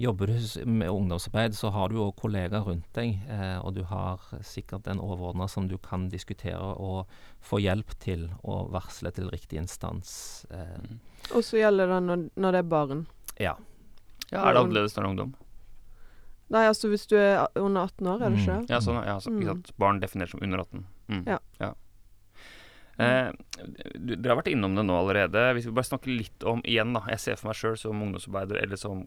Jobber 0.00 0.30
du 0.32 0.64
med 0.64 0.88
ungdomsarbeid, 0.88 1.52
så 1.54 1.68
har 1.74 1.90
du 1.92 1.96
jo 1.98 2.06
kollegaer 2.16 2.62
rundt 2.64 2.86
deg, 2.96 3.18
eh, 3.28 3.58
og 3.60 3.74
du 3.76 3.82
har 3.84 4.22
sikkert 4.46 4.86
en 4.88 4.98
overordna 5.04 5.44
som 5.52 5.66
du 5.68 5.74
kan 5.78 6.06
diskutere 6.08 6.56
og 6.80 7.06
få 7.44 7.58
hjelp 7.60 7.92
til 8.00 8.30
å 8.42 8.62
varsle 8.72 9.12
til 9.12 9.28
riktig 9.32 9.58
instans. 9.60 10.46
Eh, 10.50 10.78
Mm. 10.80 10.98
Og 11.36 11.42
så 11.44 11.58
gjelder 11.60 11.86
det 11.92 11.98
når, 12.06 12.30
når 12.40 12.52
det 12.52 12.58
er 12.64 12.70
barn. 12.72 13.06
ja. 13.38 13.54
Ja, 14.32 14.44
Er 14.48 14.54
det 14.54 14.60
annerledes 14.62 14.94
når 14.96 15.02
det 15.02 15.06
er 15.06 15.10
ungdom? 15.10 15.34
Nei, 16.50 16.64
altså 16.70 16.88
hvis 16.88 17.06
du 17.10 17.16
er 17.18 17.46
under 17.56 17.82
18 17.88 18.06
år, 18.06 18.22
er 18.22 18.30
det 18.30 18.38
ikke? 18.40 18.56
Mm. 18.62 18.66
Ja, 18.70 18.78
sånn, 18.80 19.04
ja, 19.06 19.16
så, 19.20 19.30
ikke 19.30 19.40
Mm. 19.42 19.46
sant? 19.50 19.72
Barn 19.78 20.00
definert 20.00 20.30
som 20.30 20.40
under 20.42 20.58
18. 20.64 20.84
Mm. 21.08 21.24
Ja. 21.26 21.38
Eh, 23.00 23.32
du, 23.98 24.14
dere 24.16 24.34
har 24.34 24.42
vært 24.42 24.50
innom 24.52 24.74
det 24.76 24.84
nå 24.84 24.96
allerede. 24.98 25.44
Hvis 25.56 25.66
vi 25.66 25.72
bare 25.72 25.88
snakker 25.88 26.12
litt 26.16 26.44
om 26.44 26.60
igjen 26.68 26.92
da, 26.94 27.00
Jeg 27.08 27.18
ser 27.18 27.36
for 27.40 27.48
meg 27.48 27.56
sjøl 27.56 27.76
som 27.78 28.02
ungdomsarbeider 28.02 28.60
eller 28.62 28.76
som 28.76 29.06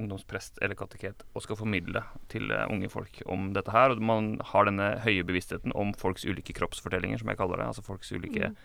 ungdomsprest 0.00 0.58
eller 0.64 0.78
kateket 0.78 1.22
og 1.36 1.44
skal 1.44 1.58
formidle 1.60 2.02
til 2.32 2.50
eh, 2.54 2.66
unge 2.72 2.88
folk 2.92 3.20
om 3.30 3.50
dette 3.56 3.72
her. 3.74 3.92
Og 3.94 4.00
man 4.02 4.32
har 4.52 4.66
denne 4.68 4.94
høye 5.04 5.26
bevisstheten 5.28 5.74
om 5.76 5.92
folks 6.00 6.24
ulike 6.24 6.56
kroppsfortellinger, 6.56 7.20
som 7.22 7.28
jeg 7.32 7.38
kaller 7.40 7.60
det. 7.62 7.68
Altså 7.70 7.84
folks 7.86 8.12
ulike 8.16 8.50
Mm. 8.50 8.56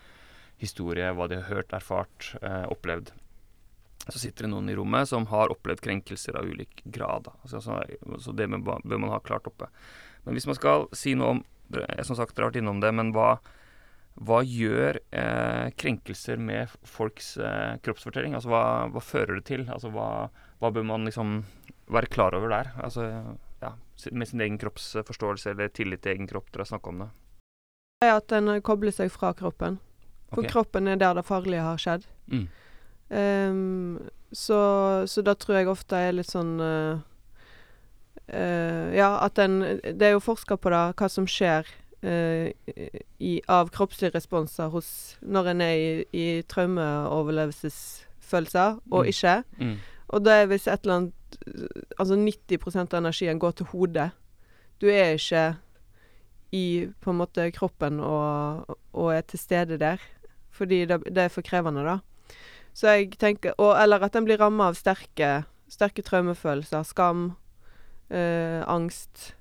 historie, 0.58 1.12
hva 1.12 1.28
de 1.28 1.36
har 1.36 1.50
hørt, 1.52 1.72
erfart, 1.76 2.30
eh, 2.42 2.64
opplevd. 2.72 3.10
Så 4.08 4.18
sitter 4.22 4.46
det 4.46 4.50
noen 4.52 4.70
i 4.70 4.74
rommet 4.78 5.08
som 5.10 5.26
har 5.26 5.50
opplevd 5.52 5.82
krenkelser 5.82 6.36
av 6.38 6.46
ulik 6.46 6.82
grad. 6.90 7.24
da. 7.24 7.32
Altså, 7.44 7.60
så, 8.22 8.32
det 8.36 8.48
bør 8.48 8.98
man 8.98 9.10
ha 9.10 9.18
klart 9.20 9.46
oppe. 9.50 9.66
Men 10.24 10.34
hvis 10.34 10.46
man 10.46 10.54
skal 10.54 10.88
si 10.92 11.14
noe 11.14 11.28
om 11.36 11.44
Som 12.06 12.14
sagt, 12.14 12.36
dere 12.36 12.44
har 12.46 12.52
vært 12.52 12.60
innom 12.62 12.80
det, 12.80 12.92
men 12.94 13.08
hva, 13.12 13.40
hva 14.16 14.40
gjør 14.46 14.96
eh, 15.12 15.66
krenkelser 15.76 16.40
med 16.40 16.72
folks 16.88 17.34
eh, 17.36 17.76
kroppsfortelling? 17.84 18.36
Altså 18.36 18.48
hva, 18.52 18.64
hva 18.92 19.02
fører 19.04 19.40
det 19.40 19.46
til? 19.50 19.66
Altså 19.68 19.90
hva, 19.92 20.28
hva 20.62 20.70
bør 20.72 20.86
man 20.88 21.04
liksom 21.08 21.42
være 21.92 22.08
klar 22.12 22.36
over 22.36 22.52
der? 22.52 22.72
Altså 22.80 23.10
ja, 23.60 23.74
med 24.12 24.28
sin 24.28 24.40
egen 24.40 24.58
kroppsforståelse 24.60 25.52
eller 25.52 25.68
tillit 25.68 26.04
til 26.04 26.16
egen 26.16 26.30
kropp. 26.30 26.48
Dere 26.52 26.64
har 26.64 26.72
snakka 26.72 26.92
om 26.92 27.04
det. 27.04 27.10
Det 28.00 28.08
er 28.08 28.16
at 28.16 28.36
en 28.36 28.54
kobler 28.64 28.94
seg 28.94 29.12
fra 29.12 29.34
kroppen. 29.36 29.78
For 30.32 30.42
okay. 30.42 30.52
kroppen 30.52 30.88
er 30.88 31.00
der 31.00 31.16
det 31.16 31.26
farlige 31.28 31.64
har 31.64 31.80
skjedd. 31.80 32.08
Mm. 32.32 32.46
Um, 33.08 34.08
så, 34.32 34.58
så 35.06 35.22
da 35.22 35.36
tror 35.38 35.60
jeg 35.60 35.70
ofte 35.70 35.98
er 36.08 36.16
litt 36.16 36.32
sånn 36.32 36.56
uh, 36.58 36.98
uh, 38.26 38.86
Ja, 38.90 39.12
at 39.22 39.38
en 39.38 39.60
Det 39.62 40.08
er 40.08 40.16
jo 40.16 40.24
forska 40.24 40.56
på 40.58 40.72
det, 40.74 40.80
hva 40.98 41.08
som 41.12 41.28
skjer 41.30 41.68
eh, 41.70 41.85
i, 42.06 43.42
av 43.48 43.68
kroppslige 43.74 44.14
responser 44.14 44.68
hos 44.70 45.16
når 45.22 45.46
en 45.52 45.60
er 45.64 45.74
i, 45.76 46.04
i 46.12 46.42
traumeoverlevelsesfølelser, 46.48 48.78
og 48.90 49.04
Mm. 49.04 49.08
ikke. 49.08 49.42
Mm. 49.58 49.76
Og 50.08 50.24
det 50.24 50.32
er 50.32 50.46
hvis 50.46 50.66
et 50.66 50.80
eller 50.82 50.94
annet 50.96 51.12
Altså 51.98 52.14
90% 52.16 52.94
av 52.94 52.98
energien 53.02 53.38
går 53.38 53.50
til 53.58 53.66
hodet. 53.66 54.10
Du 54.80 54.86
er 54.88 55.12
ikke 55.18 55.56
i 56.52 56.86
på 57.00 57.10
en 57.10 57.16
måte 57.18 57.50
kroppen 57.52 58.00
og, 58.00 58.76
og 58.92 59.14
er 59.14 59.20
til 59.22 59.38
stede 59.38 59.78
der. 59.78 59.96
Fordi 60.50 60.84
det, 60.86 61.02
det 61.04 61.18
er 61.18 61.28
for 61.28 61.42
krevende, 61.42 61.84
da. 61.84 61.98
Så 62.72 62.88
jeg 62.88 63.10
tenker 63.18 63.52
og, 63.58 63.76
Eller 63.82 64.02
at 64.02 64.16
en 64.16 64.24
blir 64.24 64.38
ramma 64.38 64.68
av 64.68 64.74
sterke, 64.74 65.44
sterke 65.68 66.02
traumefølelser. 66.02 66.82
Skam, 66.84 67.32
eh, 68.10 68.62
angst, 68.66 69.32
eh, 69.32 69.35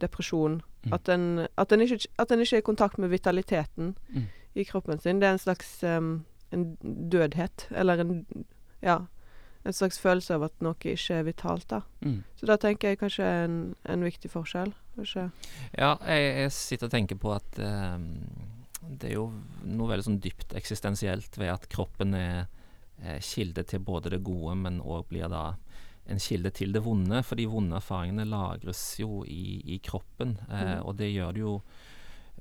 depresjon. 0.00 0.60
Mm. 0.86 0.92
At 0.92 1.08
en, 1.08 1.26
at, 1.58 1.72
en 1.72 1.80
ikke, 1.80 2.06
at 2.18 2.30
en 2.32 2.40
ikke 2.44 2.56
er 2.58 2.64
i 2.64 2.66
kontakt 2.70 2.98
med 2.98 3.08
vitaliteten 3.10 3.94
Mm. 4.12 4.26
i 4.54 4.64
kroppen 4.64 4.98
sin. 5.00 5.20
Det 5.20 5.28
er 5.28 5.32
en 5.36 5.38
slags 5.42 5.82
um, 5.84 6.24
en 6.52 6.76
dødhet. 7.10 7.68
Eller 7.70 8.00
en 8.00 8.24
Ja. 8.82 8.98
En 9.66 9.72
slags 9.72 9.98
følelse 9.98 10.34
av 10.34 10.42
at 10.46 10.52
noe 10.62 10.74
ikke 10.78 11.14
er 11.14 11.24
vitalt, 11.26 11.64
da. 11.68 11.80
Mm. 12.00 12.20
Så 12.38 12.46
da 12.46 12.54
tenker 12.56 12.88
jeg 12.88 12.98
kanskje 13.00 13.24
en, 13.44 13.74
en 13.84 14.04
viktig 14.04 14.30
forskjell. 14.30 14.70
Kanskje. 14.94 15.24
Ja, 15.78 15.96
jeg, 16.06 16.36
jeg 16.38 16.52
sitter 16.52 16.86
og 16.86 16.92
tenker 16.92 17.16
på 17.18 17.32
at 17.34 17.58
um, 17.58 18.04
det 18.86 19.10
er 19.10 19.14
jo 19.16 19.32
noe 19.64 19.88
veldig 19.90 20.04
sånn 20.06 20.20
dypt 20.22 20.54
eksistensielt 20.54 21.34
ved 21.38 21.50
at 21.50 21.66
kroppen 21.68 22.14
er 22.14 22.46
er 23.04 23.18
kilde 23.20 23.60
til 23.68 23.78
både 23.84 24.08
det 24.08 24.22
gode, 24.24 24.54
men 24.56 24.78
òg 24.80 25.02
blir 25.10 25.28
da 25.28 25.56
en 26.08 26.18
kilde 26.22 26.50
til 26.54 26.72
det 26.72 26.82
vonde. 26.84 27.22
For 27.26 27.36
de 27.36 27.46
vonde 27.50 27.76
erfaringene 27.76 28.26
lagres 28.28 28.82
jo 29.00 29.24
i, 29.24 29.60
i 29.74 29.78
kroppen, 29.82 30.36
eh, 30.50 30.76
Mm. 30.76 30.86
og 30.86 30.96
det 30.96 31.12
gjør 31.14 31.32
det 31.34 31.40
jo 31.40 31.62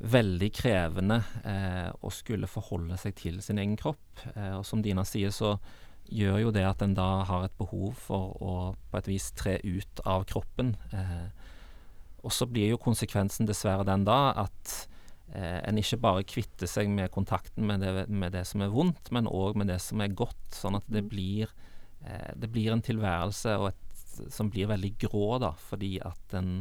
veldig 0.02 0.50
krevende 0.54 1.22
eh, 1.46 1.90
å 2.04 2.12
skulle 2.12 2.48
forholde 2.52 2.98
seg 3.00 3.16
til 3.16 3.42
sin 3.42 3.58
egen 3.62 3.78
kropp. 3.80 4.26
Eh, 4.36 4.58
og 4.58 4.66
som 4.68 4.82
Dina 4.84 5.06
sier, 5.08 5.32
så 5.32 5.56
gjør 6.12 6.42
jo 6.44 6.52
det 6.52 6.66
at 6.68 6.82
en 6.86 6.94
da 6.94 7.24
har 7.26 7.46
et 7.48 7.58
behov 7.58 7.96
for 7.98 8.36
å 8.44 8.56
på 8.92 8.98
et 9.00 9.08
vis 9.08 9.32
tre 9.32 9.56
ut 9.64 10.02
av 10.06 10.26
kroppen. 10.30 10.76
Eh, 10.94 11.30
og 12.26 12.32
så 12.34 12.46
blir 12.50 12.70
jo 12.74 12.78
konsekvensen 12.82 13.48
dessverre 13.48 13.86
den 13.88 14.04
da 14.06 14.34
at 14.46 14.88
eh, 15.34 15.62
en 15.66 15.78
ikke 15.78 15.98
bare 16.02 16.24
kvitter 16.28 16.68
seg 16.70 16.90
med 16.90 17.12
kontakten 17.14 17.66
med 17.66 17.82
det, 17.82 18.08
med 18.10 18.34
det 18.36 18.46
som 18.50 18.62
er 18.62 18.70
vondt, 18.74 19.12
men 19.16 19.26
òg 19.32 19.56
med 19.56 19.68
det 19.72 19.80
som 19.82 20.02
er 20.02 20.10
godt. 20.14 20.44
Sånn 20.52 20.76
at 20.76 20.84
det 20.90 21.04
Mm. 21.06 21.10
blir, 21.10 21.48
eh, 22.06 22.32
det 22.38 22.52
blir 22.54 22.74
en 22.74 22.86
tilværelse 22.86 23.58
og 23.60 23.72
et, 23.74 24.00
som 24.32 24.50
blir 24.54 24.70
veldig 24.72 24.94
grå, 25.08 25.38
da, 25.44 25.52
fordi 25.70 25.98
at 26.06 26.40
en 26.40 26.60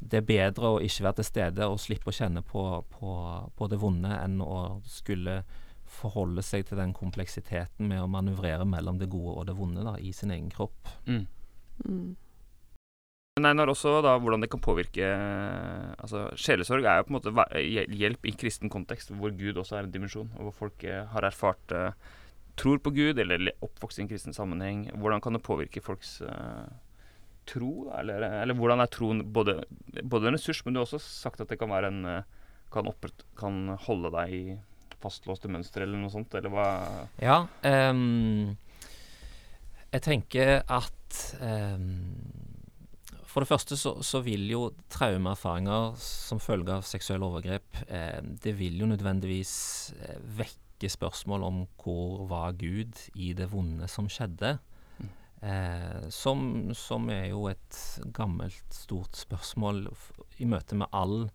det 0.00 0.22
er 0.22 0.24
bedre 0.24 0.68
å 0.76 0.78
ikke 0.80 1.04
være 1.04 1.18
til 1.18 1.26
stede 1.28 1.66
og 1.68 1.80
slippe 1.82 2.08
å 2.08 2.14
kjenne 2.16 2.40
på, 2.46 2.62
på, 2.94 3.10
på 3.52 3.66
det 3.68 3.78
vonde, 3.82 4.08
enn 4.16 4.38
å 4.40 4.80
skulle 4.88 5.42
forholde 5.90 6.42
seg 6.46 6.64
til 6.68 6.80
den 6.80 6.94
kompleksiteten 6.96 7.88
med 7.90 8.00
å 8.00 8.08
manøvrere 8.08 8.64
mellom 8.68 9.00
det 9.00 9.10
gode 9.12 9.34
og 9.36 9.46
det 9.50 9.56
vonde 9.58 9.84
da, 9.84 9.96
i 10.00 10.12
sin 10.16 10.32
egen 10.32 10.48
kropp. 10.52 10.88
Mm. 11.04 11.26
Mm. 11.84 12.16
Einar, 13.40 13.70
også 13.72 14.00
da 14.04 14.16
hvordan 14.20 14.42
det 14.42 14.50
kan 14.52 14.60
påvirke 14.60 15.06
altså 16.02 16.26
Sjelesorg 16.36 16.84
er 16.84 16.98
jo 16.98 17.06
på 17.06 17.14
en 17.14 17.16
måte 17.16 17.60
hjelp 17.96 18.26
i 18.28 18.34
kristen 18.36 18.72
kontekst, 18.72 19.14
hvor 19.16 19.32
Gud 19.36 19.60
også 19.60 19.78
er 19.78 19.86
en 19.86 19.94
dimensjon, 19.94 20.32
og 20.36 20.48
hvor 20.48 20.56
folk 20.64 20.84
eh, 20.84 21.06
har 21.12 21.24
erfart 21.28 21.72
eh, 21.76 22.10
tror 22.56 22.78
på 22.82 22.90
Gud, 22.96 23.18
eller 23.18 23.38
le- 23.38 23.56
oppvokst 23.62 23.98
i 23.98 24.02
en 24.02 24.08
kristen 24.10 24.34
sammenheng. 24.36 24.86
Hvordan 24.96 25.20
kan 25.20 25.36
det 25.36 25.42
påvirke 25.46 25.82
folks 25.84 26.20
uh, 26.22 26.66
tro? 27.46 27.90
Eller, 27.98 28.24
eller 28.42 28.54
hvordan 28.58 28.80
er 28.82 28.90
troen 28.92 29.22
både, 29.32 29.60
både 30.02 30.28
en 30.30 30.38
ressurs, 30.38 30.64
men 30.64 30.74
du 30.74 30.80
har 30.80 30.88
også 30.88 31.00
sagt 31.02 31.40
at 31.40 31.48
det 31.52 31.58
kan 31.60 31.70
være 31.72 31.90
en 31.92 32.04
eh, 32.06 32.28
kan, 32.72 32.86
opprett, 32.86 33.24
kan 33.38 33.76
holde 33.86 34.12
deg 34.14 34.34
i 34.34 34.42
fastlåste 35.00 35.48
mønstre, 35.48 35.86
eller 35.86 35.96
noe 35.98 36.12
sånt, 36.12 36.34
eller 36.36 36.52
hva 36.52 36.66
Ja, 37.22 37.46
Um, 37.64 38.56
jeg 39.90 40.02
tenker 40.04 40.60
at 40.70 41.16
um, 41.40 41.86
For 43.26 43.42
det 43.42 43.48
første 43.50 43.78
så, 43.80 43.96
så 44.06 44.20
vil 44.22 44.44
jo 44.52 44.68
traumeerfaringer 44.92 45.96
som 45.98 46.38
følge 46.42 46.76
av 46.76 46.86
seksuelle 46.86 47.26
overgrep 47.26 47.80
eh, 47.88 48.20
Det 48.44 48.52
vil 48.58 48.78
jo 48.82 48.86
nødvendigvis 48.90 49.54
eh, 49.98 50.20
vekke 50.38 50.69
spørsmål 50.88 51.42
om 51.44 51.66
hvor 51.82 52.24
var 52.30 52.56
Gud 52.56 52.96
i 53.14 53.34
det 53.36 53.50
vonde 53.52 53.88
som 53.88 54.08
skjedde. 54.08 54.56
Eh, 55.42 56.08
som, 56.08 56.70
som 56.76 57.08
er 57.12 57.30
jo 57.30 57.46
et 57.48 57.76
gammelt, 58.12 58.64
stort 58.76 59.16
spørsmål 59.16 59.86
i 60.38 60.48
møte 60.48 60.76
med 60.76 60.92
all 60.92 61.30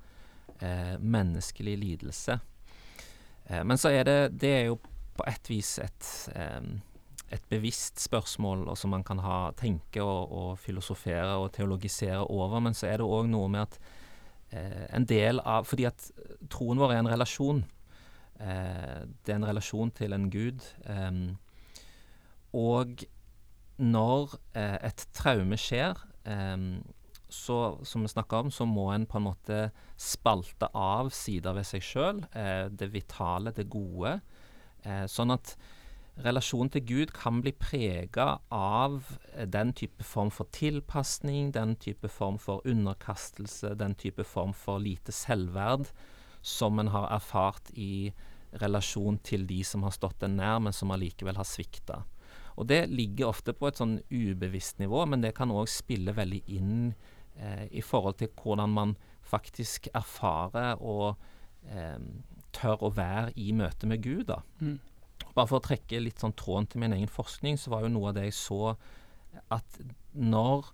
eh, 0.62 0.98
menneskelig 1.02 1.78
lidelse. 1.82 2.40
Eh, 3.46 3.64
men 3.64 3.78
så 3.78 3.90
er 3.90 4.04
det 4.06 4.20
Det 4.42 4.52
er 4.54 4.66
jo 4.70 4.78
på 5.16 5.26
et 5.28 5.50
vis 5.50 5.78
et, 5.80 6.10
eh, 6.36 6.62
et 7.32 7.50
bevisst 7.50 8.00
spørsmål, 8.00 8.68
som 8.78 8.94
man 8.94 9.04
kan 9.04 9.20
ha, 9.20 9.52
tenke 9.58 10.04
og, 10.04 10.32
og 10.32 10.60
filosofere 10.60 11.38
og 11.40 11.54
teologisere 11.54 12.22
over. 12.30 12.60
Men 12.60 12.74
så 12.74 12.88
er 12.88 13.00
det 13.00 13.08
òg 13.08 13.30
noe 13.32 13.50
med 13.50 13.62
at 13.66 13.80
eh, 14.52 14.86
en 14.94 15.06
del 15.06 15.40
av 15.40 15.66
Fordi 15.66 15.88
at 15.90 16.12
troen 16.50 16.78
vår 16.78 16.94
er 16.94 17.02
en 17.02 17.14
relasjon. 17.16 17.66
Eh, 18.40 19.06
det 19.24 19.32
er 19.32 19.40
en 19.40 19.48
relasjon 19.48 19.92
til 19.96 20.16
en 20.16 20.30
gud. 20.32 20.64
og 22.56 23.04
når 23.78 24.36
eh, 24.56 24.78
et 24.88 25.08
traume 25.14 25.58
skjer, 25.60 25.98
så, 27.36 27.58
som 27.84 28.06
vi 28.06 28.08
snakka 28.08 28.46
om, 28.46 28.52
så 28.52 28.66
må 28.66 28.86
en 28.94 29.06
på 29.06 29.18
en 29.20 29.26
måte 29.28 29.58
spalte 30.00 30.70
av 30.72 31.10
sider 31.12 31.58
ved 31.58 31.68
seg 31.68 31.84
sjøl. 31.84 32.22
Eh, 32.32 32.68
det 32.72 32.94
vitale, 32.94 33.52
det 33.52 33.68
gode. 33.70 34.20
Sånn 35.10 35.34
at 35.34 35.56
relasjonen 36.22 36.70
til 36.70 36.84
Gud 36.86 37.12
kan 37.18 37.40
bli 37.42 37.52
prega 37.58 38.38
av 38.54 39.08
den 39.50 39.72
type 39.74 40.06
form 40.06 40.30
for 40.30 40.46
tilpasning, 40.54 41.50
den 41.52 41.74
type 41.82 42.08
form 42.08 42.38
for 42.38 42.62
underkastelse, 42.70 43.74
den 43.76 43.98
type 43.98 44.24
form 44.24 44.54
for 44.54 44.78
lite 44.80 45.12
selvverd 45.12 45.90
som 46.46 46.80
en 46.80 46.92
har 46.94 47.10
erfart 47.16 47.72
i 47.74 48.14
relasjon 48.62 49.18
til 49.26 49.48
de 49.50 49.64
som 49.68 49.84
har 49.84 49.96
stått 49.96 50.24
en 50.24 50.38
nær, 50.38 50.60
men 50.64 50.76
som 50.76 50.94
allikevel 50.94 51.40
har 51.40 51.48
svikta. 51.48 52.04
Og 52.56 52.70
det 52.70 52.86
ligger 52.92 53.32
ofte 53.32 53.56
på 53.58 53.68
et 53.68 53.82
sånn 53.82 53.98
ubevisst 54.14 54.80
nivå, 54.80 55.04
men 55.10 55.24
det 55.26 55.34
kan 55.36 55.52
òg 55.52 55.68
spille 55.72 56.16
veldig 56.16 56.42
inn 56.56 56.94
eh, 57.36 57.66
i 57.74 57.84
forhold 57.84 58.22
til 58.22 58.32
hvordan 58.38 58.72
man 58.78 58.96
faktisk 59.26 59.90
erfarer 59.98 60.80
og 60.80 61.18
eh, 61.68 62.00
tør 62.56 62.88
å 62.88 62.94
være 62.96 63.34
i 63.42 63.50
møte 63.58 63.90
med 63.90 64.06
Gud. 64.06 64.30
da. 64.30 64.40
Mm. 64.62 64.78
Bare 65.36 65.50
for 65.50 65.60
å 65.60 65.66
trekke 65.66 66.00
litt 66.00 66.22
sånn 66.22 66.36
tråden 66.38 66.70
til 66.72 66.86
min 66.86 66.96
egen 66.96 67.12
forskning, 67.12 67.60
så 67.60 67.74
var 67.74 67.84
jo 67.84 67.92
noe 67.92 68.14
av 68.14 68.20
det 68.20 68.30
jeg 68.30 68.38
så 68.40 68.62
at 69.52 69.82
når 70.16 70.72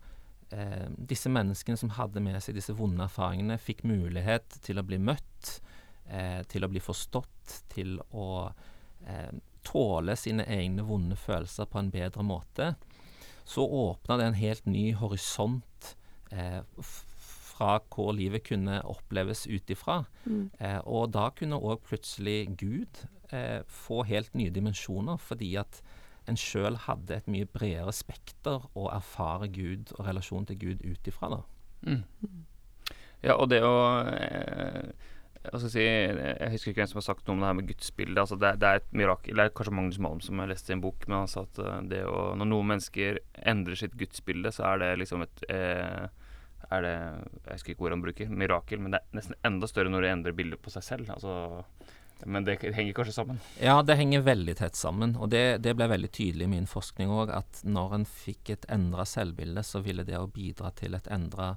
eh, 0.55 0.87
disse 0.97 1.31
menneskene 1.31 1.79
som 1.79 1.93
hadde 1.97 2.23
med 2.23 2.39
seg 2.43 2.57
disse 2.57 2.75
vonde 2.77 3.05
erfaringene, 3.05 3.59
fikk 3.61 3.85
mulighet 3.87 4.59
til 4.65 4.81
å 4.81 4.85
bli 4.87 4.99
møtt, 5.01 5.59
eh, 6.07 6.41
til 6.51 6.65
å 6.65 6.71
bli 6.71 6.83
forstått, 6.83 7.61
til 7.73 7.97
å 8.11 8.29
eh, 9.07 9.31
tåle 9.67 10.15
sine 10.17 10.45
egne 10.49 10.85
vonde 10.87 11.17
følelser 11.19 11.69
på 11.69 11.81
en 11.81 11.91
bedre 11.93 12.25
måte, 12.25 12.73
så 13.45 13.65
åpna 13.65 14.17
det 14.17 14.27
en 14.29 14.37
helt 14.39 14.67
ny 14.69 14.91
horisont 14.97 15.95
eh, 16.31 16.61
fra 16.81 17.77
hvor 17.93 18.13
livet 18.17 18.45
kunne 18.47 18.79
oppleves 18.89 19.45
ut 19.49 19.69
ifra. 19.73 20.01
Mm. 20.25 20.45
Eh, 20.59 20.79
og 20.85 21.11
da 21.15 21.29
kunne 21.35 21.59
òg 21.59 21.83
plutselig 21.85 22.53
Gud 22.61 23.03
eh, 23.33 23.61
få 23.67 24.03
helt 24.09 24.33
nye 24.37 24.53
dimensjoner, 24.53 25.21
fordi 25.21 25.55
at 25.61 25.81
en 26.31 26.39
sjøl 26.39 26.77
hadde 26.87 27.17
et 27.17 27.29
mye 27.31 27.47
bredere 27.49 27.93
spekter 27.95 28.67
å 28.77 28.89
erfare 28.93 29.49
Gud 29.53 29.93
og 29.97 30.05
relasjonen 30.07 30.47
til 30.49 30.59
Gud 30.61 30.85
ut 30.85 31.09
ifra. 31.11 31.41
Mm. 31.85 32.03
Ja, 33.21 33.35
og 33.35 33.49
det 33.51 33.61
å 33.65 33.75
eh, 34.09 34.91
jeg, 35.41 35.69
si, 35.73 35.81
jeg 35.81 36.49
husker 36.53 36.71
ikke 36.71 36.83
hvem 36.83 36.89
som 36.91 36.99
har 36.99 37.05
sagt 37.07 37.27
noe 37.27 37.35
om 37.35 37.41
det 37.41 37.49
her 37.49 37.57
med 37.57 37.69
gudsbildet. 37.71 38.21
Altså 38.23 38.37
det, 38.37 38.53
det 38.61 38.69
er 38.69 38.81
et 38.81 38.91
mirakel. 38.97 39.37
Det 39.37 39.45
er 39.47 39.53
kanskje 39.57 39.73
Magnus 39.73 40.01
Malm 40.01 40.19
som 40.21 40.41
har 40.41 40.51
lest 40.51 40.69
i 40.69 40.75
en 40.75 40.83
bok, 40.83 41.07
men 41.07 41.23
han 41.23 41.31
sa 41.31 41.45
at 41.47 41.61
eh, 41.61 42.03
å, 42.05 42.31
når 42.37 42.49
noen 42.49 42.73
mennesker 42.75 43.21
endrer 43.53 43.79
sitt 43.79 43.97
gudsbilde, 43.97 44.53
så 44.53 44.67
er 44.71 44.83
det 44.83 44.91
liksom 45.01 45.25
et 45.25 45.45
eh, 45.49 46.09
er 46.71 46.85
det, 46.85 46.93
Jeg 47.47 47.57
husker 47.57 47.73
ikke 47.73 47.83
hvor 47.83 47.95
han 47.95 48.03
bruker. 48.03 48.29
Mirakel. 48.29 48.79
Men 48.83 48.93
det 48.93 49.01
er 49.01 49.17
nesten 49.17 49.39
enda 49.47 49.67
større 49.69 49.91
når 49.91 50.05
de 50.05 50.13
endrer 50.13 50.37
bildet 50.37 50.61
på 50.61 50.73
seg 50.73 50.85
selv. 50.85 51.09
Altså, 51.15 51.33
men 52.25 52.45
det 52.47 52.57
henger 52.61 52.93
kanskje 52.97 53.13
sammen. 53.15 53.39
Ja, 53.61 53.79
det 53.85 53.97
henger 53.99 54.23
veldig 54.25 54.55
tett 54.59 54.77
sammen. 54.79 55.15
Og 55.17 55.31
det, 55.33 55.61
det 55.65 55.75
ble 55.77 55.87
veldig 55.91 56.11
tydelig 56.13 56.47
i 56.47 56.53
min 56.53 56.69
forskning 56.69 57.11
òg, 57.13 57.33
at 57.35 57.61
når 57.67 57.97
en 57.99 58.07
fikk 58.07 58.53
et 58.55 58.67
endra 58.71 59.05
selvbilde, 59.07 59.63
så 59.65 59.83
ville 59.85 60.05
det 60.07 60.19
å 60.19 60.29
bidra 60.31 60.73
til 60.77 60.97
et 60.97 61.09
endra 61.11 61.55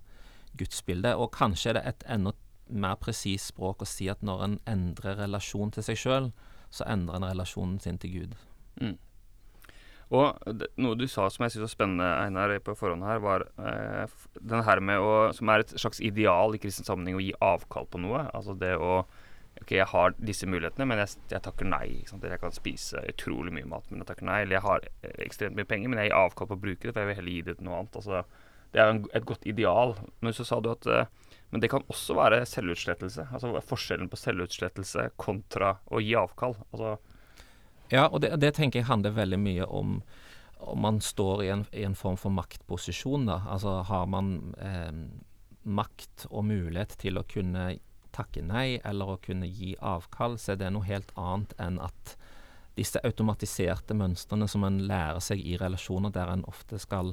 gudsbilde. 0.59 1.15
Og 1.19 1.33
kanskje 1.35 1.73
er 1.73 1.79
det 1.79 1.87
et 1.91 2.07
enda 2.17 2.35
mer 2.73 2.97
presist 3.01 3.53
språk 3.53 3.85
å 3.85 3.89
si 3.89 4.09
at 4.09 4.23
når 4.25 4.45
en 4.47 4.61
endrer 4.71 5.19
relasjon 5.21 5.75
til 5.75 5.85
seg 5.85 6.01
sjøl, 6.01 6.31
så 6.75 6.87
endrer 6.91 7.21
en 7.21 7.29
relasjonen 7.29 7.81
sin 7.83 8.01
til 8.01 8.15
Gud. 8.15 8.39
Mm. 8.81 8.97
Og 10.15 10.55
det, 10.61 10.69
noe 10.81 10.97
du 10.99 11.07
sa 11.09 11.27
som 11.33 11.45
jeg 11.45 11.55
syns 11.55 11.65
var 11.65 11.73
spennende, 11.73 12.09
Einar, 12.23 12.53
på 12.65 12.75
forhånd 12.79 13.07
her, 13.07 13.21
var 13.25 13.47
eh, 13.59 14.17
den 14.41 14.65
her 14.67 14.83
med 14.85 15.01
å 15.01 15.15
Som 15.35 15.51
er 15.51 15.65
et 15.65 15.75
slags 15.81 16.01
ideal 16.05 16.55
i 16.55 16.61
kristen 16.61 16.87
sammenheng, 16.87 17.19
å 17.19 17.25
gi 17.25 17.33
avkall 17.41 17.89
på 17.91 18.01
noe. 18.03 18.27
Altså 18.37 18.57
det 18.59 18.75
å 18.77 19.05
OK, 19.63 19.73
jeg 19.77 19.87
har 19.91 20.15
disse 20.19 20.49
mulighetene, 20.51 20.87
men 20.91 21.01
jeg, 21.05 21.15
jeg 21.31 21.43
takker 21.45 21.69
nei. 21.69 21.87
Jeg 22.05 22.41
kan 22.43 22.55
spise 22.55 23.03
utrolig 23.13 23.55
mye 23.55 23.69
mat, 23.71 23.87
men 23.91 24.03
jeg 24.03 24.11
takker 24.11 24.27
nei. 24.29 24.41
Eller 24.43 24.59
jeg 24.59 24.67
har 24.67 24.89
eh, 24.91 25.15
ekstremt 25.27 25.59
mye 25.59 25.69
penger, 25.69 25.91
men 25.91 26.03
jeg 26.03 26.11
gir 26.11 26.19
avkall 26.19 26.51
på 26.51 26.59
å 26.59 26.65
bruke 26.65 26.83
det, 26.87 26.93
for 26.93 27.05
jeg 27.05 27.11
vil 27.11 27.19
heller 27.21 27.37
gi 27.37 27.47
det 27.47 27.57
til 27.59 27.69
noe 27.69 27.79
annet. 27.81 27.99
Altså, 28.01 28.25
det 28.75 28.83
er 28.83 28.91
jo 28.91 29.11
et 29.15 29.29
godt 29.31 29.47
ideal. 29.49 29.95
Men 30.25 30.37
så 30.37 30.47
sa 30.49 30.61
du 30.61 30.73
at 30.73 30.91
eh, 30.91 31.07
Men 31.55 31.63
det 31.63 31.71
kan 31.71 31.85
også 31.87 32.17
være 32.19 32.43
selvutslettelse. 32.51 33.29
Altså 33.31 33.61
forskjellen 33.63 34.09
på 34.11 34.19
selvutslettelse 34.19 35.11
kontra 35.23 35.77
å 35.87 36.03
gi 36.03 36.17
avkall. 36.19 36.57
Altså 36.73 36.97
Ja, 37.93 38.09
og 38.09 38.25
det, 38.25 38.33
det 38.43 38.57
tenker 38.57 38.81
jeg 38.81 38.91
handler 38.91 39.15
veldig 39.15 39.39
mye 39.39 39.67
om 39.71 40.01
om 40.65 40.81
man 40.81 41.01
står 41.01 41.43
i 41.45 41.49
en, 41.53 41.67
i 41.77 41.83
en 41.85 41.95
form 41.95 42.17
for 42.17 42.33
maktposisjon. 42.33 43.27
da. 43.29 43.43
Altså 43.53 43.83
har 43.85 44.07
man 44.09 44.55
eh, 44.57 44.93
makt 45.63 46.27
og 46.31 46.47
mulighet 46.49 46.97
til 47.01 47.21
å 47.21 47.27
kunne 47.29 47.75
takke 48.15 48.43
nei 48.47 48.79
eller 48.87 49.15
å 49.15 49.21
kunne 49.23 49.49
gi 49.51 49.75
avkall, 49.83 50.39
så 50.39 50.55
er 50.55 50.61
det 50.63 50.71
noe 50.75 50.87
helt 50.89 51.11
annet 51.19 51.55
enn 51.61 51.81
at 51.83 52.15
disse 52.79 52.99
automatiserte 53.07 53.95
mønstrene 53.95 54.49
som 54.51 54.65
en 54.67 54.81
lærer 54.89 55.21
seg 55.23 55.43
i 55.47 55.57
relasjoner, 55.61 56.11
der 56.15 56.33
en 56.33 56.45
ofte 56.51 56.79
skal 56.83 57.13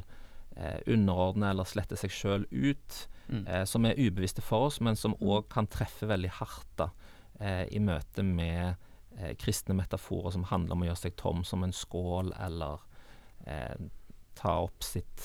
eh, 0.57 0.79
underordne 0.89 1.51
eller 1.53 1.63
slette 1.69 1.97
seg 1.97 2.11
sjøl 2.13 2.45
ut, 2.51 3.07
Mm. 3.31 3.45
eh, 3.47 3.63
som 3.65 3.85
er 3.85 3.95
ubevisste 3.95 4.41
for 4.43 4.65
oss, 4.67 4.81
men 4.83 4.95
som 4.99 5.13
òg 5.23 5.45
kan 5.53 5.67
treffe 5.71 6.03
veldig 6.09 6.29
hardt 6.41 6.67
da, 6.75 6.89
eh, 7.39 7.61
i 7.71 7.79
møte 7.79 8.23
med 8.27 8.75
eh, 9.17 9.35
kristne 9.39 9.75
metaforer 9.77 10.33
som 10.33 10.43
handler 10.49 10.73
om 10.75 10.81
å 10.83 10.85
gjøre 10.89 10.99
seg 10.99 11.15
tom 11.15 11.43
som 11.47 11.63
en 11.63 11.71
skål, 11.71 12.33
eller 12.43 12.79
eh, 13.47 13.77
ta 14.35 14.57
opp 14.65 14.83
sitt 14.83 15.23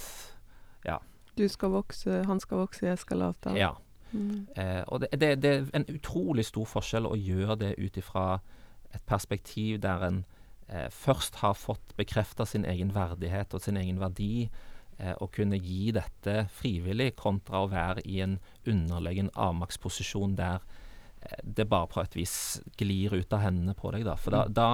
Ja. 0.85 1.01
Du 1.37 1.49
skal 1.49 1.71
vokse, 1.75 2.23
han 2.29 2.39
skal 2.41 2.59
vokse, 2.63 2.87
jeg 2.87 2.99
skal 3.03 3.23
avta. 3.27 3.57
Ja. 3.59 3.73
Mm. 4.17 4.47
Eh, 4.57 4.83
og 4.87 5.03
det, 5.05 5.13
det, 5.21 5.31
det 5.43 5.53
er 5.55 5.67
en 5.77 5.89
utrolig 5.93 6.47
stor 6.49 6.69
forskjell 6.71 7.09
å 7.09 7.19
gjøre 7.19 7.59
det 7.61 7.75
ut 7.79 8.01
ifra 8.01 8.27
et 8.95 9.05
perspektiv 9.07 9.81
der 9.85 10.05
en 10.07 10.25
eh, 10.69 10.89
først 10.93 11.41
har 11.43 11.55
fått 11.59 11.95
bekrefta 11.99 12.47
sin 12.47 12.65
egen 12.69 12.95
verdighet 12.95 13.55
og 13.55 13.63
sin 13.63 13.79
egen 13.81 14.01
verdi, 14.01 14.49
eh, 14.99 15.15
og 15.21 15.33
kunne 15.37 15.59
gi 15.61 15.93
dette 15.97 16.47
frivillig, 16.57 17.15
kontra 17.19 17.63
å 17.63 17.71
være 17.73 18.05
i 18.09 18.21
en 18.25 18.39
underlegen 18.67 19.31
avmaktsposisjon 19.35 20.37
der 20.39 20.65
eh, 21.23 21.43
det 21.43 21.69
bare 21.71 21.91
på 21.93 22.03
et 22.03 22.17
vis 22.19 22.37
glir 22.79 23.15
ut 23.17 23.37
av 23.37 23.45
hendene 23.47 23.77
på 23.79 23.93
deg. 23.95 24.07
Da. 24.09 24.17
For 24.21 24.35
da, 24.35 24.47
da, 24.49 24.71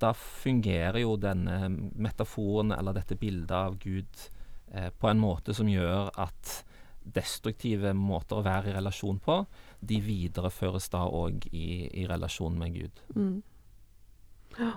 da 0.00 0.12
fungerer 0.16 1.02
jo 1.04 1.16
denne 1.20 1.70
metaforen, 1.70 2.74
eller 2.76 2.96
dette 2.96 3.18
bildet 3.20 3.56
av 3.56 3.78
Gud, 3.82 4.26
eh, 4.72 4.90
på 4.90 5.10
en 5.10 5.22
måte 5.22 5.56
som 5.56 5.70
gjør 5.70 6.12
at 6.20 6.60
destruktive 7.14 7.92
måter 7.96 8.40
å 8.40 8.44
være 8.46 8.70
i 8.70 8.76
relasjon 8.76 9.18
på, 9.22 9.40
de 9.80 10.00
videreføres 10.04 10.90
da 10.92 11.04
òg 11.06 11.46
i, 11.52 11.88
i 12.02 12.06
relasjon 12.08 12.58
med 12.58 12.76
Gud. 12.76 13.02
Mm. 13.16 13.40
Ja. 14.58 14.72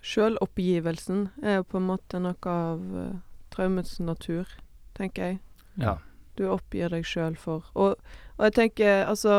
Sjøloppgivelsen 0.00 1.26
er 1.44 1.60
jo 1.60 1.66
på 1.68 1.80
en 1.80 1.88
måte 1.90 2.20
noe 2.22 2.52
av 2.52 2.84
uh, 2.94 3.18
traumets 3.52 3.98
natur, 4.00 4.48
tenker 4.96 5.26
jeg. 5.26 5.40
Ja. 5.80 5.98
Du 6.38 6.46
oppgir 6.48 6.92
deg 6.92 7.04
sjøl 7.04 7.36
for 7.36 7.66
og, 7.74 7.98
og 8.38 8.46
jeg 8.46 8.54
tenker, 8.56 9.02
altså 9.04 9.34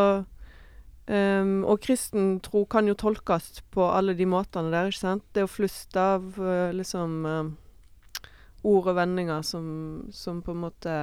um, 1.07 1.63
Og 1.65 1.81
kristen 1.81 2.35
tro 2.45 2.61
kan 2.69 2.87
jo 2.87 2.95
tolkes 2.99 3.63
på 3.73 3.87
alle 3.89 4.13
de 4.17 4.27
måtene 4.29 4.69
der, 4.73 4.91
ikke 4.91 5.01
sant? 5.01 5.25
Det 5.33 5.47
å 5.47 5.49
fluste 5.49 6.05
av 6.17 6.37
uh, 6.37 6.69
liksom 6.75 7.25
uh, 7.25 7.51
ord 8.61 8.91
og 8.91 8.95
vendinger 8.99 9.41
som, 9.45 9.65
som 10.13 10.43
på 10.45 10.53
en 10.53 10.63
måte 10.67 10.95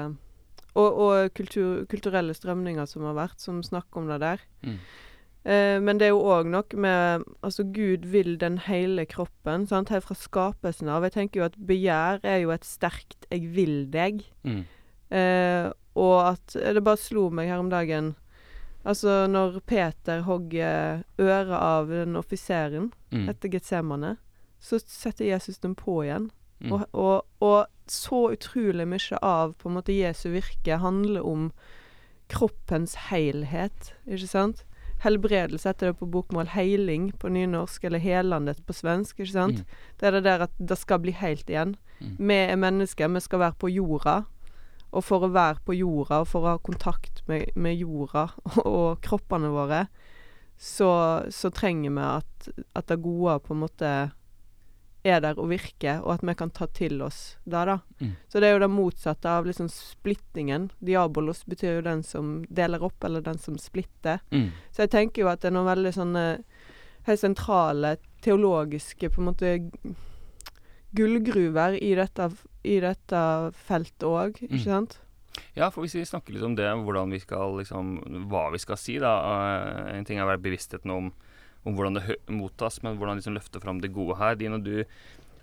Og, 0.74 0.98
og 1.00 1.34
kultur, 1.34 1.84
kulturelle 1.90 2.34
strømninger 2.36 2.86
som 2.86 3.06
har 3.08 3.16
vært, 3.16 3.40
som 3.40 3.62
snakker 3.64 4.02
om 4.02 4.10
det 4.10 4.20
der. 4.22 4.42
Mm. 4.62 4.78
Eh, 5.48 5.78
men 5.80 5.98
det 5.98 6.08
er 6.08 6.12
jo 6.12 6.20
òg 6.28 6.50
noe 6.50 6.76
med 6.76 7.24
Altså, 7.42 7.64
Gud 7.64 8.04
vil 8.12 8.36
den 8.38 8.58
hele 8.58 9.06
kroppen, 9.08 9.66
sant, 9.66 9.88
helt 9.94 10.04
fra 10.04 10.14
skapelsen 10.18 10.90
av. 10.92 11.06
Jeg 11.06 11.16
tenker 11.16 11.40
jo 11.40 11.48
at 11.48 11.58
begjær 11.58 12.20
er 12.22 12.42
jo 12.44 12.50
et 12.50 12.64
sterkt 12.68 13.26
'jeg 13.30 13.54
vil 13.54 13.86
deg'. 13.90 14.24
Mm. 14.44 14.64
Eh, 15.10 15.72
og 15.96 16.28
at 16.28 16.46
Det 16.52 16.84
bare 16.84 16.96
slo 16.96 17.30
meg 17.30 17.48
her 17.48 17.58
om 17.58 17.70
dagen 17.70 18.14
Altså, 18.84 19.26
når 19.26 19.60
Peter 19.66 20.22
hogger 20.22 21.02
øret 21.18 21.58
av 21.60 21.88
den 21.88 22.16
offiseren 22.16 22.92
Mm. 23.10 23.28
etter 23.28 23.48
Getsemane, 23.48 24.16
så 24.60 24.78
setter 24.78 25.24
Jesus 25.24 25.58
dem 25.58 25.74
på 25.74 26.02
igjen. 26.04 26.30
Mm. 26.60 26.72
Og, 26.72 26.86
og, 26.92 27.26
og 27.44 27.90
så 27.90 28.22
utrolig 28.34 28.86
mye 28.88 29.18
av 29.24 29.54
på 29.60 29.70
en 29.70 29.76
måte 29.78 29.94
Jesu 29.94 30.28
virke 30.34 30.80
handler 30.82 31.26
om 31.26 31.50
kroppens 32.28 32.96
helhet, 33.08 33.92
ikke 34.06 34.28
sant? 34.28 34.64
Helbredelse 35.04 35.70
heter 35.70 35.92
det 35.92 36.00
på 36.00 36.08
bokmål. 36.10 36.50
Heiling 36.56 37.12
på 37.22 37.30
nynorsk, 37.30 37.84
eller 37.86 38.02
helandet 38.02 38.64
på 38.66 38.74
svensk. 38.74 39.20
ikke 39.20 39.32
sant? 39.32 39.60
Mm. 39.62 39.76
Det 40.00 40.08
er 40.08 40.16
det 40.16 40.24
der 40.26 40.42
at 40.48 40.56
det 40.58 40.78
skal 40.78 40.98
bli 41.04 41.14
helt 41.14 41.50
igjen. 41.50 41.76
Mm. 42.00 42.16
Vi 42.18 42.34
er 42.34 42.58
mennesker, 42.58 43.08
vi 43.14 43.22
skal 43.22 43.44
være 43.44 43.58
på 43.62 43.70
jorda. 43.70 44.16
Og 44.90 45.04
for 45.04 45.22
å 45.22 45.30
være 45.30 45.62
på 45.64 45.76
jorda, 45.76 46.22
og 46.24 46.28
for 46.32 46.42
å 46.42 46.56
ha 46.56 46.58
kontakt 46.58 47.22
med, 47.28 47.52
med 47.54 47.78
jorda 47.78 48.30
og, 48.56 48.60
og 48.80 49.00
kroppene 49.04 49.52
våre, 49.54 49.86
så, 50.58 50.90
så 51.30 51.50
trenger 51.54 51.94
vi 51.94 52.06
at, 52.08 52.48
at 52.74 52.88
det 52.90 53.02
gode 53.04 53.38
på 53.44 53.54
en 53.54 53.62
måte 53.62 53.92
er 55.08 55.20
der 55.24 55.38
og 55.38 55.48
virker, 55.50 56.00
og 56.04 56.14
at 56.14 56.22
vi 56.26 56.34
kan 56.38 56.50
ta 56.50 56.66
til 56.66 57.00
oss 57.02 57.36
det, 57.44 57.64
da. 57.68 57.78
Mm. 58.00 58.12
Så 58.28 58.40
det 58.40 58.48
er 58.48 58.52
jo 58.56 58.62
det 58.64 58.70
motsatte 58.70 59.28
av 59.30 59.46
liksom 59.48 59.68
splittingen. 59.72 60.70
Diabolos 60.84 61.44
betyr 61.48 61.78
jo 61.78 61.86
den 61.86 62.02
som 62.02 62.44
deler 62.48 62.82
opp, 62.82 63.02
eller 63.04 63.20
den 63.24 63.38
som 63.38 63.58
splitter. 63.58 64.20
Mm. 64.30 64.50
Så 64.72 64.84
jeg 64.86 64.90
tenker 64.94 65.22
jo 65.24 65.28
at 65.32 65.40
det 65.40 65.50
er 65.52 65.56
noen 65.58 65.70
veldig 65.72 65.94
sånne 65.96 66.24
helt 67.08 67.20
sentrale 67.20 67.96
teologiske 68.24 69.08
på 69.14 69.20
en 69.22 69.28
måte 69.30 69.52
gullgruver 70.96 71.76
i 71.82 71.92
dette, 71.98 72.30
i 72.64 72.78
dette 72.80 73.20
feltet 73.66 74.06
òg, 74.08 74.40
Mm. 74.42 74.48
ikke 74.56 74.64
sant? 74.64 74.98
Ja, 75.54 75.68
for 75.70 75.82
hvis 75.84 75.94
vi 75.94 76.02
snakker 76.04 76.32
litt 76.34 76.42
om 76.42 76.54
det, 76.56 76.66
hvordan 76.66 77.10
vi 77.12 77.20
skal 77.20 77.52
liksom 77.58 78.00
Hva 78.28 78.50
vi 78.50 78.58
skal 78.58 78.76
si, 78.76 78.98
da. 78.98 79.12
eh, 79.88 79.96
en 79.98 80.04
ting 80.04 80.18
er 80.18 80.24
å 80.24 80.32
være 80.34 80.42
bevisstheten 80.42 80.90
om, 80.90 81.12
om 81.66 81.76
hvordan 81.76 81.98
det 81.98 82.18
mottas, 82.30 82.82
men 82.84 82.98
hvordan 82.98 83.20
liksom 83.20 83.36
løfte 83.36 83.62
fram 83.62 83.82
det 83.82 83.92
gode 83.94 84.16
her. 84.20 84.36
Dino, 84.38 84.60
du, 84.62 84.84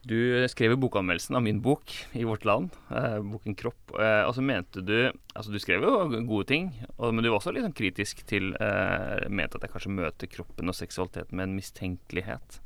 du 0.07 0.17
skrev 0.51 0.73
jo 0.73 0.81
bokanmeldelsen 0.85 1.37
av 1.37 1.43
min 1.45 1.61
bok 1.63 1.93
i 2.17 2.25
Vårt 2.27 2.45
Land, 2.47 2.75
eh, 2.89 3.19
boken 3.21 3.55
'Kropp'. 3.55 3.95
Eh, 3.99 4.23
og 4.25 4.35
så 4.37 4.45
mente 4.45 4.81
du 4.81 5.11
Altså, 5.35 5.51
du 5.51 5.59
skrev 5.59 5.83
jo 5.83 6.23
gode 6.23 6.45
ting, 6.47 6.69
og, 6.97 7.13
men 7.13 7.23
du 7.23 7.29
var 7.29 7.41
også 7.41 7.51
litt 7.51 7.65
sånn 7.65 7.75
kritisk 7.75 8.21
til 8.25 8.53
eh, 8.55 9.25
Mente 9.27 9.59
at 9.59 9.65
jeg 9.67 9.73
kanskje 9.73 9.97
møter 9.97 10.31
kroppen 10.31 10.71
og 10.71 10.77
seksualiteten 10.77 11.35
med 11.35 11.49
en 11.49 11.57
mistenkelighet. 11.57 12.61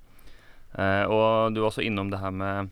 Eh, 0.77 1.05
og 1.09 1.55
du 1.55 1.63
var 1.63 1.71
også 1.71 1.81
innom 1.81 2.11
det 2.13 2.21
her 2.21 2.29
med 2.29 2.69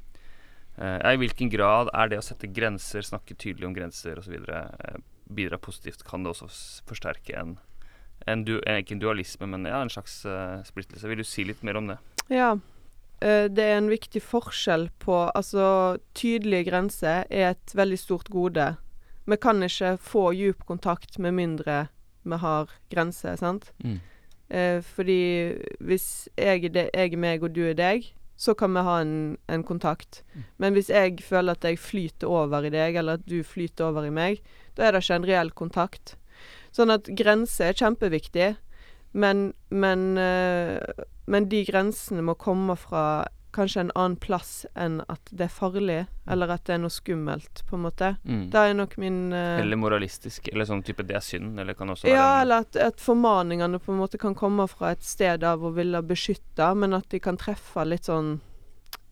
Eh, 0.78 1.14
I 1.14 1.18
hvilken 1.18 1.50
grad 1.50 1.90
er 1.94 2.12
det 2.12 2.20
å 2.22 2.26
sette 2.26 2.50
grenser, 2.54 3.06
snakke 3.06 3.36
tydelig 3.36 3.66
om 3.70 3.74
grenser 3.74 4.20
osv. 4.22 4.36
Eh, 4.38 5.00
bidra 5.26 5.58
positivt? 5.58 6.06
Kan 6.06 6.24
det 6.24 6.36
også 6.36 6.50
forsterke 6.88 7.34
en, 7.40 7.56
en 8.28 8.44
du, 8.48 8.58
eh, 8.60 8.82
Ikke 8.84 8.96
en 8.98 9.04
dualisme, 9.04 9.48
men 9.48 9.66
ja, 9.70 9.82
en 9.82 9.92
slags 9.94 10.22
uh, 10.26 10.64
splittelse? 10.68 11.08
Vil 11.08 11.24
du 11.24 11.28
si 11.28 11.46
litt 11.48 11.64
mer 11.64 11.80
om 11.80 11.92
det? 11.92 11.98
Ja. 12.34 12.56
Uh, 13.24 13.48
det 13.50 13.64
er 13.64 13.78
en 13.80 13.90
viktig 13.90 14.22
forskjell 14.22 14.90
på 15.02 15.24
Altså, 15.32 15.98
tydelige 16.14 16.70
grenser 16.70 17.26
er 17.30 17.54
et 17.56 17.76
veldig 17.76 18.00
stort 18.00 18.30
gode. 18.30 18.76
Vi 19.28 19.38
kan 19.42 19.64
ikke 19.64 19.98
få 20.00 20.32
djup 20.38 20.66
kontakt 20.68 21.20
med 21.20 21.36
mindre 21.36 21.88
vi 22.28 22.38
har 22.44 22.70
grenser, 22.92 23.36
sant? 23.40 23.72
Eh, 24.50 24.80
fordi 24.84 25.56
hvis 25.84 26.30
jeg 26.38 26.64
er, 26.64 26.70
de, 26.72 26.86
jeg 26.94 27.14
er 27.14 27.20
meg 27.20 27.44
og 27.44 27.56
du 27.56 27.66
er 27.68 27.76
deg, 27.78 28.08
så 28.38 28.54
kan 28.54 28.76
vi 28.76 28.84
ha 28.86 29.00
en, 29.02 29.16
en 29.50 29.64
kontakt. 29.66 30.22
Mm. 30.34 30.44
Men 30.62 30.78
hvis 30.78 30.92
jeg 30.94 31.18
føler 31.26 31.58
at 31.58 31.66
jeg 31.66 31.82
flyter 31.82 32.30
over 32.30 32.68
i 32.68 32.72
deg, 32.74 32.96
eller 32.96 33.18
at 33.18 33.26
du 33.28 33.42
flyter 33.44 33.90
over 33.90 34.08
i 34.08 34.14
meg, 34.14 34.44
da 34.78 34.88
er 34.88 34.94
det 34.94 35.04
ikke 35.04 35.20
en 35.20 35.30
reell 35.32 35.52
kontakt. 35.58 36.16
Sånn 36.78 36.94
at 36.94 37.10
grenser 37.18 37.72
er 37.72 37.80
kjempeviktig, 37.80 38.52
men, 39.18 39.48
men, 39.74 40.12
eh, 40.22 41.06
men 41.26 41.50
de 41.50 41.64
grensene 41.66 42.22
må 42.22 42.38
komme 42.38 42.76
fra 42.78 43.08
kanskje 43.58 43.82
en 43.82 43.92
annen 43.96 44.18
plass 44.22 44.66
enn 44.78 45.00
at 45.10 45.32
det 45.34 45.48
er 45.48 45.54
farlig, 45.54 46.02
eller 46.30 46.52
at 46.54 46.68
det 46.68 46.76
er 46.76 46.82
noe 46.84 46.94
skummelt, 46.94 47.64
på 47.66 47.78
en 47.78 47.86
måte. 47.88 48.12
Mm. 48.28 48.44
Da 48.54 48.68
er 48.68 48.78
nok 48.78 48.94
min 49.02 49.32
uh, 49.34 49.58
Eller 49.58 49.80
moralistisk, 49.80 50.52
eller 50.52 50.68
sånn 50.70 50.84
type 50.86 51.06
'det 51.08 51.18
er 51.18 51.26
synd', 51.26 51.58
eller 51.60 51.78
kan 51.78 51.90
også 51.90 52.06
være 52.06 52.14
ja, 52.14 52.42
eller 52.44 52.68
at, 52.68 52.78
at 52.78 53.02
formaningene 53.02 53.82
på 53.82 53.96
en 53.96 54.02
måte 54.04 54.22
kan 54.22 54.38
komme 54.38 54.68
fra 54.70 54.94
et 54.94 55.04
sted 55.04 55.44
av 55.44 55.66
å 55.66 55.74
ville 55.74 56.04
beskytte, 56.06 56.70
men 56.76 56.94
at 56.94 57.10
de 57.10 57.22
kan 57.24 57.40
treffe 57.40 57.86
litt 57.88 58.12
sånn 58.12 58.38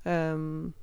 um, 0.05 0.73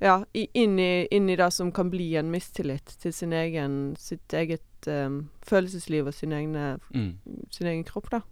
Ja, 0.00 0.24
i, 0.32 0.46
inn, 0.56 0.78
i, 0.80 1.06
inn 1.12 1.28
i 1.28 1.36
det 1.36 1.50
som 1.52 1.72
kan 1.72 1.90
bli 1.92 2.14
en 2.16 2.30
mistillit 2.32 2.96
til 3.00 3.12
sin 3.12 3.32
egen, 3.36 3.96
sitt 4.00 4.32
eget 4.32 4.64
ehm, 4.88 5.22
følelsesliv 5.46 6.08
og 6.08 6.14
sin, 6.14 6.32
egne, 6.32 6.78
mm. 6.94 7.12
sin 7.52 7.66
egen 7.66 7.84
kropp, 7.84 8.10
da. 8.12 8.22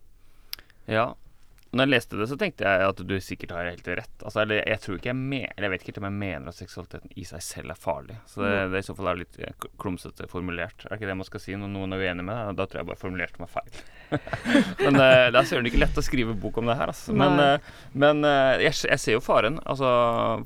Ja. 0.89 1.11
Når 1.69 1.85
jeg 1.85 1.93
leste 1.93 2.17
det, 2.17 2.27
så 2.31 2.37
tenkte 2.41 2.65
jeg 2.65 2.85
at 2.89 3.01
du 3.05 3.13
sikkert 3.21 3.51
har 3.53 3.67
helt 3.69 3.89
rett. 3.99 4.23
Altså, 4.23 4.41
eller 4.41 4.63
jeg 4.63 4.81
tror 4.81 4.97
ikke 4.97 5.11
jeg 5.11 5.19
mener 5.19 5.67
jeg 5.67 5.73
vet 5.73 5.83
ikke 5.83 5.91
helt 5.91 5.99
om 6.01 6.07
jeg 6.07 6.17
mener 6.23 6.49
at 6.49 6.57
seksualiteten 6.57 7.13
i 7.21 7.27
seg 7.29 7.43
selv 7.45 7.75
er 7.75 7.81
farlig. 7.83 8.17
Så 8.31 8.41
det, 8.41 8.53
det 8.73 8.81
i 8.81 8.87
så 8.87 8.97
fall 8.97 9.11
er 9.13 9.21
litt 9.21 9.37
eh, 9.45 9.67
klumsete 9.83 10.31
formulert. 10.33 10.87
Er 10.87 10.95
det 10.95 10.99
ikke 10.99 11.11
det 11.11 11.19
man 11.21 11.29
skal 11.29 11.43
si 11.45 11.59
når 11.61 11.73
noen 11.75 11.93
er 11.93 12.07
uenig 12.07 12.25
med 12.25 12.41
deg? 12.41 12.57
Da 12.57 12.65
tror 12.65 12.81
jeg 12.81 12.89
bare 12.89 13.03
formulerte 13.03 13.45
meg 13.45 13.53
feil. 13.53 13.83
men 14.87 14.97
uh, 14.97 15.27
det 15.29 15.43
er 15.43 15.51
søren 15.51 15.69
ikke 15.69 15.83
lett 15.85 16.01
å 16.01 16.07
skrive 16.09 16.39
bok 16.41 16.63
om 16.63 16.73
det 16.73 16.79
her, 16.81 16.95
altså. 16.95 17.13
Men, 17.21 17.37
eh, 17.45 17.69
men 17.93 18.25
uh, 18.25 18.57
jeg, 18.65 18.73
jeg 18.89 19.05
ser 19.05 19.19
jo 19.19 19.25
faren. 19.29 19.61
Altså, 19.69 19.93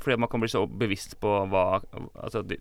fordi 0.02 0.18
man 0.24 0.32
kan 0.32 0.42
bli 0.42 0.50
så 0.50 0.66
bevisst 0.66 1.20
på 1.22 1.38
hva 1.52 1.66
Altså 2.18 2.42
de, 2.42 2.58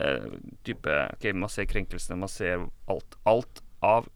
eh, 0.00 0.30
type 0.66 0.96
Ok, 1.14 1.28
man 1.36 1.52
ser 1.52 1.68
krenkelsene, 1.70 2.18
man 2.18 2.32
ser 2.32 2.66
alt. 2.90 3.18
Alt 3.28 3.62
av 3.84 4.08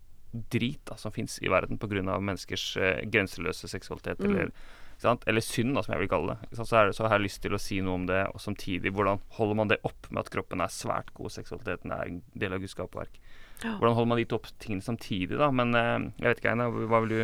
drit 0.51 0.80
da, 0.89 0.97
som 0.99 1.12
fins 1.14 1.39
i 1.43 1.51
verden 1.53 1.78
pga. 1.78 2.03
menneskers 2.18 2.64
uh, 2.76 3.03
grenseløse 3.07 3.68
seksualitet, 3.70 4.18
Mm. 4.18 4.30
eller, 4.30 4.51
sant? 4.99 5.22
eller 5.30 5.41
synd, 5.41 5.74
da, 5.76 5.82
som 5.82 5.95
jeg 5.95 6.01
vil 6.03 6.11
kalle 6.11 6.35
det. 6.35 6.57
Så, 6.59 6.66
er 6.76 6.87
det. 6.89 6.97
så 6.97 7.07
har 7.07 7.18
jeg 7.18 7.26
lyst 7.28 7.43
til 7.43 7.55
å 7.55 7.61
si 7.62 7.80
noe 7.80 7.95
om 7.95 8.07
det, 8.07 8.24
og 8.35 8.41
samtidig 8.43 8.91
hvordan 8.93 9.20
holder 9.39 9.55
man 9.61 9.68
det 9.70 9.78
opp 9.85 10.09
med 10.11 10.24
at 10.24 10.30
kroppen 10.35 10.61
er 10.61 10.72
svært 10.74 11.12
god, 11.14 11.30
seksualiteten 11.30 11.93
er 11.95 12.09
en 12.11 12.22
del 12.35 12.53
av 12.57 12.64
Guds 12.64 12.74
skaperverk. 12.74 13.20
Ja. 13.62 13.76
Hvordan 13.78 13.95
holder 13.95 14.09
man 14.11 14.18
de 14.18 14.24
to 14.24 14.41
opp 14.41 14.49
tingene 14.59 14.82
samtidig, 14.82 15.39
da? 15.39 15.51
Men 15.55 15.74
eh, 15.78 16.11
jeg 16.18 16.32
vet 16.32 16.43
ikke, 16.43 16.51
Einar, 16.57 16.74
hva 16.91 17.01
vil 17.05 17.14
du 17.14 17.20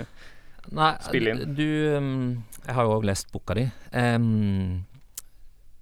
Nei, 0.76 0.92
spille 1.02 1.32
inn. 1.32 1.54
Du 1.56 1.66
um, 1.96 2.44
Jeg 2.66 2.74
har 2.76 2.84
jo 2.86 2.98
òg 2.98 3.06
lest 3.08 3.30
boka 3.32 3.56
di. 3.56 3.64
Um, 3.96 4.84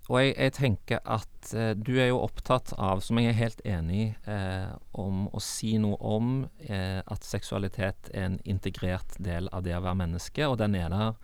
og 0.09 0.23
jeg, 0.23 0.35
jeg 0.39 0.53
tenker 0.57 1.01
at 1.05 1.51
eh, 1.53 1.75
du 1.77 1.99
er 2.01 2.09
jo 2.09 2.23
opptatt 2.25 2.73
av, 2.81 3.03
som 3.05 3.21
jeg 3.21 3.29
er 3.29 3.37
helt 3.37 3.61
enig 3.69 3.99
i, 4.01 4.07
eh, 4.33 4.71
om 4.97 5.27
å 5.29 5.43
si 5.45 5.75
noe 5.81 5.99
om 6.01 6.31
eh, 6.65 7.01
at 7.05 7.27
seksualitet 7.29 8.09
er 8.15 8.31
en 8.31 8.39
integrert 8.49 9.19
del 9.21 9.51
av 9.53 9.67
det 9.67 9.77
å 9.77 9.83
være 9.85 10.01
menneske, 10.01 10.49
og 10.49 10.57
den 10.63 10.79
er 10.81 10.89
der 10.95 11.19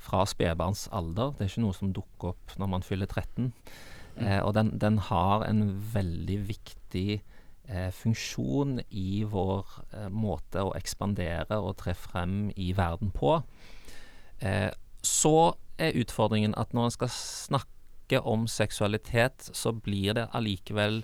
fra 0.00 0.24
spedbarns 0.28 0.86
alder. 0.96 1.34
Det 1.36 1.44
er 1.44 1.52
ikke 1.52 1.66
noe 1.66 1.76
som 1.76 1.92
dukker 1.92 2.32
opp 2.32 2.54
når 2.60 2.72
man 2.78 2.86
fyller 2.86 3.10
13. 3.10 3.52
Eh, 4.20 4.40
og 4.40 4.54
den, 4.56 4.72
den 4.80 4.98
har 5.10 5.44
en 5.44 5.66
veldig 5.92 6.38
viktig 6.48 7.20
eh, 7.20 7.90
funksjon 7.94 8.80
i 8.88 9.22
vår 9.28 9.74
eh, 9.92 10.08
måte 10.08 10.64
å 10.64 10.74
ekspandere 10.78 11.60
og 11.60 11.76
tre 11.82 11.94
frem 11.96 12.48
i 12.56 12.72
verden 12.76 13.12
på. 13.14 13.36
Eh, 14.40 14.70
så 15.04 15.36
er 15.80 15.96
utfordringen 16.00 16.56
at 16.60 16.74
når 16.76 16.88
en 16.88 16.96
skal 16.96 17.12
snakke 17.12 17.79
om 18.18 18.48
seksualitet, 18.50 19.50
så 19.52 19.72
blir 19.72 20.18
det 20.18 20.28
allikevel 20.34 21.02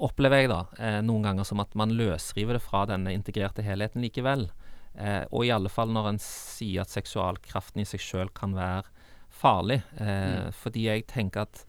Opplever 0.00 0.40
jeg 0.40 0.48
da 0.48 0.62
eh, 0.80 1.02
noen 1.04 1.26
ganger 1.26 1.44
som 1.44 1.60
at 1.60 1.74
man 1.76 1.90
løsriver 1.92 2.56
det 2.56 2.62
fra 2.64 2.86
denne 2.88 3.12
integrerte 3.12 3.60
helheten 3.60 4.00
likevel. 4.00 4.46
Eh, 4.94 5.26
og 5.28 5.44
i 5.44 5.50
alle 5.52 5.68
fall 5.68 5.92
når 5.92 6.14
en 6.14 6.20
sier 6.24 6.86
at 6.86 6.94
seksualkraften 6.94 7.82
i 7.82 7.84
seg 7.84 8.00
sjøl 8.00 8.30
kan 8.32 8.54
være 8.56 8.88
farlig. 9.28 9.82
Eh, 10.00 10.46
mm. 10.48 10.56
Fordi 10.56 10.86
jeg 10.86 11.04
tenker 11.10 11.44
at 11.44 11.66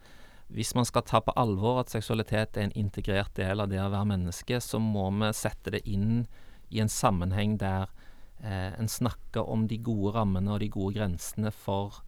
hvis 0.51 0.73
man 0.75 0.87
skal 0.87 1.05
ta 1.07 1.21
på 1.23 1.35
alvor 1.39 1.79
at 1.79 1.91
seksualitet 1.93 2.57
er 2.57 2.67
en 2.67 2.77
integrert 2.79 3.35
del 3.35 3.63
av 3.63 3.71
det 3.71 3.79
å 3.79 3.91
være 3.91 4.09
menneske, 4.09 4.59
så 4.59 4.81
må 4.83 5.07
vi 5.21 5.31
sette 5.35 5.75
det 5.77 5.83
inn 5.87 6.25
i 6.71 6.81
en 6.83 6.91
sammenheng 6.91 7.57
der 7.61 7.87
eh, 8.43 8.71
en 8.75 8.91
snakker 8.91 9.47
om 9.47 9.67
de 9.67 9.79
gode 9.79 10.15
rammene 10.17 10.51
og 10.51 10.59
de 10.63 10.71
gode 10.71 10.97
grensene 10.99 11.53
for 11.55 12.01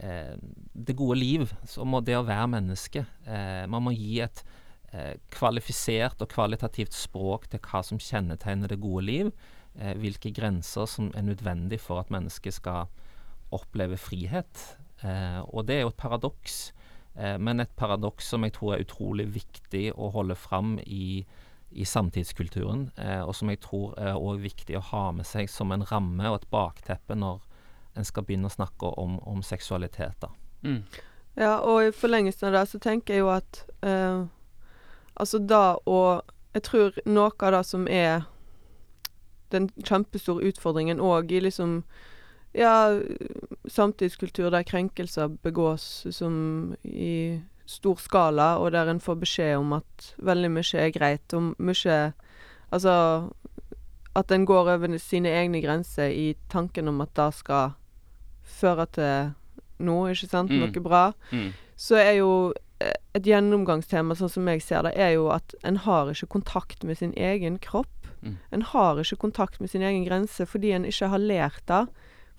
det 0.00 0.96
gode 0.96 1.18
liv, 1.18 1.52
så 1.68 1.84
må 1.84 2.00
det 2.04 2.16
å 2.18 2.24
være 2.26 2.48
menneske. 2.54 3.04
Eh, 3.26 3.64
man 3.70 3.84
må 3.84 3.92
gi 3.92 4.20
et 4.24 4.42
eh, 4.92 5.16
kvalifisert 5.34 6.22
og 6.24 6.32
kvalitativt 6.32 6.96
språk 6.96 7.48
til 7.52 7.62
hva 7.66 7.82
som 7.86 8.00
kjennetegner 8.00 8.72
det 8.72 8.80
gode 8.80 9.04
liv. 9.08 9.32
Eh, 9.76 9.94
hvilke 10.00 10.32
grenser 10.34 10.88
som 10.90 11.12
er 11.14 11.26
nødvendig 11.26 11.80
for 11.82 12.02
at 12.02 12.12
mennesket 12.12 12.56
skal 12.56 12.90
oppleve 13.54 13.98
frihet. 14.00 14.64
Eh, 15.04 15.40
og 15.50 15.68
det 15.68 15.78
er 15.78 15.86
jo 15.86 15.94
et 15.94 16.04
paradoks. 16.04 16.60
men 17.20 17.60
et 17.60 17.72
paradoks 17.76 18.24
som 18.30 18.44
jeg 18.46 18.52
tror 18.54 18.72
er 18.72 18.84
utrolig 18.84 19.26
viktig 19.34 19.90
å 19.98 20.12
holde 20.14 20.36
fram 20.38 20.78
i 20.86 21.26
i 21.70 21.84
samtidskulturen, 21.86 22.90
eh, 22.98 23.20
og 23.22 23.34
som 23.36 23.50
jeg 23.50 23.60
tror 23.62 23.94
er 24.00 24.18
også 24.18 24.42
viktig 24.42 24.78
å 24.78 24.86
ha 24.90 25.04
med 25.14 25.28
seg 25.28 25.50
som 25.50 25.70
en 25.72 25.86
ramme 25.86 26.30
og 26.30 26.40
et 26.40 26.50
bakteppe 26.50 27.14
når 27.18 27.44
en 28.00 28.08
skal 28.08 28.26
begynne 28.26 28.50
å 28.50 28.54
snakke 28.54 28.90
om, 29.00 29.18
om 29.28 29.42
seksualitet. 29.46 30.16
da. 30.20 30.32
Mm. 30.64 30.82
Ja, 31.38 31.60
og 31.62 31.86
i 31.86 31.94
forlengelsen 31.94 32.50
av 32.50 32.58
det 32.58 32.66
så 32.72 32.80
tenker 32.82 33.14
jeg 33.14 33.24
jo 33.24 33.30
at 33.32 33.64
eh, 33.86 34.26
Altså 35.20 35.38
da 35.38 35.78
å 35.86 36.22
Jeg 36.54 36.62
tror 36.66 36.98
noe 37.06 37.30
av 37.38 37.52
det 37.54 37.64
som 37.68 37.86
er 37.88 38.26
den 39.50 39.68
kjempestore 39.86 40.46
utfordringen 40.50 41.00
òg 41.00 41.32
i 41.32 41.40
liksom 41.40 41.82
Ja, 42.52 42.98
samtidskultur 43.70 44.50
der 44.50 44.66
krenkelser 44.66 45.30
begås 45.42 46.06
som 46.10 46.74
i 46.82 47.40
stor 47.70 48.00
skala, 48.02 48.56
og 48.58 48.72
der 48.74 48.90
en 48.90 49.00
får 49.00 49.20
beskjed 49.20 49.60
om 49.60 49.76
at 49.76 50.08
veldig 50.18 50.50
mye 50.50 50.80
er 50.82 50.90
greit, 50.90 51.34
og 51.34 51.54
mye 51.62 51.98
Altså 52.70 52.94
at 54.18 54.32
en 54.34 54.46
går 54.46 54.72
over 54.74 54.98
sine 54.98 55.30
egne 55.30 55.62
grenser 55.62 56.10
i 56.10 56.34
tanken 56.50 56.88
om 56.88 57.00
at 57.00 57.14
det 57.14 57.28
skal 57.38 57.76
føre 58.50 58.86
til 58.94 59.30
noe, 59.84 60.10
ikke 60.12 60.28
sant? 60.30 60.52
Mm. 60.52 60.64
Noe 60.64 60.84
bra. 60.84 61.04
Mm. 61.32 61.52
Så 61.80 61.98
er 62.00 62.12
jo 62.18 62.32
eh, 62.82 62.96
et 63.16 63.26
gjennomgangstema, 63.26 64.16
sånn 64.18 64.32
som 64.32 64.50
jeg 64.50 64.64
ser 64.64 64.84
det, 64.86 64.94
er 65.00 65.14
jo 65.16 65.30
at 65.34 65.54
en 65.66 65.80
har 65.86 66.12
ikke 66.12 66.30
kontakt 66.36 66.84
med 66.86 67.00
sin 67.00 67.14
egen 67.16 67.58
kropp. 67.62 68.10
Mm. 68.20 68.36
En 68.52 68.66
har 68.72 69.00
ikke 69.00 69.20
kontakt 69.22 69.62
med 69.62 69.72
sin 69.72 69.84
egen 69.86 70.04
grense 70.04 70.44
fordi 70.44 70.74
en 70.76 70.84
ikke 70.88 71.08
har 71.12 71.22
lært 71.22 71.64
det. 71.70 71.86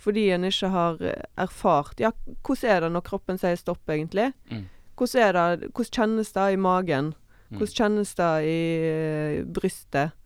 Fordi 0.01 0.27
en 0.33 0.45
ikke 0.47 0.69
har 0.73 1.01
eh, 1.05 1.25
erfart 1.37 1.99
Ja, 2.01 2.09
hvordan 2.41 2.69
er 2.69 2.85
det 2.85 2.93
når 2.93 3.03
kroppen 3.09 3.41
sier 3.41 3.57
stopp, 3.59 3.83
egentlig? 3.89 4.31
Mm. 4.49 4.69
Hvordan 4.97 5.59
det 5.59 5.73
Hvordan 5.73 5.97
kjennes 5.97 6.33
det 6.37 6.47
i 6.53 6.61
magen? 6.61 7.13
Mm. 7.49 7.57
Hvordan 7.57 7.77
kjennes 7.77 8.15
det 8.17 8.33
i 8.45 9.43
brystet? 9.45 10.17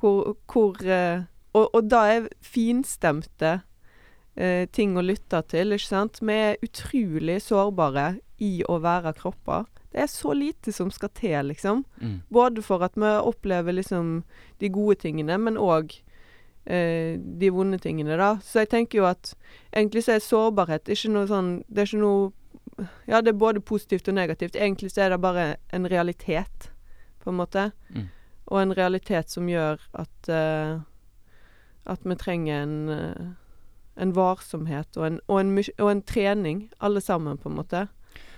Hvor, 0.00 0.36
hvor 0.48 0.78
og, 1.52 1.74
og 1.74 1.90
da 1.90 2.04
er 2.08 2.28
finstemte 2.40 3.60
uh, 4.38 4.66
ting 4.72 4.96
å 4.96 5.04
lytte 5.04 5.42
til, 5.50 5.74
ikke 5.76 5.88
sant? 5.88 6.20
Vi 6.22 6.36
er 6.36 6.60
utrolig 6.64 7.40
sårbare 7.44 8.20
i 8.42 8.60
å 8.68 8.78
være 8.82 9.14
kropper. 9.18 9.66
Det 9.90 10.04
er 10.04 10.10
så 10.12 10.34
lite 10.36 10.72
som 10.72 10.92
skal 10.94 11.10
til, 11.18 11.50
liksom. 11.50 11.82
Mm. 11.98 12.20
Både 12.30 12.62
for 12.62 12.84
at 12.86 12.94
vi 12.94 13.10
opplever 13.18 13.74
liksom 13.74 14.20
de 14.62 14.70
gode 14.70 15.00
tingene, 15.02 15.38
men 15.38 15.58
òg 15.58 15.96
de 16.70 17.48
vonde 17.50 17.80
tingene, 17.82 18.14
da. 18.20 18.34
Så 18.44 18.60
jeg 18.60 18.68
tenker 18.70 19.00
jo 19.00 19.06
at 19.08 19.32
egentlig 19.72 20.04
så 20.06 20.12
er 20.14 20.22
sårbarhet 20.22 20.90
ikke 20.92 21.08
noe 21.10 21.26
sånn 21.26 21.48
Det 21.66 21.82
er 21.82 21.88
ikke 21.88 22.02
noe 22.02 22.28
ja, 23.06 23.20
det 23.20 23.28
er 23.32 23.38
både 23.40 23.60
positivt 23.60 24.08
og 24.08 24.16
negativt. 24.16 24.56
Egentlig 24.56 24.92
så 24.92 25.04
er 25.04 25.14
det 25.14 25.20
bare 25.22 25.46
en 25.74 25.88
realitet, 25.90 26.70
på 27.22 27.30
en 27.30 27.40
måte. 27.40 27.70
Mm. 27.94 28.08
Og 28.50 28.62
en 28.62 28.74
realitet 28.76 29.30
som 29.30 29.48
gjør 29.48 29.82
at 30.00 30.30
uh, 30.32 30.80
at 31.90 32.04
vi 32.04 32.16
trenger 32.18 32.62
en, 32.62 32.76
uh, 32.88 33.28
en 33.96 34.12
varsomhet 34.16 34.96
og 34.96 35.06
en, 35.06 35.16
og, 35.26 35.40
en, 35.40 35.56
og 35.78 35.90
en, 35.90 36.02
trening, 36.06 36.68
alle 36.78 37.02
sammen, 37.04 37.38
på 37.38 37.50
en 37.50 37.58
måte. 37.58 37.86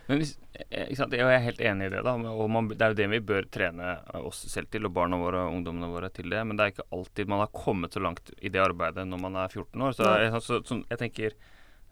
Men 0.08 0.18
hvis, 0.18 0.34
eh, 0.68 0.90
sant, 0.98 1.12
Jeg 1.14 1.28
er 1.28 1.44
helt 1.44 1.60
enig 1.60 1.86
i 1.86 1.92
det. 1.94 2.02
da, 2.04 2.14
og 2.14 2.50
man, 2.50 2.68
Det 2.68 2.82
er 2.82 2.94
jo 2.94 3.00
det 3.00 3.10
vi 3.10 3.20
bør 3.20 3.46
trene 3.50 3.98
oss 4.18 4.44
selv 4.50 4.70
til, 4.70 4.86
og 4.86 4.94
barna 4.94 5.16
våre 5.16 5.46
og 5.46 5.54
ungdommene 5.58 5.92
våre 5.92 6.10
til 6.10 6.30
det. 6.30 6.42
Men 6.46 6.56
det 6.56 6.64
er 6.64 6.74
ikke 6.74 6.90
alltid 6.92 7.28
man 7.28 7.44
har 7.44 7.52
kommet 7.54 7.92
så 7.92 8.00
langt 8.00 8.32
i 8.40 8.48
det 8.48 8.60
arbeidet 8.60 9.06
når 9.06 9.20
man 9.20 9.36
er 9.36 9.48
14 9.48 9.80
år. 9.80 9.92
Så, 9.92 10.10
jeg, 10.18 10.42
så, 10.42 10.62
så 10.64 10.82
jeg 10.88 10.98
tenker, 10.98 11.38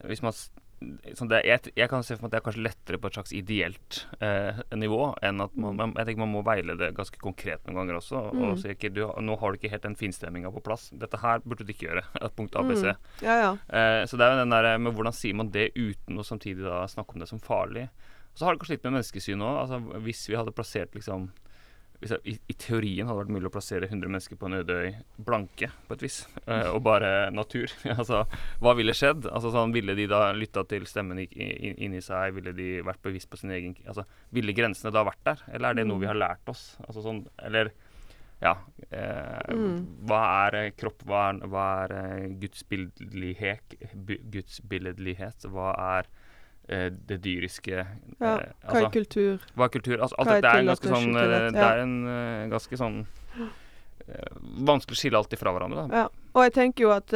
hvis 0.05 0.23
man 0.23 0.35
det, 0.81 1.41
jeg, 1.45 1.73
jeg, 1.77 1.89
kan 1.93 2.05
se 2.05 2.17
for 2.17 2.25
meg 2.25 2.31
at 2.31 2.33
det 2.33 2.39
er 2.39 2.45
kanskje 2.47 2.63
lettere 2.65 2.99
på 3.01 3.09
et 3.11 3.17
slags 3.19 3.35
ideelt 3.37 3.99
eh, 4.25 4.61
nivå 4.81 5.11
enn 5.27 5.43
at 5.45 5.57
man, 5.61 5.77
man, 5.77 5.93
Jeg 5.99 6.09
tenker 6.09 6.23
man 6.23 6.33
må 6.33 6.43
veilede 6.47 6.89
ganske 6.97 7.21
konkret 7.21 7.67
noen 7.67 7.83
ganger 7.83 7.99
også. 7.99 8.23
Mm. 8.33 8.45
Og 8.49 8.63
si 8.63 8.73
ikke, 8.73 8.93
du, 8.97 9.03
nå 9.05 9.37
har 9.43 9.53
du 9.53 9.61
ikke 9.61 9.73
helt 9.75 9.85
den 9.85 9.99
finstemminga 10.01 10.53
på 10.55 10.63
plass. 10.65 10.89
Dette 10.97 11.21
her 11.21 11.45
burde 11.45 11.67
du 11.69 11.75
ikke 11.75 11.91
gjøre. 11.91 12.07
Punkt 12.39 12.57
ABC. 12.57 12.87
Mm. 12.87 13.11
Ja, 13.27 13.37
ja. 13.43 13.51
Eh, 13.69 14.07
så 14.09 14.17
det 14.17 14.27
er 14.27 14.35
jo 14.35 14.41
den 14.41 14.57
der 14.57 14.71
med 14.81 14.97
hvordan 14.97 15.17
sier 15.17 15.37
man 15.37 15.53
det 15.53 15.69
uten 15.77 16.21
å 16.21 16.27
samtidig 16.27 16.65
da 16.65 16.87
snakke 16.89 17.17
om 17.17 17.25
det 17.25 17.29
som 17.29 17.43
farlig. 17.45 17.91
Så 18.33 18.47
har 18.47 18.55
det 18.55 18.63
kanskje 18.63 18.79
litt 18.79 18.89
med 18.89 18.97
menneskesyn 18.97 19.45
òg. 19.45 19.61
Altså, 19.67 20.01
hvis 20.07 20.25
vi 20.31 20.39
hadde 20.39 20.57
plassert 20.57 20.97
liksom 20.97 21.29
hvis 22.01 22.15
jeg, 22.15 22.23
i, 22.25 22.35
i, 22.49 22.55
teorien 22.57 23.09
hadde 23.09 23.19
det 23.19 23.25
vært 23.27 23.35
mulig 23.35 23.51
å 23.51 23.53
plassere 23.53 23.89
100 23.89 24.09
mennesker 24.09 24.39
på 24.41 24.49
en 24.49 24.57
øde 24.61 24.77
øy 24.81 24.95
blanke, 25.27 25.69
på 25.87 25.97
et 25.97 26.05
vis, 26.07 26.23
uh, 26.47 26.71
og 26.73 26.81
bare 26.87 27.11
natur. 27.35 27.73
altså, 27.99 28.23
hva 28.65 28.75
ville 28.79 28.95
skjedd? 28.97 29.29
Altså, 29.29 29.53
sånn, 29.53 29.75
ville 29.77 29.97
de 29.99 30.09
da 30.11 30.23
lytta 30.37 30.65
til 30.71 30.89
stemmen 30.89 31.21
inni 31.21 32.01
seg? 32.05 32.33
Ville 32.39 32.57
de 32.57 32.71
vært 32.87 33.05
bevisst 33.05 33.29
på 33.31 33.41
sin 33.41 33.53
egen 33.57 33.77
altså, 33.85 34.07
Ville 34.33 34.57
grensene 34.57 34.95
da 34.95 35.05
vært 35.07 35.23
der, 35.29 35.45
eller 35.53 35.71
er 35.71 35.81
det 35.81 35.87
noe 35.91 36.01
vi 36.01 36.09
har 36.09 36.19
lært 36.19 36.49
oss? 36.53 36.73
Altså, 36.87 37.05
sånn, 37.05 37.25
eller 37.45 37.75
ja. 38.41 38.55
Eh, 38.89 39.53
mm. 39.53 39.81
Hva 40.09 40.21
er 40.47 40.57
eh, 40.63 40.71
kropp? 40.79 41.05
Hva 41.09 41.27
er, 41.29 41.41
hva 41.53 41.67
er 41.85 41.95
eh, 41.99 42.31
gudsbildelighet? 42.41 43.77
Gudsbilledlighet? 44.33 45.45
Hva 45.53 45.75
er 45.99 46.09
det 46.71 47.19
dyriske 47.25 47.75
Ja, 47.75 47.85
eh, 47.85 48.21
hva 48.21 48.35
er 48.37 48.53
altså, 48.69 48.91
kultur? 48.95 49.47
Hva 49.57 49.67
er 49.67 49.73
kultur? 49.75 49.97
Altså, 49.99 50.19
alt 50.23 50.31
dette 50.31 50.51
er, 50.51 50.61
en 50.61 50.71
ganske 50.71 50.93
sånn 50.93 51.17
eh, 51.19 51.47
Det 51.55 51.65
er 51.67 51.83
en 51.85 51.97
ganske 52.53 52.81
sånn 52.81 53.01
Vanskelig 54.67 54.97
å 54.97 55.01
skille 55.01 55.19
alt 55.21 55.35
ifra 55.37 55.53
hverandre, 55.55 55.85
da. 55.87 56.03
Ja. 56.03 56.31
Og 56.35 56.47
jeg 56.47 56.55
tenker 56.57 56.87
jo 56.89 56.93
at 56.95 57.13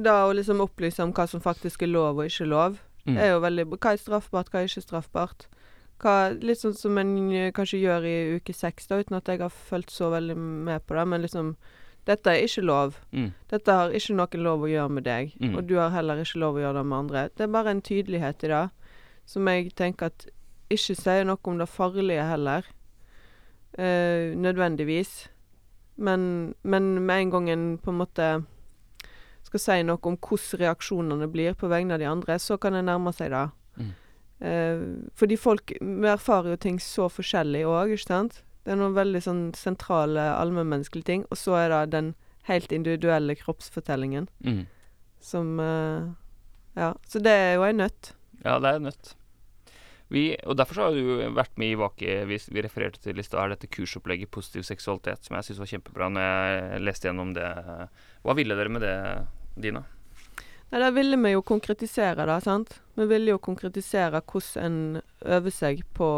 da 0.00 0.14
å 0.24 0.30
liksom 0.32 0.62
opplyse 0.64 1.04
om 1.04 1.12
hva 1.12 1.26
som 1.28 1.42
faktisk 1.44 1.84
er 1.84 1.90
lov 1.92 2.16
og 2.22 2.30
ikke 2.30 2.46
lov, 2.48 2.78
mm. 3.04 3.18
er 3.20 3.34
jo 3.34 3.42
veldig 3.44 3.66
Hva 3.74 3.92
er 3.92 4.00
straffbart, 4.00 4.48
hva 4.48 4.62
er 4.62 4.70
ikke 4.70 4.84
straffbart? 4.86 5.44
Hva, 6.00 6.14
litt 6.32 6.62
sånn 6.62 6.76
som 6.78 6.96
en 7.02 7.12
kanskje 7.52 7.82
gjør 7.82 8.06
i 8.08 8.16
uke 8.38 8.54
seks, 8.56 8.88
da, 8.88 9.02
uten 9.02 9.18
at 9.18 9.28
jeg 9.28 9.42
har 9.42 9.52
fulgt 9.52 9.92
så 9.92 10.08
veldig 10.14 10.38
med 10.38 10.86
på 10.88 10.96
det, 10.96 11.04
men 11.12 11.26
liksom 11.26 11.52
dette 12.08 12.32
er 12.32 12.46
ikke 12.46 12.64
lov. 12.64 12.96
Mm. 13.12 13.30
Dette 13.52 13.74
har 13.76 13.92
ikke 13.92 14.16
noen 14.16 14.44
lov 14.46 14.64
å 14.64 14.70
gjøre 14.70 14.94
med 14.96 15.04
deg, 15.04 15.34
mm. 15.36 15.54
og 15.54 15.68
du 15.68 15.76
har 15.76 15.92
heller 15.92 16.22
ikke 16.22 16.40
lov 16.40 16.56
å 16.56 16.62
gjøre 16.62 16.80
det 16.80 16.88
med 16.88 16.98
andre. 17.02 17.24
Det 17.36 17.44
er 17.44 17.54
bare 17.54 17.74
en 17.74 17.84
tydelighet 17.84 18.44
i 18.46 18.52
det 18.54 18.64
som 19.28 19.48
jeg 19.50 19.74
tenker 19.76 20.08
at 20.08 20.28
ikke 20.72 20.96
sier 20.96 21.26
noe 21.28 21.40
om 21.48 21.58
det 21.60 21.68
farlige 21.68 22.24
heller, 22.24 22.64
eh, 23.76 24.32
nødvendigvis. 24.36 25.28
Men, 25.96 26.54
men, 26.62 26.94
med 27.04 27.26
en 27.26 27.30
gang 27.30 27.50
en 27.50 27.66
på 27.82 27.92
en 27.92 28.00
måte 28.00 28.28
skal 29.44 29.60
si 29.60 29.78
noe 29.84 30.00
om 30.08 30.16
hvordan 30.16 30.60
reaksjonene 30.62 31.28
blir 31.32 31.56
på 31.58 31.68
vegne 31.68 31.96
av 31.96 32.02
de 32.02 32.08
andre, 32.08 32.38
så 32.38 32.56
kan 32.60 32.76
en 32.76 32.88
nærme 32.88 33.12
seg 33.16 33.32
det. 33.32 33.46
Mm. 33.78 33.94
Eh, 34.38 34.82
fordi 35.18 35.36
folk 35.36 35.72
Vi 35.80 36.06
erfarer 36.06 36.52
jo 36.52 36.56
ting 36.56 36.78
så 36.80 37.08
forskjellig 37.10 37.64
òg, 37.66 37.96
ikke 37.96 38.06
sant? 38.06 38.42
Det 38.68 38.74
er 38.74 38.82
noen 38.82 38.96
veldig 38.98 39.20
sånn 39.24 39.44
sentrale 39.56 40.20
allmennmenneskelige 40.36 41.08
ting. 41.08 41.22
Og 41.32 41.38
så 41.40 41.54
er 41.56 41.70
det 41.72 41.94
den 41.94 42.10
helt 42.44 42.72
individuelle 42.76 43.32
kroppsfortellingen 43.40 44.26
mm. 44.44 44.66
som 45.24 45.54
uh, 45.56 46.10
Ja. 46.76 46.90
Så 47.08 47.22
det 47.24 47.32
er 47.32 47.54
jo 47.56 47.64
ei 47.64 47.72
nøtt. 47.72 48.12
Ja, 48.42 48.58
det 48.60 48.68
er 48.68 48.76
en 48.76 48.84
nøtt. 48.90 49.14
Vi, 50.12 50.26
og 50.44 50.58
Derfor 50.60 50.82
har 50.82 50.92
du 50.92 51.32
vært 51.32 51.56
med 51.56 51.72
i 51.72 51.78
Vake. 51.80 52.18
Vi, 52.28 52.36
vi 52.52 52.64
refererte 52.64 53.00
til 53.00 53.16
i 53.16 53.24
stad 53.24 53.54
dette 53.54 53.72
kursopplegget 53.72 54.28
Positiv 54.36 54.68
seksualitet, 54.68 55.24
som 55.24 55.38
jeg 55.38 55.48
syns 55.48 55.64
var 55.64 55.72
kjempebra 55.72 56.12
når 56.12 56.28
jeg 56.28 56.84
leste 56.84 57.08
gjennom 57.08 57.32
det. 57.40 57.48
Hva 58.20 58.36
ville 58.36 58.60
dere 58.60 58.76
med 58.76 58.84
det, 58.84 58.96
Dina? 59.56 59.86
Nei, 60.70 60.80
Da 60.80 60.90
ville 60.90 61.16
vi 61.16 61.32
jo 61.32 61.42
konkretisere 61.42 62.26
det. 62.26 62.40
sant? 62.44 62.80
Vi 62.94 63.06
ville 63.06 63.30
jo 63.30 63.38
konkretisere 63.38 64.20
hvordan 64.20 64.64
en 64.64 65.02
øver 65.24 65.50
seg 65.50 65.82
på 65.94 66.08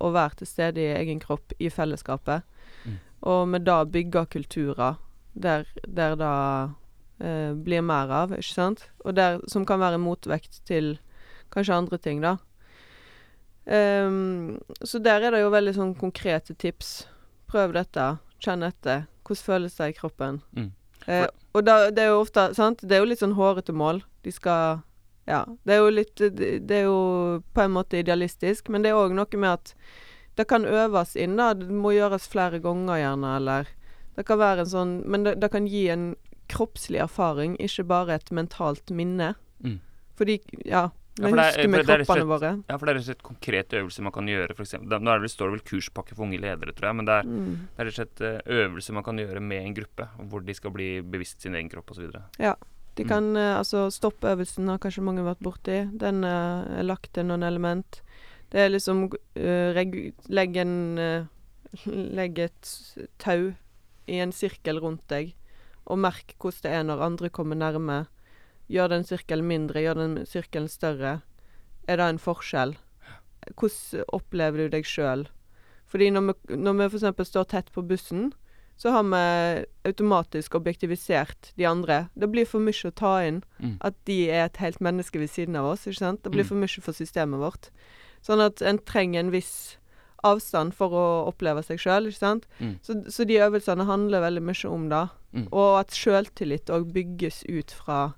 å 0.00 0.12
være 0.12 0.40
til 0.40 0.46
stede 0.46 0.80
i 0.80 0.94
egen 0.96 1.20
kropp 1.20 1.52
i 1.58 1.68
fellesskapet. 1.68 2.42
Mm. 2.84 2.98
Og 3.22 3.48
med 3.48 3.66
da 3.66 3.84
bygge 3.84 4.26
kulturer 4.26 4.96
der, 5.34 5.66
der 5.86 6.16
det 6.16 6.34
eh, 7.20 7.52
blir 7.54 7.82
mer 7.82 8.08
av, 8.08 8.32
ikke 8.32 8.54
sant? 8.54 8.88
Og 9.04 9.14
der, 9.14 9.40
som 9.46 9.66
kan 9.66 9.80
være 9.80 9.98
motvekt 9.98 10.62
til 10.64 10.98
kanskje 11.52 11.74
andre 11.74 11.98
ting, 11.98 12.22
da. 12.22 12.38
Um, 13.68 14.56
så 14.80 14.98
der 14.98 15.20
er 15.20 15.34
det 15.34 15.42
jo 15.42 15.52
veldig 15.52 15.74
sånn 15.76 15.94
konkrete 16.00 16.54
tips. 16.56 17.06
Prøv 17.52 17.74
dette. 17.76 18.16
Kjenn 18.40 18.64
etter. 18.64 19.04
Hvordan 19.26 19.44
føles 19.44 19.76
det 19.76 19.90
i 19.90 19.96
kroppen? 19.98 20.40
Mm. 20.56 20.70
Eh, 21.08 21.26
og 21.56 21.64
da, 21.64 21.88
det 21.90 22.04
er 22.04 22.12
jo 22.12 22.20
ofte 22.20 22.50
Sant? 22.56 22.82
Det 22.84 22.96
er 22.96 23.00
jo 23.00 23.08
litt 23.08 23.22
sånn 23.22 23.38
hårete 23.38 23.72
mål. 23.72 24.02
De 24.26 24.34
skal 24.34 24.82
Ja. 25.28 25.44
Det 25.64 25.74
er 25.74 25.80
jo 25.82 25.88
litt 25.92 26.16
Det 26.16 26.76
er 26.76 26.84
jo 26.88 27.42
på 27.54 27.64
en 27.64 27.74
måte 27.76 28.00
idealistisk, 28.00 28.68
men 28.68 28.84
det 28.84 28.92
er 28.92 29.00
òg 29.00 29.16
noe 29.16 29.40
med 29.40 29.52
at 29.52 29.74
det 30.38 30.46
kan 30.46 30.64
øves 30.64 31.16
inn, 31.18 31.34
da. 31.36 31.50
Det 31.54 31.66
må 31.66 31.90
gjøres 31.96 32.28
flere 32.30 32.60
ganger, 32.62 33.00
gjerne, 33.00 33.36
eller 33.40 33.66
Det 34.16 34.26
kan 34.26 34.38
være 34.38 34.60
en 34.60 34.72
sånn 34.72 34.94
Men 35.06 35.24
det, 35.24 35.40
det 35.40 35.50
kan 35.50 35.66
gi 35.66 35.88
en 35.88 36.14
kroppslig 36.48 37.00
erfaring, 37.02 37.56
ikke 37.60 37.84
bare 37.84 38.14
et 38.14 38.30
mentalt 38.32 38.90
minne. 38.90 39.34
Mm. 39.64 39.80
Fordi 40.16 40.40
Ja, 40.64 40.90
vi 41.18 41.28
ja, 41.30 41.34
er- 41.34 41.50
husker 41.50 41.68
med 41.68 41.86
kroppene 41.86 42.26
våre. 42.30 42.50
Ja, 42.68 42.76
for 42.78 42.86
det 42.86 42.92
er 42.92 42.98
rett 42.98 43.04
og 43.04 43.08
slett 43.10 43.22
konkrete 43.26 43.80
øvelser 43.82 44.02
man 44.06 44.12
kan 44.12 44.26
gjøre, 44.30 44.54
for 44.56 44.62
eksempel. 44.64 45.00
Nå 45.02 45.10
er 45.14 45.20
det 45.24 45.30
står 45.32 45.50
det 45.50 45.56
vel 45.58 45.66
kurspakke 45.72 46.14
for 46.16 46.24
unge 46.28 46.40
ledere, 46.40 46.72
tror 46.76 46.88
jeg, 46.90 46.96
men 46.96 47.04
det 47.06 47.14
er, 47.18 47.22
Mm. 47.28 47.68
det 47.76 47.78
er 47.78 47.84
rett 47.88 47.98
og 47.98 48.00
slett 48.00 48.20
eh, 48.20 48.40
øvelser 48.58 48.92
man 48.94 49.04
kan 49.04 49.16
gjøre 49.18 49.40
med 49.42 49.62
en 49.66 49.74
gruppe, 49.74 50.08
hvor 50.30 50.44
de 50.44 50.54
skal 50.54 50.70
bli 50.70 51.00
bevisst 51.02 51.42
sin 51.42 51.54
egen 51.54 51.68
kropp 51.68 51.90
osv. 51.90 52.10
De 52.98 53.04
Mm. 53.04 53.08
kan 53.08 53.24
mm. 53.32 53.58
altså 53.58 53.90
Stoppøvelsen 53.92 54.66
har 54.68 54.78
kanskje 54.78 55.02
mange 55.02 55.22
vært 55.22 55.38
borti. 55.42 55.84
Den 55.98 56.24
eh, 56.24 56.78
er 56.80 56.82
lagt 56.82 57.12
til 57.14 57.24
noen 57.24 57.42
element. 57.42 58.00
Det 58.50 58.60
er 58.60 58.70
liksom 58.70 59.10
uh, 59.12 59.72
Legg 60.28 60.56
en 60.56 60.98
uh, 60.98 61.26
Legg 61.86 62.38
et 62.38 62.70
tau 63.18 63.52
i 64.08 64.18
en 64.24 64.32
sirkel 64.32 64.80
rundt 64.80 65.06
deg, 65.08 65.34
og 65.86 65.98
merk 65.98 66.32
hvordan 66.40 66.62
det 66.64 66.72
er 66.72 66.82
når 66.88 67.02
andre 67.04 67.28
kommer 67.28 67.54
nærme. 67.60 68.06
Gjør 68.68 68.88
den 68.92 69.04
sirkelen 69.08 69.46
mindre, 69.48 69.80
gjør 69.80 69.94
den 70.02 70.26
sirkelen 70.28 70.68
større. 70.68 71.20
Er 71.88 71.96
det 71.96 72.04
en 72.12 72.18
forskjell? 72.20 72.76
Hvordan 73.56 74.04
opplever 74.12 74.66
du 74.66 74.68
deg 74.76 74.84
sjøl? 74.88 75.26
Fordi 75.88 76.10
når 76.12 76.26
vi, 76.28 76.56
når 76.60 76.76
vi 76.82 76.88
f.eks. 76.98 77.28
står 77.30 77.46
tett 77.48 77.70
på 77.72 77.80
bussen, 77.88 78.32
så 78.78 78.92
har 78.94 79.02
vi 79.08 79.64
automatisk 79.88 80.54
objektivisert 80.54 81.52
de 81.58 81.64
andre. 81.66 82.08
Det 82.14 82.28
blir 82.30 82.46
for 82.46 82.60
mye 82.62 82.90
å 82.90 82.94
ta 82.94 83.14
inn 83.26 83.42
Mm. 83.58 83.78
at 83.80 83.94
de 84.04 84.28
er 84.30 84.44
et 84.44 84.56
helt 84.58 84.78
menneske 84.80 85.18
ved 85.18 85.30
siden 85.30 85.56
av 85.56 85.64
oss. 85.72 85.86
ikke 85.86 85.98
sant? 85.98 86.22
Det 86.22 86.30
blir 86.30 86.44
Mm. 86.44 86.48
for 86.48 86.54
mye 86.56 86.82
for 86.82 86.92
systemet 86.92 87.40
vårt. 87.40 87.70
Sånn 88.22 88.44
at 88.44 88.60
en 88.62 88.78
trenger 88.78 89.20
en 89.20 89.30
viss 89.32 89.76
avstand 90.22 90.74
for 90.74 90.90
å 90.90 91.32
oppleve 91.32 91.64
seg 91.64 91.78
sjøl, 91.78 92.06
ikke 92.06 92.18
sant. 92.18 92.46
Mm. 92.60 92.78
Så, 92.82 92.94
så 93.10 93.24
de 93.26 93.34
øvelsene 93.38 93.84
handler 93.86 94.20
veldig 94.20 94.42
mye 94.42 94.70
om 94.70 94.88
det. 94.88 95.08
Mm. 95.34 95.48
Og 95.52 95.80
at 95.80 95.88
sjøltillit 95.90 96.66
òg 96.70 96.92
bygges 96.92 97.44
ut 97.48 97.70
fra, 97.70 98.14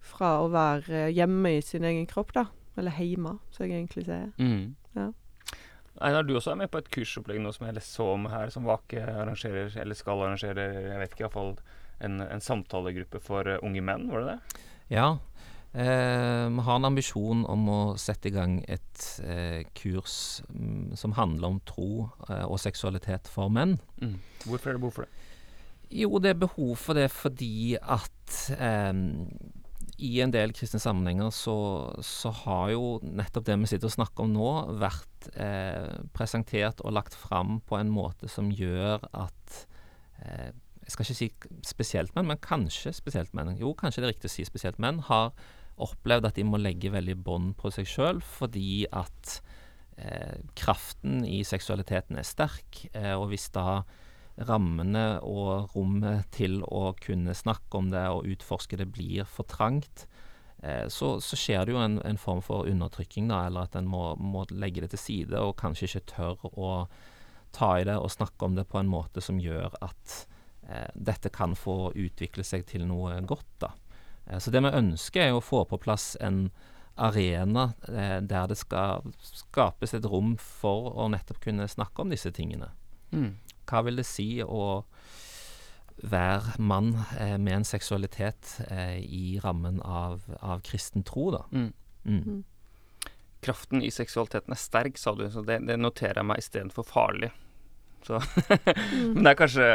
fra 0.00 0.36
å 0.42 0.50
være 0.52 1.08
hjemme 1.14 1.56
i 1.58 1.64
sin 1.64 1.86
egen 1.86 2.06
kropp, 2.10 2.34
da. 2.36 2.46
Eller 2.80 2.94
heime, 2.96 3.36
som 3.52 3.66
jeg 3.66 3.76
egentlig 3.76 4.06
sier. 4.06 4.30
Mm. 4.40 4.74
Ja. 4.96 5.10
Einar, 6.00 6.24
du 6.24 6.36
også 6.38 6.54
er 6.54 6.60
med 6.62 6.70
på 6.72 6.80
et 6.80 6.88
kursopplegg 6.94 7.42
nå 7.42 7.52
som 7.52 7.66
jeg 7.68 7.82
så 7.84 8.06
om 8.14 8.28
her, 8.32 8.52
som 8.54 8.68
Vake 8.68 9.02
arrangerer, 9.04 9.72
eller 9.82 9.98
skal 9.98 10.22
arrangere, 10.24 10.68
jeg 10.86 11.00
vet 11.02 11.16
ikke, 11.16 11.26
iallfall 11.26 11.56
en, 12.00 12.22
en 12.24 12.40
samtalegruppe 12.44 13.20
for 13.20 13.48
eh, 13.50 13.60
unge 13.66 13.82
menn, 13.84 14.06
var 14.08 14.24
det 14.24 14.36
det? 14.36 14.62
Ja. 14.94 15.08
Eh, 15.72 16.46
vi 16.50 16.64
har 16.66 16.78
en 16.78 16.88
ambisjon 16.88 17.44
om 17.46 17.68
å 17.70 17.80
sette 18.00 18.30
i 18.30 18.34
gang 18.34 18.56
et 18.64 19.04
eh, 19.22 19.60
kurs 19.76 20.40
m, 20.48 20.96
som 20.98 21.14
handler 21.18 21.52
om 21.52 21.60
tro 21.68 22.08
eh, 22.30 22.46
og 22.46 22.58
seksualitet 22.62 23.28
for 23.30 23.52
menn. 23.52 23.76
Mm. 24.00 24.16
Hvorfor 24.46 24.72
er 24.72 24.78
det 24.78 24.82
behov 24.82 24.96
for 24.96 25.06
det? 25.06 25.28
Jo, 26.00 26.10
det 26.22 26.32
er 26.32 26.42
behov 26.46 26.74
for 26.78 26.98
det 26.98 27.08
fordi 27.12 27.76
at 27.76 28.40
eh, 28.56 28.90
i 30.00 30.10
en 30.24 30.32
del 30.32 30.54
kristne 30.56 30.80
sammenhenger 30.82 31.30
så, 31.34 31.56
så 32.04 32.32
har 32.42 32.72
jo 32.74 32.84
nettopp 33.04 33.46
det 33.48 33.58
vi 33.60 33.70
sitter 33.70 33.90
og 33.90 33.96
snakker 33.98 34.24
om 34.24 34.32
nå, 34.34 34.50
vært 34.80 35.28
eh, 35.34 36.00
presentert 36.16 36.80
og 36.84 36.96
lagt 36.96 37.16
fram 37.16 37.58
på 37.68 37.78
en 37.78 37.92
måte 37.92 38.30
som 38.32 38.50
gjør 38.52 39.04
at 39.12 39.62
eh, 40.24 40.50
Jeg 40.80 40.94
skal 40.94 41.06
ikke 41.06 41.18
si 41.20 41.28
spesielt 41.68 42.14
menn, 42.16 42.26
men 42.26 42.40
kanskje 42.42 42.90
spesielt 42.96 43.34
menn. 43.36 43.52
Jo, 43.60 43.74
kanskje 43.78 44.02
det 44.02 44.08
er 44.08 44.14
riktig 44.16 44.30
å 44.30 44.32
si 44.32 44.46
spesielt 44.48 44.80
menn. 44.82 44.98
Har 45.06 45.30
opplevd 45.80 46.26
at 46.26 46.38
de 46.40 46.44
må 46.48 46.58
legge 46.58 46.90
veldig 46.90 47.14
bånd 47.22 47.52
på 47.60 47.70
seg 47.70 47.86
sjøl 47.88 48.18
fordi 48.24 48.88
at 48.90 49.36
eh, 50.00 50.40
kraften 50.58 51.22
i 51.28 51.44
seksualiteten 51.46 52.18
er 52.18 52.26
sterk. 52.26 52.86
Eh, 52.90 53.14
og 53.14 53.28
hvis 53.30 53.48
da 53.54 53.82
rammene 54.36 55.20
og 55.26 55.74
rommet 55.74 56.30
til 56.34 56.60
å 56.64 56.90
kunne 57.00 57.34
snakke 57.36 57.78
om 57.78 57.90
det 57.92 58.06
og 58.08 58.28
utforske 58.30 58.78
det 58.80 58.88
blir 58.94 59.28
for 59.28 59.48
trangt, 59.50 60.06
eh, 60.62 60.86
så, 60.88 61.18
så 61.20 61.38
skjer 61.38 61.66
det 61.66 61.74
jo 61.74 61.82
en, 61.82 61.98
en 62.06 62.20
form 62.20 62.42
for 62.44 62.68
undertrykking, 62.70 63.28
da, 63.32 63.44
eller 63.48 63.68
at 63.68 63.76
en 63.76 63.90
må, 63.90 64.14
må 64.16 64.46
legge 64.50 64.84
det 64.84 64.92
til 64.94 65.04
side 65.04 65.40
og 65.40 65.58
kanskje 65.60 65.90
ikke 65.90 66.06
tør 66.14 66.48
å 66.54 66.72
ta 67.52 67.74
i 67.80 67.86
det 67.86 67.98
og 67.98 68.12
snakke 68.12 68.46
om 68.46 68.56
det 68.56 68.68
på 68.70 68.78
en 68.78 68.90
måte 68.90 69.22
som 69.24 69.40
gjør 69.42 69.74
at 69.82 70.16
eh, 70.68 70.90
dette 70.94 71.32
kan 71.34 71.56
få 71.58 71.92
utvikle 71.94 72.46
seg 72.46 72.66
til 72.70 72.86
noe 72.88 73.18
godt. 73.26 73.54
da. 73.66 73.74
Eh, 74.26 74.38
så 74.38 74.50
det 74.50 74.62
vi 74.64 74.76
ønsker, 74.80 75.26
er 75.26 75.36
å 75.36 75.44
få 75.44 75.64
på 75.68 75.80
plass 75.82 76.14
en 76.20 76.48
arena 77.00 77.72
eh, 77.88 78.18
der 78.20 78.50
det 78.50 78.58
skal 78.60 79.06
skapes 79.24 79.94
et 79.96 80.06
rom 80.06 80.34
for 80.40 80.92
å 81.00 81.08
nettopp 81.12 81.40
kunne 81.46 81.68
snakke 81.70 82.02
om 82.02 82.12
disse 82.12 82.32
tingene. 82.34 82.70
Mm. 83.10 83.34
Hva 83.70 83.82
vil 83.86 84.00
det 84.00 84.06
si 84.08 84.28
å 84.44 84.84
være 86.00 86.56
mann 86.64 86.94
eh, 87.18 87.36
med 87.36 87.58
en 87.58 87.66
seksualitet 87.68 88.54
eh, 88.70 88.98
i 89.04 89.40
rammen 89.44 89.82
av, 89.84 90.22
av 90.40 90.62
kristen 90.64 91.04
tro, 91.06 91.28
da? 91.34 91.42
Mm. 91.52 91.72
Mm. 92.08 92.40
Kraften 93.44 93.84
i 93.84 93.90
seksualiteten 93.92 94.52
er 94.52 94.60
sterk, 94.60 94.98
sa 95.00 95.14
du, 95.16 95.26
så 95.32 95.44
det, 95.44 95.60
det 95.68 95.76
noterer 95.80 96.20
jeg 96.22 96.28
meg 96.28 96.40
istedenfor 96.42 96.88
farlig. 96.88 97.30
Så 98.06 98.16
Men 99.12 99.26
det 99.26 99.32
er 99.34 99.36
kanskje 99.36 99.66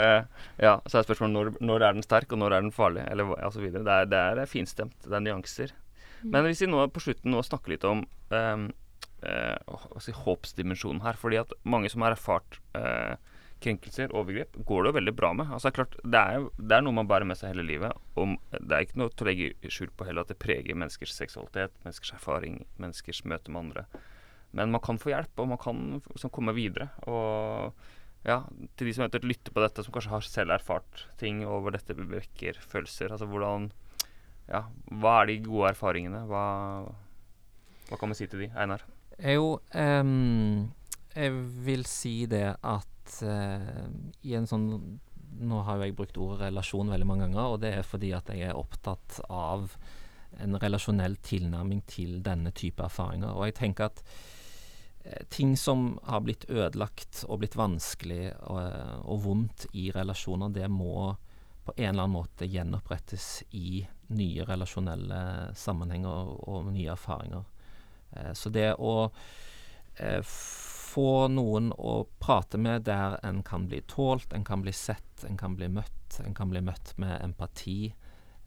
Ja, 0.57 0.79
så 0.89 0.97
er 0.97 1.05
spørsmålet 1.05 1.35
når, 1.35 1.51
når 1.61 1.83
er 1.85 1.97
den 1.97 2.05
sterk, 2.05 2.33
og 2.33 2.41
når 2.41 2.55
er 2.57 2.65
den 2.65 2.73
farlig, 2.73 3.05
eller 3.11 3.29
hva- 3.29 3.41
og 3.45 3.53
så 3.53 3.61
videre. 3.61 3.85
Det 3.85 3.99
er, 4.01 4.09
det 4.09 4.23
er 4.45 4.49
finstemt. 4.49 4.97
Det 5.05 5.13
er 5.13 5.25
nyanser. 5.27 5.75
Men 6.25 6.47
hvis 6.47 6.63
vi 6.63 6.71
nå 6.71 6.81
på 6.89 7.03
slutten 7.03 7.35
nå 7.35 7.43
snakker 7.45 7.75
litt 7.75 7.83
om 7.85 8.01
ehm, 8.33 8.69
eh, 9.21 9.57
jeg 9.59 10.01
si, 10.07 10.13
håpsdimensjonen 10.25 11.03
her, 11.05 11.19
fordi 11.21 11.37
at 11.43 11.53
mange 11.69 11.91
som 11.93 12.01
har 12.01 12.15
erfart 12.15 12.57
eh, 12.79 13.13
krenkelser, 13.65 14.13
overgrep, 14.15 14.55
går 14.69 14.83
det 14.83 14.91
jo 14.91 14.97
veldig 14.99 15.13
bra 15.17 15.31
med. 15.37 15.51
Altså 15.55 15.71
klart, 15.73 15.97
det 16.03 16.21
er, 16.21 16.47
det 16.57 16.77
er 16.77 16.85
noe 16.85 16.95
man 16.95 17.09
bærer 17.09 17.27
med 17.27 17.39
seg 17.39 17.51
hele 17.51 17.65
livet. 17.67 17.93
Og 18.19 18.37
det 18.55 18.77
er 18.77 18.85
ikke 18.85 19.01
noe 19.01 19.11
til 19.11 19.25
å 19.25 19.29
legge 19.31 19.73
skjul 19.73 19.91
på 19.97 20.07
heller 20.07 20.25
at 20.25 20.31
det 20.31 20.39
preger 20.41 20.77
menneskers 20.77 21.15
seksualitet, 21.17 21.75
menneskers 21.85 22.15
erfaring, 22.17 22.61
menneskers 22.81 23.23
møte 23.27 23.53
med 23.53 23.65
andre. 23.65 23.85
Men 24.55 24.71
man 24.71 24.83
kan 24.85 24.99
få 25.01 25.11
hjelp, 25.11 25.33
og 25.41 25.51
man 25.51 25.61
kan 25.61 25.83
liksom 25.99 26.31
komme 26.33 26.55
videre. 26.55 26.87
Og 27.11 27.75
ja, 28.25 28.39
til 28.77 28.89
de 28.89 28.93
som 28.95 29.05
eventuelt 29.05 29.27
lytter 29.29 29.53
på 29.53 29.61
dette, 29.61 29.83
som 29.85 29.93
kanskje 29.93 30.13
har 30.13 30.27
selv 30.27 30.55
erfart 30.55 31.05
ting, 31.19 31.43
og 31.45 31.65
hvor 31.65 31.75
dette 31.75 31.97
vekker 31.97 32.61
følelser. 32.63 33.11
Altså 33.13 33.29
hvordan 33.29 33.71
Ja, 34.45 34.67
hva 35.01 35.23
er 35.23 35.31
de 35.31 35.39
gode 35.41 35.71
erfaringene? 35.73 36.21
Hva, 36.29 36.45
hva 37.89 37.97
kan 37.97 38.11
vi 38.11 38.17
si 38.19 38.27
til 38.29 38.45
de, 38.45 38.51
Einar? 38.53 38.85
jo 39.15 39.59
ehm, 39.71 40.67
Jeg 41.15 41.31
vil 41.65 41.85
si 41.87 42.25
det 42.29 42.47
at 42.59 43.19
uh, 43.23 43.85
i 44.23 44.35
en 44.35 44.47
sånn 44.49 44.69
Nå 45.35 45.61
har 45.67 45.79
jo 45.79 45.87
jeg 45.87 45.95
brukt 45.97 46.17
ordet 46.21 46.45
relasjon 46.45 46.91
veldig 46.93 47.07
mange 47.09 47.25
ganger, 47.25 47.49
og 47.51 47.57
det 47.59 47.73
er 47.75 47.83
fordi 47.83 48.13
at 48.15 48.29
jeg 48.31 48.45
er 48.47 48.55
opptatt 48.55 49.17
av 49.27 49.73
en 50.39 50.55
relasjonell 50.61 51.17
tilnærming 51.23 51.81
til 51.91 52.21
denne 52.23 52.53
type 52.55 52.83
erfaringer. 52.85 53.33
Og 53.35 53.49
jeg 53.49 53.57
tenker 53.57 53.89
at 53.89 53.99
eh, 55.03 55.25
ting 55.27 55.57
som 55.59 55.97
har 56.07 56.23
blitt 56.23 56.47
ødelagt 56.47 57.25
og 57.27 57.41
blitt 57.41 57.57
vanskelig 57.59 58.29
og, 58.47 58.61
og 59.11 59.21
vondt 59.25 59.67
i 59.75 59.89
relasjoner, 59.95 60.55
det 60.55 60.69
må 60.71 61.09
på 61.65 61.73
en 61.75 61.89
eller 61.89 62.05
annen 62.05 62.15
måte 62.15 62.47
gjenopprettes 62.47 63.43
i 63.57 63.81
nye 64.15 64.45
relasjonelle 64.47 65.21
sammenhenger 65.57 66.31
og, 66.31 66.35
og 66.47 66.71
nye 66.71 66.93
erfaringer. 66.93 67.43
Eh, 68.15 68.31
Så 68.37 68.53
det 68.53 68.69
å 68.77 68.95
eh, 69.99 70.21
få 70.95 71.27
noen 71.27 71.73
å 71.75 72.05
prate 72.23 72.59
med 72.61 72.85
der 72.87 73.17
en 73.25 73.41
kan 73.43 73.67
bli 73.67 73.81
tålt, 73.91 74.31
en 74.33 74.45
kan 74.47 74.63
bli 74.63 74.71
sett, 74.75 75.25
en 75.27 75.37
kan 75.37 75.57
bli 75.59 75.67
møtt, 75.67 76.19
en 76.23 76.35
kan 76.37 76.51
bli 76.51 76.61
møtt 76.63 76.93
med 77.01 77.17
empati, 77.23 77.93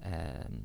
eh, 0.00 0.58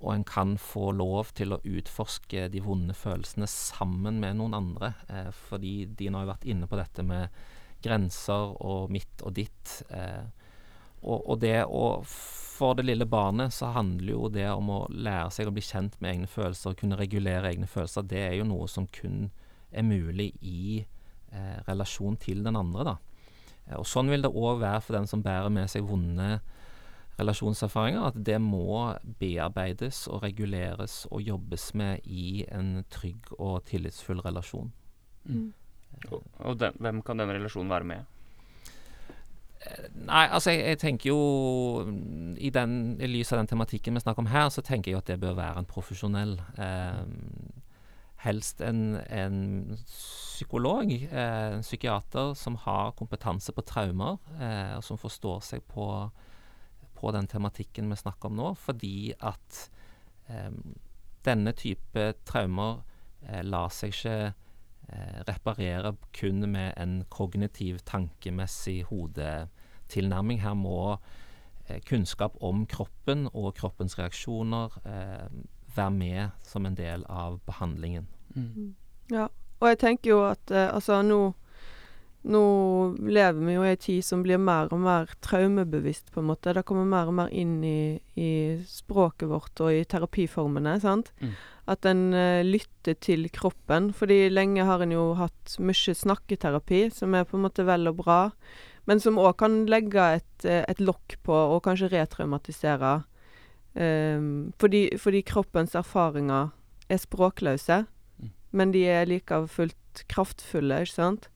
og 0.00 0.10
en 0.12 0.24
kan 0.28 0.56
få 0.60 0.90
lov 0.92 1.30
til 1.38 1.54
å 1.54 1.60
utforske 1.64 2.48
de 2.52 2.60
vonde 2.64 2.94
følelsene 2.96 3.46
sammen 3.48 4.18
med 4.20 4.36
noen 4.40 4.56
andre. 4.58 4.92
Eh, 5.08 5.30
fordi 5.48 5.86
nå 5.86 6.18
har 6.18 6.26
jo 6.26 6.32
vært 6.34 6.50
inne 6.52 6.68
på 6.68 6.80
dette 6.80 7.04
med 7.06 7.38
grenser 7.84 8.56
og 8.60 8.90
mitt 8.92 9.22
og 9.24 9.36
ditt. 9.38 9.78
Eh, 9.88 10.26
og, 11.06 11.22
og 11.22 11.38
det 11.44 11.60
å 11.64 12.02
For 12.56 12.72
det 12.72 12.86
lille 12.86 13.04
barnet 13.04 13.52
så 13.52 13.68
handler 13.74 14.12
jo 14.14 14.28
det 14.32 14.46
om 14.48 14.70
å 14.72 14.78
lære 14.88 15.28
seg 15.34 15.48
å 15.48 15.52
bli 15.52 15.60
kjent 15.60 15.98
med 16.00 16.14
egne 16.14 16.28
følelser 16.30 16.72
og 16.72 16.78
kunne 16.80 16.96
regulere 16.96 17.50
egne 17.50 17.68
følelser. 17.68 18.06
Det 18.08 18.22
er 18.22 18.38
jo 18.38 18.46
noe 18.48 18.68
som 18.72 18.86
kun 18.88 19.26
er 19.68 19.84
mulig 19.84 20.30
i 20.40 20.86
eh, 21.32 21.58
relasjon 21.68 22.18
til 22.20 22.42
den 22.46 22.58
andre, 22.58 22.92
da. 22.92 22.96
Eh, 23.66 23.76
og 23.78 23.86
sånn 23.88 24.10
vil 24.12 24.24
det 24.24 24.32
òg 24.32 24.62
være 24.62 24.82
for 24.84 24.98
den 24.98 25.08
som 25.10 25.24
bærer 25.24 25.52
med 25.52 25.70
seg 25.72 25.86
vonde 25.88 26.40
relasjonserfaringer, 27.16 28.10
at 28.10 28.18
det 28.28 28.36
må 28.44 28.92
bearbeides 29.20 30.04
og 30.12 30.20
reguleres 30.26 31.06
og 31.10 31.22
jobbes 31.24 31.70
med 31.78 32.04
i 32.04 32.42
en 32.52 32.82
trygg 32.92 33.30
og 33.38 33.62
tillitsfull 33.70 34.20
relasjon. 34.24 34.68
Mm. 35.24 35.48
Og, 36.10 36.20
og 36.44 36.60
den, 36.60 36.76
hvem 36.76 37.00
kan 37.02 37.22
den 37.22 37.32
relasjonen 37.32 37.72
være 37.72 37.88
med? 37.88 38.12
Nei, 40.06 40.26
altså 40.28 40.52
jeg, 40.52 40.62
jeg 40.68 40.78
tenker 40.78 41.08
jo 41.10 41.20
i, 42.36 42.50
den, 42.54 42.96
I 43.02 43.08
lys 43.10 43.32
av 43.32 43.40
den 43.40 43.48
tematikken 43.50 43.96
vi 43.96 44.02
snakker 44.04 44.22
om 44.22 44.30
her, 44.30 44.50
så 44.52 44.62
tenker 44.62 44.92
jeg 44.92 45.00
at 45.00 45.08
det 45.10 45.18
bør 45.22 45.38
være 45.38 45.62
en 45.62 45.68
profesjonell. 45.68 46.36
Eh, 46.60 47.00
helst 48.24 48.60
en, 48.60 48.96
en 49.10 49.76
psykolog, 49.86 50.90
eh, 50.92 51.56
en 51.56 51.64
psykiater, 51.64 52.34
som 52.34 52.56
har 52.64 52.94
kompetanse 52.96 53.52
på 53.52 53.64
traumer, 53.66 54.16
eh, 54.40 54.76
og 54.76 54.84
som 54.84 55.00
forstår 55.00 55.44
seg 55.44 55.64
på, 55.68 55.86
på, 56.96 57.12
den 57.16 57.28
tematikken 57.30 57.90
vi 57.92 58.00
snakker 58.00 58.30
om 58.30 58.40
nå, 58.40 58.50
fordi 58.60 59.12
at 59.20 59.60
eh, 60.28 60.50
denne 61.26 61.52
type 61.56 62.08
traumer 62.28 62.82
eh, 63.26 63.42
lar 63.44 63.72
seg 63.74 63.94
ikke 63.94 64.16
eh, 64.26 65.20
reparere 65.28 65.96
kun 66.16 66.46
med 66.48 66.72
en 66.80 67.02
kognitiv, 67.12 67.82
tankemessig 67.84 68.82
hodetilnærming. 68.90 70.40
Her 70.44 70.56
må 70.56 70.96
eh, 71.66 71.82
kunnskap 71.84 72.38
om 72.40 72.64
kroppen 72.70 73.28
og 73.34 73.54
kroppens 73.60 73.98
reaksjoner 74.00 74.80
være 75.76 75.94
med 75.94 76.46
som 76.46 76.66
en 76.66 76.76
del 76.78 77.04
av 77.08 77.40
behandlingen. 77.46 78.06
Mm. 78.36 78.74
Ja, 79.12 79.28
og 79.60 79.68
jeg 79.70 79.80
tenker 79.80 80.10
jo 80.10 80.22
at 80.28 80.50
eh, 80.52 80.68
altså 80.68 81.00
nå 81.06 81.34
nå 82.26 82.42
lever 83.06 83.38
vi 83.46 83.54
jo 83.54 83.64
i 83.64 83.70
ei 83.70 83.78
tid 83.78 84.04
som 84.04 84.22
blir 84.24 84.40
mer 84.42 84.70
og 84.74 84.80
mer 84.82 85.10
traumebevisst, 85.22 86.10
på 86.12 86.22
en 86.22 86.30
måte. 86.32 86.54
Det 86.56 86.64
kommer 86.66 86.88
mer 86.88 87.10
og 87.10 87.14
mer 87.20 87.30
inn 87.30 87.60
i, 87.64 87.98
i 88.18 88.30
språket 88.66 89.30
vårt 89.30 89.62
og 89.62 89.70
i 89.74 89.84
terapiformene, 89.86 90.76
sant. 90.82 91.12
Mm. 91.22 91.36
At 91.70 91.86
en 91.86 92.02
uh, 92.14 92.42
lytter 92.46 92.98
til 93.02 93.28
kroppen. 93.34 93.92
Fordi 93.94 94.26
lenge 94.32 94.66
har 94.66 94.82
en 94.82 94.94
jo 94.94 95.12
hatt 95.18 95.54
mye 95.62 95.94
snakketerapi, 96.02 96.86
som 96.94 97.14
er 97.14 97.28
på 97.28 97.38
en 97.38 97.46
måte 97.46 97.66
vel 97.66 97.92
og 97.92 98.02
bra, 98.02 98.20
men 98.90 99.02
som 99.02 99.18
òg 99.22 99.36
kan 99.42 99.64
legge 99.70 100.10
et, 100.18 100.46
et 100.46 100.82
lokk 100.82 101.18
på 101.26 101.34
og 101.34 101.62
kanskje 101.66 101.90
retraumatisere. 101.94 103.00
Um, 103.76 104.54
fordi, 104.56 104.88
fordi 104.96 105.20
kroppens 105.20 105.74
erfaringer 105.76 106.48
er 106.88 107.00
språkløse 107.02 107.82
men 108.56 108.72
de 108.74 108.84
er 108.88 109.08
like 109.08 109.40
fullt 109.52 110.04
kraftfulle, 110.12 110.82
ikke 110.84 110.94
sant? 110.94 111.28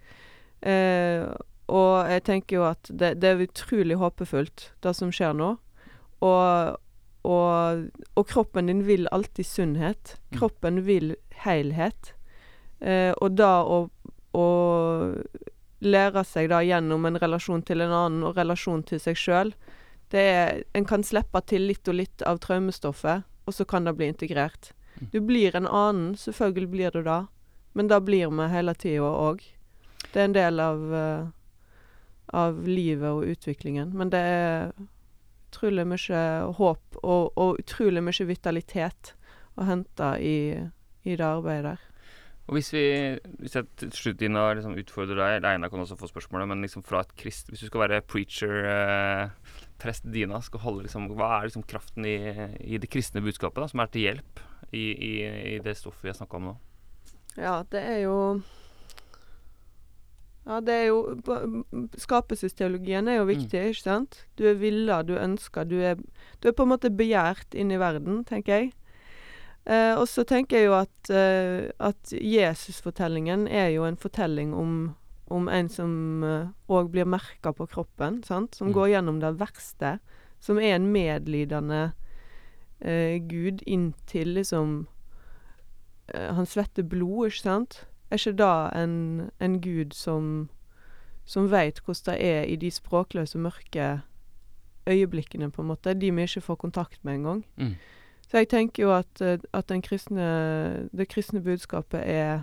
Eh, 0.67 1.25
og 1.71 2.11
jeg 2.11 2.25
tenker 2.27 2.59
jo 2.59 2.67
at 2.69 2.91
det, 2.91 3.15
det, 3.23 3.31
er 3.31 3.45
utrolig 3.47 3.99
håpefullt, 4.01 4.71
det 4.83 4.95
som 4.97 5.13
skjer 5.15 5.37
nå. 5.39 5.53
Og, 6.27 6.81
og, 7.29 7.85
og 8.19 8.27
kroppen 8.29 8.71
din 8.71 8.85
vil 8.89 9.09
alltid 9.15 9.47
sunnhet. 9.47 10.17
Mm. 10.31 10.39
Kroppen 10.41 10.83
vil 10.89 11.15
helhet. 11.45 12.15
Eh, 12.81 13.13
og 13.21 13.37
da 13.39 13.61
å, 13.63 13.85
å 14.37 14.47
lære 15.81 16.25
seg 16.29 16.51
da 16.53 16.61
gjennom 16.65 17.07
en 17.09 17.21
relasjon 17.21 17.65
til 17.65 17.85
en 17.85 17.95
annen 17.95 18.27
og 18.29 18.41
relasjon 18.41 18.85
til 18.89 19.01
seg 19.01 19.21
sjøl 19.21 19.55
det 20.11 20.21
er, 20.21 20.63
En 20.75 20.85
kan 20.85 21.05
slippe 21.07 21.41
til 21.47 21.69
litt 21.71 21.89
og 21.89 21.99
litt 22.01 22.23
av 22.27 22.41
traumestoffet, 22.43 23.27
og 23.47 23.55
så 23.55 23.65
kan 23.65 23.87
det 23.87 23.97
bli 23.99 24.11
integrert. 24.11 24.73
Du 25.13 25.21
blir 25.21 25.57
en 25.57 25.67
annen, 25.67 26.15
selvfølgelig 26.19 26.71
blir 26.71 26.91
du 26.91 27.03
det, 27.07 27.21
men 27.73 27.89
det 27.89 28.01
blir 28.05 28.31
vi 28.31 28.49
hele 28.53 28.75
tida 28.75 29.11
òg. 29.11 29.43
Det 30.13 30.21
er 30.21 30.29
en 30.29 30.37
del 30.37 30.61
av, 30.61 30.83
uh, 30.93 31.29
av 32.37 32.67
livet 32.67 33.09
og 33.09 33.29
utviklingen. 33.31 33.95
Men 33.97 34.11
det 34.11 34.21
er 34.21 34.73
utrolig 35.51 35.87
mye 35.87 36.25
håp 36.59 37.01
og, 37.03 37.33
og 37.37 37.63
utrolig 37.63 38.03
mye 38.05 38.27
vitalitet 38.27 39.15
å 39.59 39.67
hente 39.69 40.11
i, 40.23 40.37
i 41.05 41.17
det 41.17 41.27
arbeidet 41.27 41.73
der. 41.73 41.87
Og 42.51 42.57
hvis, 42.57 42.73
vi, 42.75 42.85
hvis 43.39 43.55
jeg 43.55 43.67
til 43.79 43.91
slutt 43.95 44.23
Ina, 44.27 44.49
liksom 44.59 44.79
utfordrer 44.81 45.15
deg, 45.15 45.37
eller 45.37 45.53
Einar 45.53 45.71
kan 45.71 45.85
også 45.85 45.99
få 46.01 46.09
spørsmålet, 46.11 46.49
men 46.51 46.65
liksom 46.67 46.83
fra 46.83 47.05
et 47.05 47.13
krist 47.15 47.51
Hvis 47.51 47.63
du 47.63 47.69
skal 47.69 47.85
være 47.85 48.01
preacher, 48.03 48.65
eh, 48.67 49.60
prest 49.81 50.07
Dina, 50.13 50.41
skal 50.45 50.63
holde 50.65 50.87
liksom, 50.87 51.09
hva 51.17 51.33
er 51.39 51.51
liksom 51.51 51.67
kraften 51.69 52.07
i, 52.09 52.17
i 52.61 52.81
det 52.81 52.91
kristne 52.93 53.23
budskapet 53.25 53.63
da, 53.63 53.69
som 53.71 53.83
er 53.83 53.93
til 53.93 54.07
hjelp 54.09 54.43
i, 54.71 54.87
i, 54.93 55.13
i 55.55 55.59
det 55.65 55.77
stoffet 55.79 56.07
vi 56.07 56.13
har 56.13 56.19
snakka 56.21 56.41
om 56.41 56.51
nå? 56.51 56.57
Ja, 57.39 57.61
det 57.71 57.83
er 57.83 58.01
jo 58.05 58.17
Ja, 60.49 60.59
det 60.65 60.75
er 60.75 60.87
jo 60.89 60.99
Skapelsesteologien 62.01 63.09
er 63.09 63.21
jo 63.21 63.27
mm. 63.27 63.31
viktig, 63.31 63.61
mm. 63.61 63.71
ikke 63.71 63.83
sant? 63.85 64.21
Du 64.39 64.47
er 64.51 64.59
villa, 64.61 65.03
du 65.07 65.15
ønsker, 65.19 65.69
du 65.69 65.79
er, 65.81 66.01
du 66.41 66.51
er 66.51 66.57
på 66.57 66.67
en 66.67 66.73
måte 66.75 66.91
begjært 66.91 67.55
inn 67.55 67.71
i 67.71 67.81
verden, 67.81 68.25
tenker 68.29 68.57
jeg. 68.57 68.73
Eh, 69.69 69.95
og 69.95 70.09
så 70.09 70.25
tenker 70.25 70.59
jeg 70.59 70.71
jo 70.71 70.77
at, 70.79 71.11
eh, 71.13 71.69
at 71.79 72.15
Jesusfortellingen 72.17 73.47
er 73.47 73.69
jo 73.75 73.85
en 73.85 73.99
fortelling 74.01 74.55
om, 74.57 74.73
om 75.31 75.49
en 75.49 75.69
som 75.71 75.93
òg 76.25 76.85
eh, 76.85 76.91
blir 76.93 77.09
merka 77.09 77.53
på 77.57 77.67
kroppen, 77.71 78.23
sant? 78.27 78.55
Som 78.55 78.71
mm. 78.71 78.75
går 78.77 78.93
gjennom 78.95 79.21
det 79.23 79.35
verste. 79.41 79.99
Som 80.41 80.59
er 80.59 80.77
en 80.77 80.89
medlidende 80.93 81.93
eh, 82.81 83.19
Gud 83.21 83.63
inntil 83.67 84.35
liksom 84.39 84.87
eh, 86.15 86.31
Han 86.35 86.49
svetter 86.49 86.83
blod, 86.83 87.31
ikke 87.31 87.45
sant? 87.45 87.83
Er 88.11 88.19
ikke 88.19 88.39
da 88.41 88.55
en, 88.75 89.31
en 89.39 89.61
gud 89.63 89.95
som 89.95 90.49
som 91.31 91.47
veit 91.51 91.79
hvordan 91.85 92.17
det 92.17 92.27
er 92.27 92.45
i 92.51 92.57
de 92.59 92.71
språkløse, 92.75 93.39
mørke 93.39 94.01
øyeblikkene, 94.87 95.51
på 95.51 95.63
en 95.63 95.69
måte. 95.69 95.95
De 95.95 96.11
vi 96.11 96.23
ikke 96.23 96.41
får 96.41 96.55
kontakt 96.55 97.05
med 97.05 97.15
engang. 97.15 97.45
Mm. 97.57 97.75
Så 98.31 98.39
jeg 98.39 98.49
tenker 98.49 98.83
jo 98.83 98.93
at, 98.95 99.21
eh, 99.21 99.39
at 99.53 99.73
kristne, 99.83 100.89
det 100.97 101.09
kristne 101.09 101.41
budskapet 101.41 102.01
er, 102.05 102.43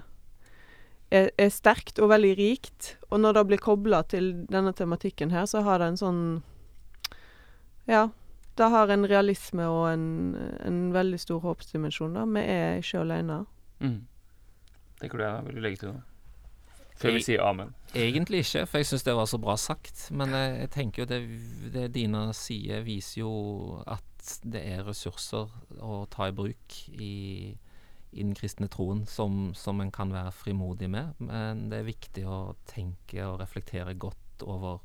er, 1.12 1.30
er, 1.38 1.50
sterkt 1.54 2.00
og 2.00 2.12
veldig 2.12 2.34
rikt. 2.40 2.96
Og 3.12 3.22
når 3.24 3.40
det 3.40 3.46
blir 3.52 3.64
kobla 3.64 4.04
til 4.12 4.34
denne 4.52 4.74
tematikken 4.76 5.32
her, 5.32 5.46
så 5.50 5.64
har 5.68 5.82
det 5.82 5.94
en 5.94 6.02
sånn 6.04 6.24
Ja. 7.88 8.10
Det 8.58 8.72
har 8.74 8.90
en 8.90 9.06
realisme 9.06 9.68
og 9.70 9.84
en, 9.92 10.06
en 10.66 10.78
veldig 10.90 11.20
stor 11.22 11.44
håpsdimensjon. 11.44 12.16
da. 12.18 12.24
Vi 12.26 12.42
er 12.42 12.80
ikke 12.82 13.04
alene. 13.04 13.44
Mm. 13.80 14.08
Tenker 14.98 15.18
du 15.18 15.24
det? 15.24 15.34
vil 15.46 15.60
du 15.60 15.62
legge 15.62 15.78
til 15.84 15.92
noe? 15.92 16.02
Før 16.98 17.14
vi 17.14 17.22
sier 17.22 17.44
amen. 17.46 17.76
Egentlig 17.94 18.40
ikke, 18.42 18.64
for 18.66 18.82
jeg 18.82 18.90
syns 18.90 19.06
det 19.06 19.14
var 19.14 19.28
så 19.30 19.38
bra 19.38 19.54
sagt. 19.62 20.08
Men 20.10 20.34
jeg, 20.34 20.56
jeg 20.64 20.72
tenker 20.74 21.04
jo 21.04 21.10
det, 21.12 21.20
det 21.76 21.86
Dina 21.94 22.24
sier, 22.34 22.82
viser 22.86 23.22
jo 23.22 23.34
at 23.86 24.32
det 24.42 24.64
er 24.66 24.82
ressurser 24.88 25.54
å 25.78 26.02
ta 26.12 26.32
i 26.32 26.36
bruk 26.36 26.80
i, 26.98 27.54
i 28.12 28.24
den 28.24 28.36
kristne 28.38 28.70
troen 28.72 29.06
som, 29.10 29.52
som 29.56 29.82
en 29.82 29.92
kan 29.92 30.14
være 30.14 30.32
frimodig 30.36 30.90
med. 30.90 31.18
Men 31.20 31.68
det 31.72 31.82
er 31.82 31.90
viktig 31.90 32.24
å 32.28 32.56
tenke 32.70 33.26
og 33.28 33.42
reflektere 33.42 33.98
godt 34.00 34.46
over 34.48 34.80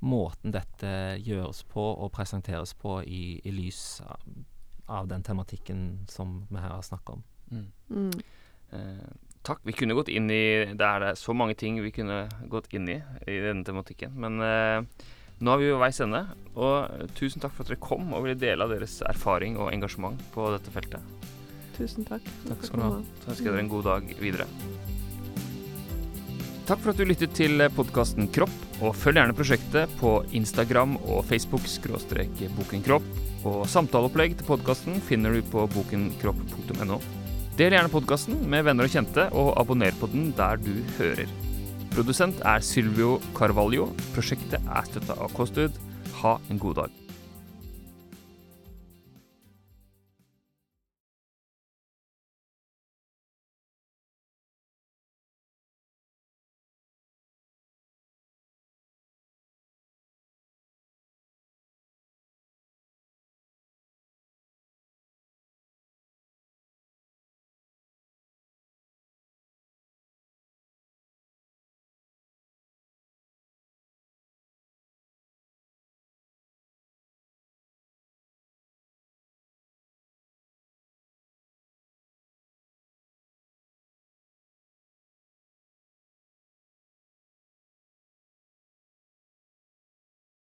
måten 0.00 0.54
dette 0.54 0.90
gjøres 1.24 1.64
på 1.70 1.82
og 1.82 2.12
presenteres 2.14 2.74
på 2.78 3.00
i, 3.02 3.38
i 3.44 3.54
lys 3.54 4.00
av, 4.06 4.26
av, 4.86 5.08
den 5.10 5.24
tematikken 5.26 5.80
som 6.10 6.42
vi 6.50 6.60
her 6.62 6.76
har 6.76 6.84
snakket 6.86 7.16
om. 7.16 7.24
Mm. 7.50 7.66
Mm. 7.90 8.20
Eh, 8.78 9.08
takk. 9.46 9.62
Vi 9.66 9.74
kunne 9.74 9.96
gått 9.96 10.10
inn 10.12 10.28
i 10.30 10.68
Det 10.76 10.84
er 10.86 11.14
så 11.18 11.34
mange 11.34 11.56
ting 11.58 11.80
vi 11.82 11.92
kunne 11.94 12.26
gått 12.52 12.70
inn 12.74 12.88
i 12.90 12.98
i 12.98 13.38
denne 13.42 13.66
tematikken. 13.66 14.14
Men 14.14 14.42
eh, 14.44 15.08
nå 15.38 15.54
er 15.54 15.62
vi 15.62 15.70
ved 15.70 15.82
veis 15.82 16.00
ende, 16.02 16.24
og 16.58 17.10
tusen 17.18 17.42
takk 17.42 17.54
for 17.54 17.64
at 17.64 17.72
dere 17.72 17.82
kom 17.82 18.12
og 18.12 18.24
ville 18.24 18.38
dele 18.38 18.66
av 18.66 18.74
deres 18.74 19.00
erfaring 19.06 19.58
og 19.58 19.72
engasjement 19.72 20.22
på 20.34 20.50
dette 20.54 20.74
feltet. 20.74 21.37
Tusen 21.78 22.06
takk. 22.08 22.26
Takk 22.48 22.64
skal 22.66 22.80
du 22.80 22.84
ha. 22.84 22.94
Så 23.22 23.32
ønsker 23.32 23.46
jeg 23.46 23.54
dere 23.54 23.64
en 23.64 23.72
god 23.72 23.86
dag 23.86 24.14
videre. 24.18 24.48
Takk 26.68 26.82
for 26.82 26.92
at 26.92 26.98
du 27.00 27.06
lyttet 27.08 27.32
til 27.38 27.62
podkasten 27.72 28.26
Kropp, 28.34 28.52
og 28.84 28.92
følg 28.98 29.16
gjerne 29.22 29.36
prosjektet 29.36 29.94
på 30.02 30.18
Instagram 30.36 30.98
og 31.00 31.22
Facebook 31.30 31.64
skråstrek 31.70 32.42
bokenkropp. 32.58 33.06
Og 33.48 33.62
samtaleopplegg 33.70 34.36
til 34.36 34.50
podkasten 34.50 35.00
finner 35.08 35.32
du 35.32 35.40
på 35.48 35.64
bokenkropp.no. 35.72 37.00
Del 37.58 37.74
gjerne 37.74 37.90
podkasten 37.90 38.42
med 38.50 38.66
venner 38.68 38.86
og 38.86 38.92
kjente, 38.92 39.30
og 39.32 39.54
abonner 39.58 39.96
på 39.98 40.10
den 40.12 40.28
der 40.36 40.60
du 40.60 40.74
hører. 40.98 41.30
Produsent 41.94 42.44
er 42.46 42.62
Silvio 42.62 43.16
Carvalho. 43.38 43.88
Prosjektet 44.12 44.60
er 44.60 44.90
støtta 44.92 45.16
av 45.16 45.32
KOSTUD. 45.38 45.80
Ha 46.20 46.38
en 46.50 46.60
god 46.62 46.82
dag. 46.84 47.07